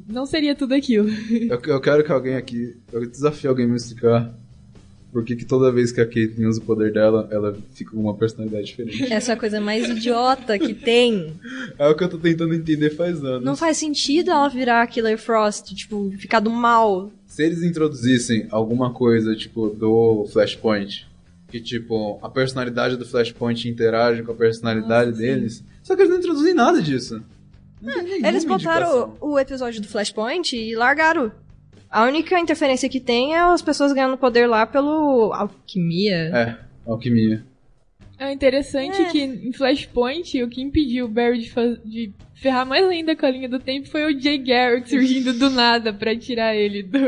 não 0.06 0.26
seria 0.26 0.54
tudo 0.54 0.74
aquilo. 0.74 1.08
Eu, 1.48 1.60
eu 1.66 1.80
quero 1.80 2.04
que 2.04 2.12
alguém 2.12 2.36
aqui, 2.36 2.76
eu 2.92 3.08
desafio 3.08 3.50
alguém 3.50 3.66
a 3.66 3.68
me 3.68 3.76
explicar 3.76 4.34
por 5.14 5.24
que 5.24 5.36
que 5.36 5.44
toda 5.44 5.70
vez 5.70 5.92
que 5.92 6.00
a 6.00 6.06
Caitlyn 6.06 6.46
usa 6.46 6.60
o 6.60 6.64
poder 6.64 6.92
dela, 6.92 7.28
ela 7.30 7.56
fica 7.72 7.92
com 7.92 8.00
uma 8.00 8.14
personalidade 8.14 8.66
diferente. 8.66 9.12
Essa 9.12 9.30
é 9.30 9.34
a 9.34 9.38
coisa 9.38 9.60
mais 9.60 9.88
idiota 9.88 10.58
que 10.58 10.74
tem. 10.74 11.32
É 11.78 11.86
o 11.88 11.96
que 11.96 12.02
eu 12.02 12.08
tô 12.08 12.18
tentando 12.18 12.52
entender 12.52 12.90
faz 12.90 13.22
anos. 13.22 13.44
Não 13.44 13.56
faz 13.56 13.76
sentido 13.76 14.30
ela 14.30 14.48
virar 14.48 14.86
Killer 14.88 15.16
Frost, 15.16 15.72
tipo, 15.74 16.12
ficar 16.18 16.40
do 16.40 16.50
mal. 16.50 17.12
Se 17.26 17.44
eles 17.44 17.62
introduzissem 17.62 18.46
alguma 18.50 18.92
coisa, 18.92 19.36
tipo, 19.36 19.68
do 19.68 20.26
Flashpoint, 20.32 21.06
que, 21.54 21.60
tipo, 21.60 22.18
a 22.20 22.28
personalidade 22.28 22.96
do 22.96 23.06
Flashpoint 23.06 23.68
interage 23.68 24.24
com 24.24 24.32
a 24.32 24.34
personalidade 24.34 25.10
Nossa, 25.10 25.22
deles, 25.22 25.64
só 25.84 25.94
que 25.94 26.02
eles 26.02 26.10
não 26.10 26.18
introduzem 26.18 26.52
nada 26.52 26.82
disso. 26.82 27.22
Não 27.80 28.02
nenhuma 28.02 28.26
Eles 28.28 28.44
botaram 28.44 28.86
indicação. 28.86 29.16
o, 29.20 29.32
o 29.34 29.38
episódio 29.38 29.80
do 29.80 29.86
Flashpoint 29.86 30.56
e 30.56 30.74
largaram. 30.74 31.30
A 31.88 32.02
única 32.04 32.40
interferência 32.40 32.88
que 32.88 32.98
tem 32.98 33.36
é 33.36 33.40
as 33.40 33.62
pessoas 33.62 33.92
ganhando 33.92 34.16
poder 34.18 34.48
lá 34.48 34.66
pelo 34.66 35.32
alquimia. 35.32 36.16
É, 36.34 36.56
alquimia. 36.84 37.44
É 38.18 38.32
interessante 38.32 39.00
É. 39.00 39.10
que 39.10 39.20
em 39.22 39.52
Flashpoint, 39.52 40.42
o 40.42 40.48
que 40.48 40.60
impediu 40.60 41.04
o 41.04 41.08
Barry 41.08 41.38
de, 41.38 41.50
faz- 41.50 41.78
de 41.84 42.12
ferrar 42.34 42.66
mais 42.66 42.84
ainda 42.88 43.14
com 43.14 43.26
a 43.26 43.30
linha 43.30 43.48
do 43.48 43.60
tempo 43.60 43.88
foi 43.88 44.12
o 44.12 44.20
Jay 44.20 44.38
Garrick 44.38 44.88
surgindo 44.90 45.32
do 45.34 45.50
nada 45.50 45.92
pra 45.92 46.16
tirar 46.16 46.54
ele 46.56 46.82
do. 46.82 46.98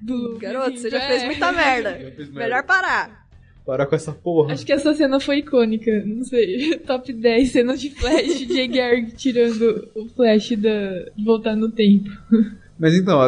do 0.00 0.38
Garoto, 0.38 0.78
você 0.78 0.88
já 0.90 0.98
É. 1.02 1.08
fez 1.08 1.24
muita 1.24 1.50
merda. 1.52 1.90
Merda. 1.98 2.26
Melhor 2.32 2.62
parar. 2.64 3.27
Parar 3.68 3.84
com 3.84 3.94
essa 3.94 4.12
porra. 4.12 4.54
Acho 4.54 4.64
que 4.64 4.72
essa 4.72 4.94
cena 4.94 5.20
foi 5.20 5.40
icônica, 5.40 6.02
não 6.06 6.24
sei. 6.24 6.78
Top 6.88 7.12
10 7.12 7.52
cenas 7.52 7.78
de 7.78 7.90
Flash, 7.90 8.46
Jay 8.48 8.66
Garrick 8.66 9.14
tirando 9.14 9.86
o 9.94 10.08
Flash 10.08 10.56
da, 10.56 11.02
de 11.14 11.22
voltar 11.22 11.54
no 11.54 11.70
tempo. 11.70 12.08
Mas 12.80 12.94
então, 12.94 13.20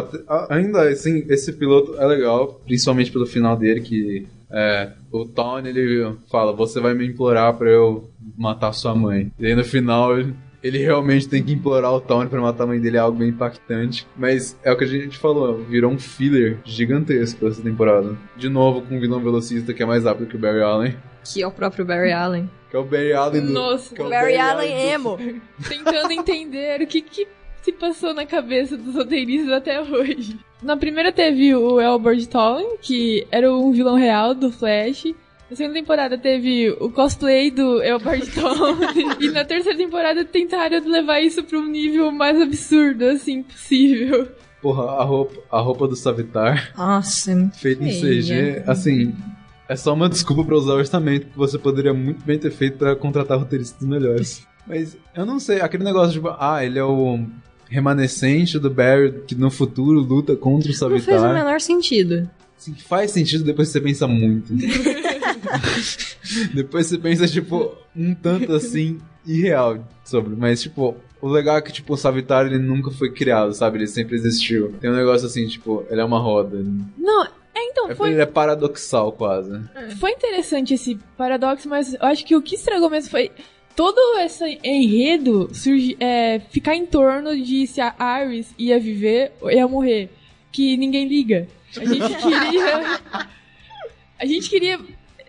ainda 0.49 0.89
assim, 0.89 1.23
esse 1.29 1.53
piloto 1.53 1.95
é 1.95 2.07
legal, 2.07 2.59
principalmente 2.65 3.11
pelo 3.11 3.27
final 3.27 3.55
dele, 3.55 3.81
que 3.81 4.25
é, 4.49 4.89
o 5.11 5.25
Tony 5.25 5.69
ele 5.69 6.11
fala, 6.31 6.51
você 6.53 6.79
vai 6.79 6.95
me 6.95 7.05
implorar 7.05 7.55
pra 7.55 7.69
eu 7.69 8.09
matar 8.35 8.73
sua 8.73 8.95
mãe. 8.95 9.31
E 9.37 9.45
aí 9.45 9.53
no 9.53 9.63
final 9.63 10.17
ele, 10.17 10.33
ele 10.63 10.77
realmente 10.79 11.27
tem 11.27 11.43
que 11.43 11.51
implorar 11.53 11.91
o 11.93 12.01
Tony 12.01 12.29
pra 12.29 12.39
matar 12.41 12.63
a 12.63 12.67
mãe 12.67 12.79
dele, 12.79 12.97
é 12.97 12.99
algo 12.99 13.17
bem 13.17 13.29
impactante. 13.29 14.07
Mas 14.17 14.57
é 14.63 14.71
o 14.71 14.77
que 14.77 14.83
a 14.83 14.87
gente 14.87 15.17
falou, 15.17 15.57
virou 15.63 15.91
um 15.91 15.99
filler 15.99 16.57
gigantesco 16.63 17.47
essa 17.47 17.61
temporada. 17.61 18.15
De 18.37 18.49
novo 18.49 18.81
com 18.81 18.95
um 18.95 18.99
vilão 18.99 19.19
velocista 19.19 19.73
que 19.73 19.81
é 19.81 19.85
mais 19.85 20.03
rápido 20.03 20.27
que 20.27 20.35
o 20.35 20.39
Barry 20.39 20.61
Allen. 20.61 20.95
Que 21.23 21.41
é 21.41 21.47
o 21.47 21.51
próprio 21.51 21.85
Barry 21.85 22.11
Allen. 22.11 22.49
Que 22.69 22.75
é 22.75 22.79
o 22.79 22.83
Barry 22.83 23.13
Allen 23.13 23.45
do... 23.45 23.51
Nossa, 23.51 23.93
que 23.93 24.01
é 24.01 24.05
o 24.05 24.09
Barry 24.09 24.37
Allen 24.37 24.69
do- 24.69 24.89
emo. 24.93 25.17
tentando 25.67 26.11
entender 26.11 26.81
o 26.81 26.87
que, 26.87 27.01
que 27.01 27.27
se 27.61 27.71
passou 27.71 28.13
na 28.13 28.25
cabeça 28.25 28.75
dos 28.77 28.95
roteiristas 28.95 29.51
até 29.51 29.81
hoje. 29.81 30.39
Na 30.63 30.77
primeira 30.77 31.11
teve 31.11 31.55
o 31.55 31.79
Elbert 31.81 32.25
Tollin, 32.27 32.77
que 32.81 33.25
era 33.31 33.51
um 33.51 33.71
vilão 33.71 33.95
real 33.95 34.33
do 34.35 34.51
Flash. 34.51 35.05
Na 35.51 35.57
segunda 35.57 35.73
temporada 35.77 36.17
teve 36.17 36.69
o 36.79 36.89
cosplay 36.89 37.51
do 37.51 37.83
Elbert 37.83 38.25
Tollin. 38.33 39.17
e 39.19 39.29
na 39.31 39.43
terceira 39.43 39.77
temporada 39.77 40.23
tentaram 40.23 40.79
levar 40.89 41.19
isso 41.19 41.43
para 41.43 41.59
um 41.59 41.67
nível 41.67 42.09
mais 42.09 42.41
absurdo, 42.41 43.03
assim, 43.03 43.43
possível. 43.43 44.29
Porra, 44.61 44.83
a 44.83 45.03
roupa, 45.03 45.41
a 45.51 45.59
roupa 45.59 45.89
do 45.89 45.95
Savitar, 45.97 46.71
Nossa, 46.77 47.33
é 47.33 47.49
feita 47.49 47.83
em. 47.83 47.91
CG, 47.91 48.63
assim... 48.65 49.13
É 49.67 49.75
só 49.75 49.93
uma 49.93 50.07
desculpa 50.07 50.45
pra 50.45 50.55
usar 50.55 50.73
o 50.73 50.77
orçamento 50.77 51.27
que 51.27 51.37
você 51.37 51.57
poderia 51.57 51.93
muito 51.93 52.23
bem 52.23 52.37
ter 52.39 52.51
feito 52.51 52.77
pra 52.77 52.95
contratar 52.95 53.37
roteiristas 53.37 53.85
melhores. 53.85 54.47
Mas 54.65 54.97
eu 55.13 55.25
não 55.25 55.39
sei, 55.39 55.59
aquele 55.59 55.83
negócio 55.83 56.13
tipo, 56.13 56.33
ah, 56.39 56.63
ele 56.63 56.79
é 56.79 56.83
o 56.83 57.25
remanescente 57.69 58.57
do 58.57 58.69
Barry 58.69 59.23
que 59.27 59.35
no 59.35 59.51
futuro 59.51 59.99
luta 59.99 60.33
contra 60.35 60.71
o 60.71 60.73
Não 60.73 60.89
fez 60.89 61.01
o 61.01 61.05
Savitar. 61.05 61.33
menor 61.33 61.59
sentido. 61.59 62.29
Assim, 62.57 62.73
faz 62.75 63.11
sentido 63.11 63.43
depois 63.43 63.69
que 63.69 63.73
você 63.73 63.81
pensa 63.81 64.07
muito. 64.07 64.53
depois 66.53 66.87
você 66.87 66.97
pensa, 66.97 67.27
tipo, 67.27 67.75
um 67.95 68.13
tanto 68.13 68.53
assim, 68.53 68.99
irreal 69.25 69.85
sobre. 70.03 70.35
Mas, 70.35 70.61
tipo, 70.61 70.95
o 71.21 71.27
legal 71.27 71.57
é 71.57 71.61
que, 71.61 71.71
tipo, 71.71 71.93
o 71.93 71.97
Savitar 71.97 72.45
ele 72.45 72.57
nunca 72.57 72.91
foi 72.91 73.11
criado, 73.11 73.53
sabe? 73.53 73.77
Ele 73.77 73.87
sempre 73.87 74.15
existiu. 74.15 74.73
Tem 74.79 74.89
um 74.89 74.95
negócio 74.95 75.27
assim, 75.27 75.47
tipo, 75.47 75.85
ele 75.89 76.01
é 76.01 76.05
uma 76.05 76.19
roda. 76.19 76.63
Não, 76.97 77.23
é 77.23 77.29
então, 77.69 77.89
É, 77.89 77.95
foi 77.95 78.11
Ele 78.11 78.21
é 78.21 78.25
paradoxal, 78.25 79.11
quase. 79.11 79.61
Foi 79.99 80.11
interessante 80.11 80.73
esse 80.73 80.97
paradoxo, 81.17 81.69
mas 81.69 81.93
eu 81.93 82.05
acho 82.05 82.25
que 82.25 82.35
o 82.35 82.41
que 82.41 82.55
estragou 82.55 82.89
mesmo 82.89 83.11
foi 83.11 83.31
todo 83.75 84.19
esse 84.19 84.59
enredo 84.63 85.49
surgi, 85.53 85.95
é, 85.99 86.39
ficar 86.49 86.75
em 86.75 86.85
torno 86.85 87.35
de 87.41 87.65
se 87.67 87.79
a 87.79 87.95
Iris 88.23 88.53
ia 88.57 88.79
viver 88.79 89.31
ou 89.39 89.51
ia 89.51 89.67
morrer. 89.67 90.09
Que 90.51 90.75
ninguém 90.75 91.07
liga. 91.07 91.47
A 91.77 91.85
gente 91.85 92.15
queria. 92.15 92.99
A 94.21 94.25
gente 94.27 94.51
queria 94.51 94.79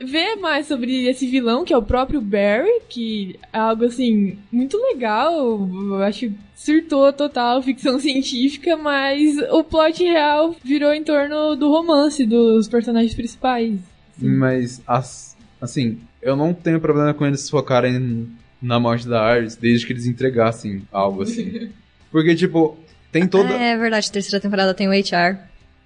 ver 0.05 0.37
mais 0.37 0.67
sobre 0.67 1.07
esse 1.09 1.27
vilão, 1.27 1.65
que 1.65 1.73
é 1.73 1.77
o 1.77 1.83
próprio 1.83 2.21
Barry, 2.21 2.81
que 2.89 3.39
é 3.53 3.59
algo 3.59 3.85
assim, 3.85 4.39
muito 4.51 4.77
legal. 4.77 5.69
Eu 5.69 6.03
acho 6.03 6.21
que 6.21 6.33
surtou 6.57 7.13
total 7.13 7.61
ficção 7.65 7.99
científica, 7.99 8.77
mas 8.77 9.37
o 9.51 9.63
plot 9.65 10.03
real 10.03 10.55
virou 10.65 10.93
em 10.93 11.03
torno 11.05 11.55
do 11.57 11.69
romance 11.71 12.25
dos 12.27 12.69
personagens 12.69 13.15
principais. 13.15 13.79
Mas, 14.19 14.81
as- 14.87 15.37
assim, 15.61 15.99
eu 16.21 16.37
não 16.37 16.53
tenho 16.55 16.81
problema 16.81 17.13
com 17.15 17.27
eles 17.27 17.49
focarem 17.49 18.29
na 18.61 18.79
morte 18.79 19.09
da 19.09 19.37
Iris 19.39 19.57
desde 19.57 19.87
que 19.87 19.93
eles 19.93 20.07
entregassem 20.07 20.83
algo 20.93 21.23
assim. 21.23 21.69
Porque, 22.13 22.35
tipo, 22.35 22.77
tem 23.11 23.27
toda. 23.27 23.53
É 23.55 23.77
verdade, 23.77 24.09
a 24.09 24.13
terceira 24.13 24.39
temporada 24.41 24.73
tem 24.75 24.87
o 24.87 24.93
HR. 24.93 25.39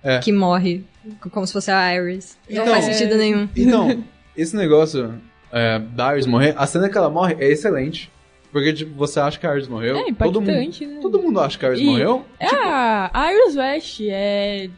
É. 0.03 0.19
Que 0.19 0.31
morre. 0.33 0.85
Como 1.31 1.47
se 1.47 1.53
fosse 1.53 1.71
a 1.71 1.95
Iris. 1.95 2.37
Não 2.51 2.63
Então- 2.63 2.75
faz 2.75 2.85
sentido 2.85 3.17
nenhum. 3.17 3.49
Então, 3.57 4.03
esse 4.37 4.57
negócio 4.57 5.15
é, 5.53 5.79
da 5.79 6.13
Iris 6.13 6.27
morrer, 6.27 6.55
a 6.57 6.67
cena 6.67 6.89
que 6.89 6.97
ela 6.99 7.11
morre 7.11 7.37
é 7.39 7.51
excelente. 7.51 8.11
Porque, 8.53 8.73
tipo, 8.73 8.95
você 8.95 9.21
acha 9.21 9.39
que 9.39 9.47
a 9.47 9.53
Iris 9.55 9.69
morreu. 9.69 9.97
É 9.97 10.13
todo 10.13 10.41
mundo, 10.41 10.51
impactante, 10.51 10.87
né? 10.87 10.99
todo 11.03 11.19
mundo 11.23 11.41
acha 11.41 11.59
que 11.59 11.67
a 11.67 11.69
Iris 11.71 11.81
E- 11.81 11.85
morreu. 11.85 12.25
É 12.41 12.47
a 12.55 13.33
Iris 13.33 13.57
West 13.57 14.01
é 14.09 14.71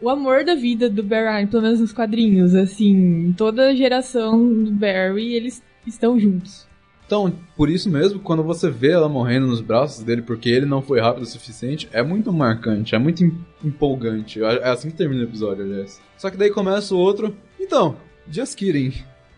o 0.00 0.08
amor 0.10 0.44
da 0.44 0.54
vida 0.54 0.90
do 0.90 1.02
Barry, 1.02 1.46
pelo 1.46 1.62
menos 1.62 1.80
nos 1.80 1.92
quadrinhos, 1.92 2.54
assim, 2.54 3.32
toda 3.36 3.68
a 3.68 3.74
geração 3.74 4.36
do 4.64 4.70
Barry, 4.72 5.34
eles 5.34 5.62
estão 5.86 6.18
juntos. 6.18 6.66
Então, 7.06 7.32
por 7.56 7.68
isso 7.70 7.88
mesmo, 7.90 8.18
quando 8.20 8.42
você 8.42 8.68
vê 8.70 8.90
ela 8.90 9.08
morrendo 9.08 9.46
nos 9.46 9.60
braços 9.60 10.02
dele 10.02 10.22
porque 10.22 10.48
ele 10.48 10.66
não 10.66 10.82
foi 10.82 10.98
rápido 11.00 11.22
o 11.22 11.26
suficiente, 11.26 11.88
é 11.92 12.02
muito 12.02 12.32
marcante, 12.32 12.94
é 12.94 12.98
muito 12.98 13.22
em- 13.24 13.32
empolgante. 13.62 14.42
É 14.42 14.68
assim 14.68 14.90
que 14.90 14.96
termina 14.96 15.20
o 15.22 15.24
episódio, 15.26 15.62
aliás. 15.64 16.00
Só 16.16 16.30
que 16.30 16.36
daí 16.36 16.50
começa 16.50 16.94
o 16.94 16.98
outro. 16.98 17.36
Então, 17.60 17.96
just 18.30 18.56
kidding. 18.56 18.92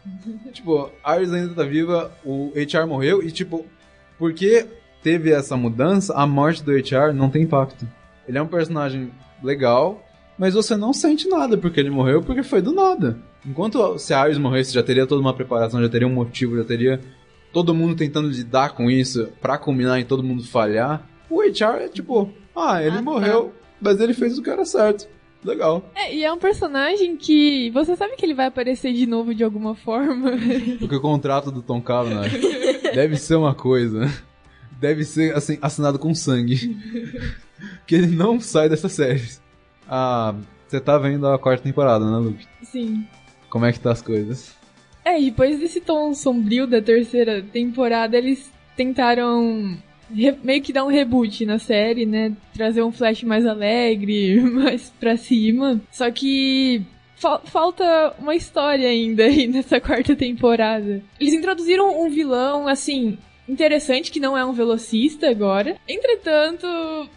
tipo, 0.53 0.91
a 1.03 1.16
Iris 1.16 1.32
ainda 1.32 1.55
tá 1.55 1.62
viva, 1.64 2.12
o 2.24 2.53
HR 2.55 2.87
morreu 2.87 3.22
e, 3.22 3.30
tipo, 3.30 3.64
porque 4.18 4.66
teve 5.03 5.32
essa 5.32 5.57
mudança, 5.57 6.14
a 6.14 6.26
morte 6.26 6.62
do 6.62 6.72
HR 6.72 7.12
não 7.14 7.28
tem 7.30 7.43
impacto. 7.43 7.87
Ele 8.28 8.39
é 8.39 8.43
um 8.43 8.47
personagem 8.47 9.11
legal, 9.43 10.03
mas 10.39 10.55
você 10.55 10.76
não 10.76 10.93
sente 10.93 11.28
nada 11.28 11.57
porque 11.59 11.78
ele 11.80 11.91
morreu, 11.91 12.22
porque 12.22 12.43
foi 12.43 12.61
do 12.62 12.72
nada. 12.72 13.18
Enquanto 13.47 13.99
se 13.99 14.14
a 14.14 14.24
Iris 14.26 14.39
morresse, 14.39 14.72
já 14.72 14.82
teria 14.82 15.07
toda 15.07 15.20
uma 15.20 15.35
preparação, 15.35 15.82
já 15.82 15.89
teria 15.89 16.09
um 16.09 16.12
motivo, 16.12 16.57
já 16.57 16.64
teria 16.64 17.01
todo 17.53 17.74
mundo 17.74 17.95
tentando 17.95 18.28
lidar 18.28 18.70
com 18.70 18.91
isso 18.91 19.28
pra 19.41 19.59
culminar 19.59 20.01
em 20.01 20.05
todo 20.05 20.22
mundo 20.22 20.43
falhar. 20.45 21.07
O 21.30 21.41
HR 21.43 21.82
é 21.85 21.89
tipo, 21.89 22.30
ah, 22.57 22.80
ele 22.82 22.93
Ah, 22.93 22.97
tá. 22.97 23.03
morreu, 23.03 23.53
mas 23.80 24.01
ele 24.01 24.14
fez 24.14 24.39
o 24.39 24.43
que 24.43 24.51
era 24.51 24.64
certo. 24.64 25.07
Legal. 25.45 25.84
É, 25.95 26.14
e 26.14 26.24
é 26.24 26.32
um 26.32 26.38
personagem 26.38 27.16
que 27.16 27.70
você 27.70 27.95
sabe 27.95 28.16
que 28.16 28.24
ele 28.24 28.34
vai 28.34 28.47
aparecer 28.47 28.92
de 28.95 29.07
novo 29.07 29.34
de 29.34 29.45
alguma 29.45 29.74
forma. 29.74 30.32
Porque 30.80 30.97
o 30.97 31.01
contrato 31.01 31.51
do 31.51 31.61
Tom 31.61 31.82
Cavanagh 31.82 32.30
deve 32.95 33.16
ser 33.16 33.34
uma 33.34 33.55
coisa. 33.55 34.11
Deve 34.80 35.05
ser 35.05 35.36
assim, 35.36 35.59
assinado 35.61 35.99
com 35.99 36.14
sangue. 36.14 36.76
que 37.86 37.95
ele 37.95 38.07
não 38.07 38.40
sai 38.40 38.68
dessa 38.68 38.88
série. 38.88 39.22
Ah, 39.88 40.34
você 40.66 40.80
tá 40.80 40.97
vendo 40.97 41.26
a 41.28 41.38
quarta 41.38 41.62
temporada, 41.62 42.11
né, 42.11 42.16
Luke? 42.16 42.47
Sim. 42.62 43.07
Como 43.51 43.66
é 43.66 43.72
que 43.72 43.80
tá 43.80 43.92
as 43.92 44.01
coisas? 44.01 44.57
É, 45.05 45.20
e 45.20 45.26
depois 45.26 45.61
desse 45.61 45.80
tom 45.80 46.14
sombrio 46.14 46.66
da 46.66 46.80
terceira 46.80 47.42
temporada, 47.42 48.16
eles 48.16 48.51
tentaram 48.74 49.76
meio 50.11 50.62
que 50.62 50.72
dar 50.72 50.84
um 50.84 50.88
reboot 50.88 51.44
na 51.46 51.59
série, 51.59 52.07
né? 52.07 52.32
Trazer 52.55 52.82
um 52.82 52.92
Flash 52.92 53.22
mais 53.22 53.46
alegre, 53.46 54.40
mais 54.42 54.92
pra 55.00 55.16
cima. 55.16 55.80
Só 55.90 56.11
que 56.11 56.82
fal- 57.16 57.42
falta 57.44 58.14
uma 58.18 58.34
história 58.34 58.88
ainda 58.88 59.24
aí 59.24 59.46
nessa 59.46 59.80
quarta 59.80 60.14
temporada. 60.14 61.02
Eles 61.20 61.34
introduziram 61.34 62.02
um 62.05 62.11
vilão, 62.11 62.68
assim, 62.68 63.16
interessante, 63.49 64.11
que 64.11 64.20
não 64.20 64.36
é 64.36 64.45
um 64.45 64.53
velocista 64.53 65.28
agora. 65.28 65.76
Entretanto, 65.88 66.66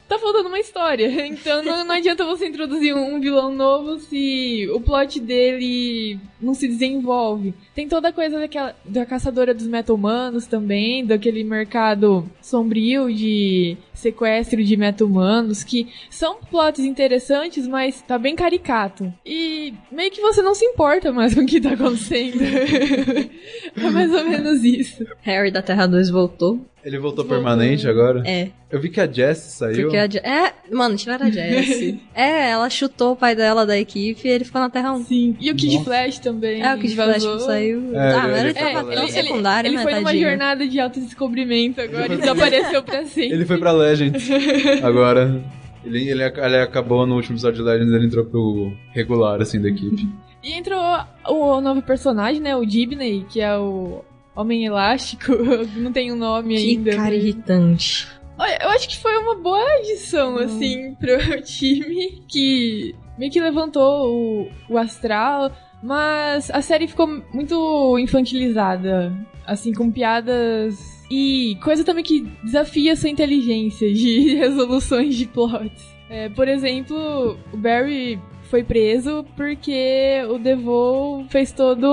tá 0.07 0.19
faltando 0.19 0.49
uma 0.49 0.59
história. 0.59 1.07
Então 1.37 1.63
não, 1.63 1.83
não 1.83 1.95
adianta 1.95 2.25
você 2.25 2.47
introduzir 2.47 2.95
um, 2.95 3.19
vilão 3.19 3.53
novo 3.53 3.99
se 3.99 4.67
o 4.73 4.79
plot 4.79 5.19
dele 5.19 6.17
não 6.41 6.53
se 6.53 6.67
desenvolve. 6.67 7.53
Tem 7.75 7.87
toda 7.87 8.09
a 8.09 8.13
coisa 8.13 8.39
daquela, 8.39 8.75
da 8.85 9.05
caçadora 9.05 9.53
dos 9.53 9.67
meta-humanos 9.67 10.47
também, 10.47 11.05
daquele 11.05 11.43
mercado 11.43 12.29
sombrio 12.41 13.13
de 13.13 13.77
sequestro 13.97 14.63
de 14.63 14.77
meta-humanos, 14.77 15.63
que 15.63 15.87
são 16.09 16.35
plots 16.35 16.83
interessantes, 16.83 17.67
mas 17.67 18.01
tá 18.01 18.17
bem 18.17 18.35
caricato. 18.35 19.11
E 19.25 19.73
meio 19.91 20.11
que 20.11 20.21
você 20.21 20.41
não 20.41 20.53
se 20.53 20.63
importa 20.65 21.11
mais 21.11 21.33
com 21.35 21.41
o 21.41 21.45
que 21.45 21.59
tá 21.59 21.73
acontecendo. 21.73 22.39
é 23.75 23.89
mais 23.89 24.11
ou 24.13 24.23
menos 24.23 24.63
isso. 24.63 25.05
Harry 25.21 25.51
da 25.51 25.61
Terra 25.61 25.87
2 25.87 26.09
voltou. 26.09 26.59
Ele 26.87 26.97
voltou 26.99 27.25
Voltou. 27.25 27.43
permanente 27.43 27.85
agora? 27.85 28.23
É, 28.25 28.47
Eu 28.71 28.79
vi 28.79 28.87
que 28.87 29.01
a 29.01 29.11
Jess 29.11 29.39
saiu. 29.39 29.81
porque 29.83 29.97
a 29.97 30.07
Je- 30.09 30.19
É, 30.19 30.53
mano, 30.71 30.95
tiraram 30.95 31.25
a 31.25 31.29
Jessie. 31.29 31.99
é, 32.15 32.51
ela 32.51 32.69
chutou 32.69 33.11
o 33.11 33.15
pai 33.15 33.35
dela 33.35 33.65
da 33.65 33.77
equipe 33.77 34.25
e 34.25 34.31
ele 34.31 34.45
ficou 34.45 34.61
na 34.61 34.69
Terra 34.69 34.93
1. 34.93 35.03
Sim. 35.03 35.35
E 35.37 35.51
o 35.51 35.55
Kid 35.55 35.73
Nossa. 35.73 35.83
Flash 35.85 36.19
também. 36.19 36.61
É, 36.61 36.73
o 36.73 36.79
Kid 36.79 36.95
Flash 36.95 37.07
vazou. 37.23 37.37
que 37.37 37.43
saiu. 37.43 37.93
É, 37.93 37.99
ah, 37.99 38.07
ele- 38.09 38.15
mas 38.21 38.39
ele 38.39 38.39
ele 38.49 38.53
tava 38.53 38.85
foi- 38.85 38.93
tão 38.95 39.03
ele- 39.03 39.11
secundário, 39.11 39.67
ele 39.67 39.75
né, 39.75 39.83
foi 39.83 39.93
numa 39.95 40.03
tadinho. 40.05 40.29
jornada 40.29 40.65
de 40.67 40.79
autodescobrimento 40.79 41.81
agora 41.81 42.13
e 42.13 42.17
desapareceu 42.17 42.81
pra 42.83 43.05
sempre. 43.05 43.33
Ele 43.33 43.45
foi 43.45 43.57
pra 43.57 43.71
Legends. 43.73 44.29
Agora. 44.81 45.43
Ele, 45.85 46.09
ele, 46.09 46.23
ele 46.23 46.57
acabou 46.57 47.05
no 47.05 47.15
último 47.15 47.35
episódio 47.35 47.63
de 47.63 47.69
Legends, 47.69 47.93
ele 47.93 48.05
entrou 48.07 48.25
pro 48.25 48.73
regular, 48.93 49.41
assim, 49.41 49.61
da 49.61 49.69
equipe. 49.69 50.07
E 50.43 50.53
entrou 50.53 50.81
o 51.27 51.61
novo 51.61 51.81
personagem, 51.81 52.41
né? 52.41 52.55
O 52.55 52.65
Dibney, 52.65 53.25
que 53.29 53.39
é 53.41 53.57
o 53.57 54.03
Homem 54.37 54.65
Elástico. 54.65 55.31
Não 55.75 55.91
tem 55.91 56.11
um 56.11 56.15
nome 56.15 56.55
Que 56.55 56.69
ainda. 56.69 56.91
cara 56.91 57.09
mas- 57.09 57.13
irritante. 57.23 58.07
Olha, 58.39 58.59
eu 58.61 58.69
acho 58.69 58.87
que 58.87 58.97
foi 58.99 59.17
uma 59.17 59.33
boa 59.35 59.65
adição, 59.79 60.35
Hum. 60.35 60.39
assim, 60.39 60.93
pro 60.95 61.17
time, 61.41 62.21
que 62.27 62.93
meio 63.17 63.31
que 63.31 63.41
levantou 63.41 64.13
o, 64.13 64.47
o 64.69 64.77
astral, 64.77 65.51
mas 65.81 66.51
a 66.51 66.61
série 66.61 66.87
ficou 66.87 67.07
muito 67.33 67.97
infantilizada, 67.97 69.11
assim, 69.45 69.73
com 69.73 69.91
piadas 69.91 70.77
e 71.09 71.57
coisa 71.63 71.83
também 71.83 72.03
que 72.03 72.21
desafia 72.43 72.95
sua 72.95 73.09
inteligência 73.09 73.91
de 73.91 74.35
resoluções 74.37 75.15
de 75.15 75.25
plots. 75.25 75.83
É, 76.09 76.29
por 76.29 76.47
exemplo, 76.47 77.37
o 77.51 77.57
Barry 77.57 78.19
foi 78.47 78.63
preso 78.63 79.25
porque 79.35 80.21
o 80.29 80.37
Devon 80.37 81.25
fez 81.29 81.51
toda 81.51 81.87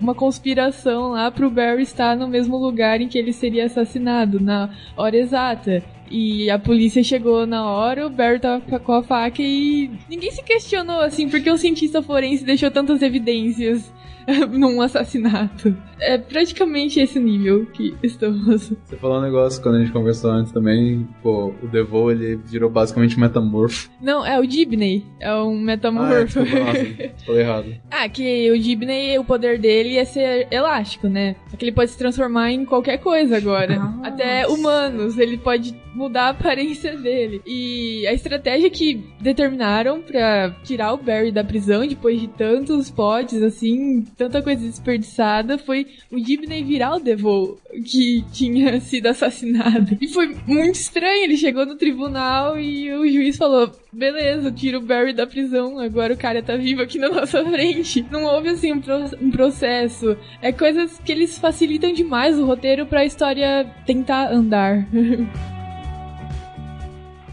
uma 0.00 0.14
conspiração 0.14 1.10
lá 1.10 1.30
pro 1.30 1.50
Barry 1.50 1.82
estar 1.82 2.16
no 2.16 2.26
mesmo 2.26 2.56
lugar 2.56 3.00
em 3.00 3.08
que 3.08 3.18
ele 3.18 3.32
seria 3.32 3.66
assassinado, 3.66 4.40
na 4.40 4.70
hora 4.96 5.16
exata. 5.16 5.82
E 6.10 6.50
a 6.50 6.58
polícia 6.58 7.02
chegou 7.02 7.46
na 7.46 7.70
hora, 7.70 8.06
o 8.06 8.10
Barry 8.10 8.40
tava 8.40 8.80
com 8.80 8.92
a 8.92 9.02
faca 9.02 9.42
e 9.42 9.90
ninguém 10.08 10.30
se 10.30 10.42
questionou, 10.42 11.00
assim, 11.00 11.28
porque 11.28 11.50
o 11.50 11.58
cientista 11.58 12.02
forense 12.02 12.44
deixou 12.44 12.70
tantas 12.70 13.02
evidências 13.02 13.92
num 14.50 14.80
assassinato. 14.80 15.74
É 16.00 16.16
praticamente 16.16 17.00
esse 17.00 17.18
nível 17.18 17.66
que 17.66 17.94
estamos. 18.02 18.72
Você 18.84 18.96
falou 18.96 19.18
um 19.18 19.22
negócio 19.22 19.60
quando 19.62 19.76
a 19.76 19.80
gente 19.80 19.90
conversou 19.92 20.30
antes 20.30 20.52
também, 20.52 21.08
pô, 21.22 21.52
o 21.62 21.66
Devo, 21.66 22.10
ele 22.10 22.36
virou 22.36 22.70
basicamente 22.70 23.16
um 23.16 23.20
metamorfo. 23.20 23.90
Não, 24.00 24.24
é 24.24 24.38
o 24.38 24.46
Dibney, 24.46 25.04
é 25.18 25.34
um 25.34 25.54
Ah, 25.56 25.60
é, 25.60 25.64
metamorfo. 25.64 26.24
desculpa, 26.24 26.58
nossa, 26.64 27.10
falei 27.26 27.40
errado. 27.42 27.74
Ah, 27.90 28.08
que 28.08 28.50
o 28.52 28.58
Dibney, 28.58 29.18
o 29.18 29.24
poder 29.24 29.58
dele 29.58 29.96
é 29.96 30.04
ser 30.04 30.46
elástico, 30.52 31.08
né? 31.08 31.34
É 31.52 31.56
que 31.56 31.64
ele 31.64 31.72
pode 31.72 31.90
se 31.90 31.98
transformar 31.98 32.52
em 32.52 32.64
qualquer 32.64 32.98
coisa 32.98 33.36
agora. 33.36 33.74
Nossa. 33.76 34.06
Até 34.08 34.46
humanos, 34.46 35.18
ele 35.18 35.36
pode 35.36 35.74
mudar 35.94 36.26
a 36.26 36.28
aparência 36.28 36.96
dele. 36.96 37.42
E 37.44 38.06
a 38.06 38.12
estratégia 38.12 38.70
que 38.70 39.04
determinaram 39.20 40.00
pra 40.00 40.54
tirar 40.62 40.92
o 40.92 40.96
Barry 40.96 41.32
da 41.32 41.42
prisão 41.42 41.84
depois 41.86 42.20
de 42.20 42.28
tantos 42.28 42.88
pods, 42.88 43.42
assim, 43.42 44.04
tanta 44.18 44.42
coisa 44.42 44.60
desperdiçada, 44.66 45.56
foi 45.56 45.86
o 46.10 46.20
Dibney 46.20 46.62
virar 46.64 46.96
o 46.96 47.00
Devil 47.00 47.56
que 47.84 48.24
tinha 48.32 48.78
sido 48.80 49.06
assassinado. 49.06 49.96
E 50.00 50.08
foi 50.08 50.36
muito 50.46 50.74
estranho, 50.74 51.24
ele 51.24 51.36
chegou 51.36 51.64
no 51.64 51.76
tribunal 51.76 52.58
e 52.58 52.92
o 52.92 53.08
juiz 53.08 53.36
falou: 53.36 53.70
beleza, 53.92 54.50
tira 54.50 54.76
o 54.78 54.82
Barry 54.82 55.12
da 55.14 55.26
prisão, 55.26 55.78
agora 55.78 56.12
o 56.12 56.18
cara 56.18 56.42
tá 56.42 56.56
vivo 56.56 56.82
aqui 56.82 56.98
na 56.98 57.08
nossa 57.08 57.44
frente. 57.44 58.04
Não 58.10 58.24
houve 58.24 58.48
assim 58.50 58.72
um, 58.72 58.80
pro- 58.80 59.16
um 59.22 59.30
processo. 59.30 60.16
É 60.42 60.52
coisas 60.52 60.98
que 61.04 61.12
eles 61.12 61.38
facilitam 61.38 61.92
demais 61.92 62.38
o 62.38 62.44
roteiro 62.44 62.84
pra 62.86 63.04
história 63.04 63.64
tentar 63.86 64.32
andar. 64.32 64.86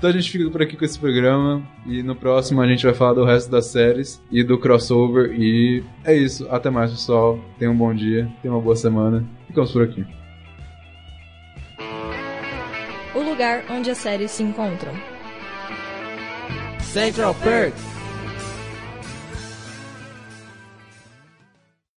Então 0.06 0.14
a 0.14 0.22
gente 0.22 0.30
fica 0.30 0.48
por 0.52 0.62
aqui 0.62 0.78
com 0.78 0.86
esse 0.86 1.00
programa 1.00 1.68
e 1.84 2.04
no 2.04 2.16
próximo 2.16 2.62
a 2.62 2.68
gente 2.68 2.86
vai 2.86 2.94
falar 2.94 3.14
do 3.14 3.26
resto 3.26 3.50
das 3.50 3.66
séries 3.66 4.22
e 4.32 4.44
do 4.44 4.56
crossover 4.56 5.32
e 5.32 5.84
é 6.04 6.14
isso. 6.16 6.48
Até 6.52 6.70
mais, 6.70 6.92
pessoal. 6.92 7.40
Tenham 7.58 7.74
um 7.74 7.76
bom 7.76 7.92
dia, 7.92 8.32
tenham 8.40 8.56
uma 8.56 8.62
boa 8.62 8.76
semana. 8.76 9.26
Ficamos 9.48 9.72
por 9.72 9.82
aqui. 9.82 10.06
O 13.16 13.20
lugar 13.20 13.66
onde 13.72 13.90
as 13.90 13.98
séries 13.98 14.30
se 14.30 14.44
encontram. 14.44 14.94
Central 16.82 17.34
Perk. 17.44 17.95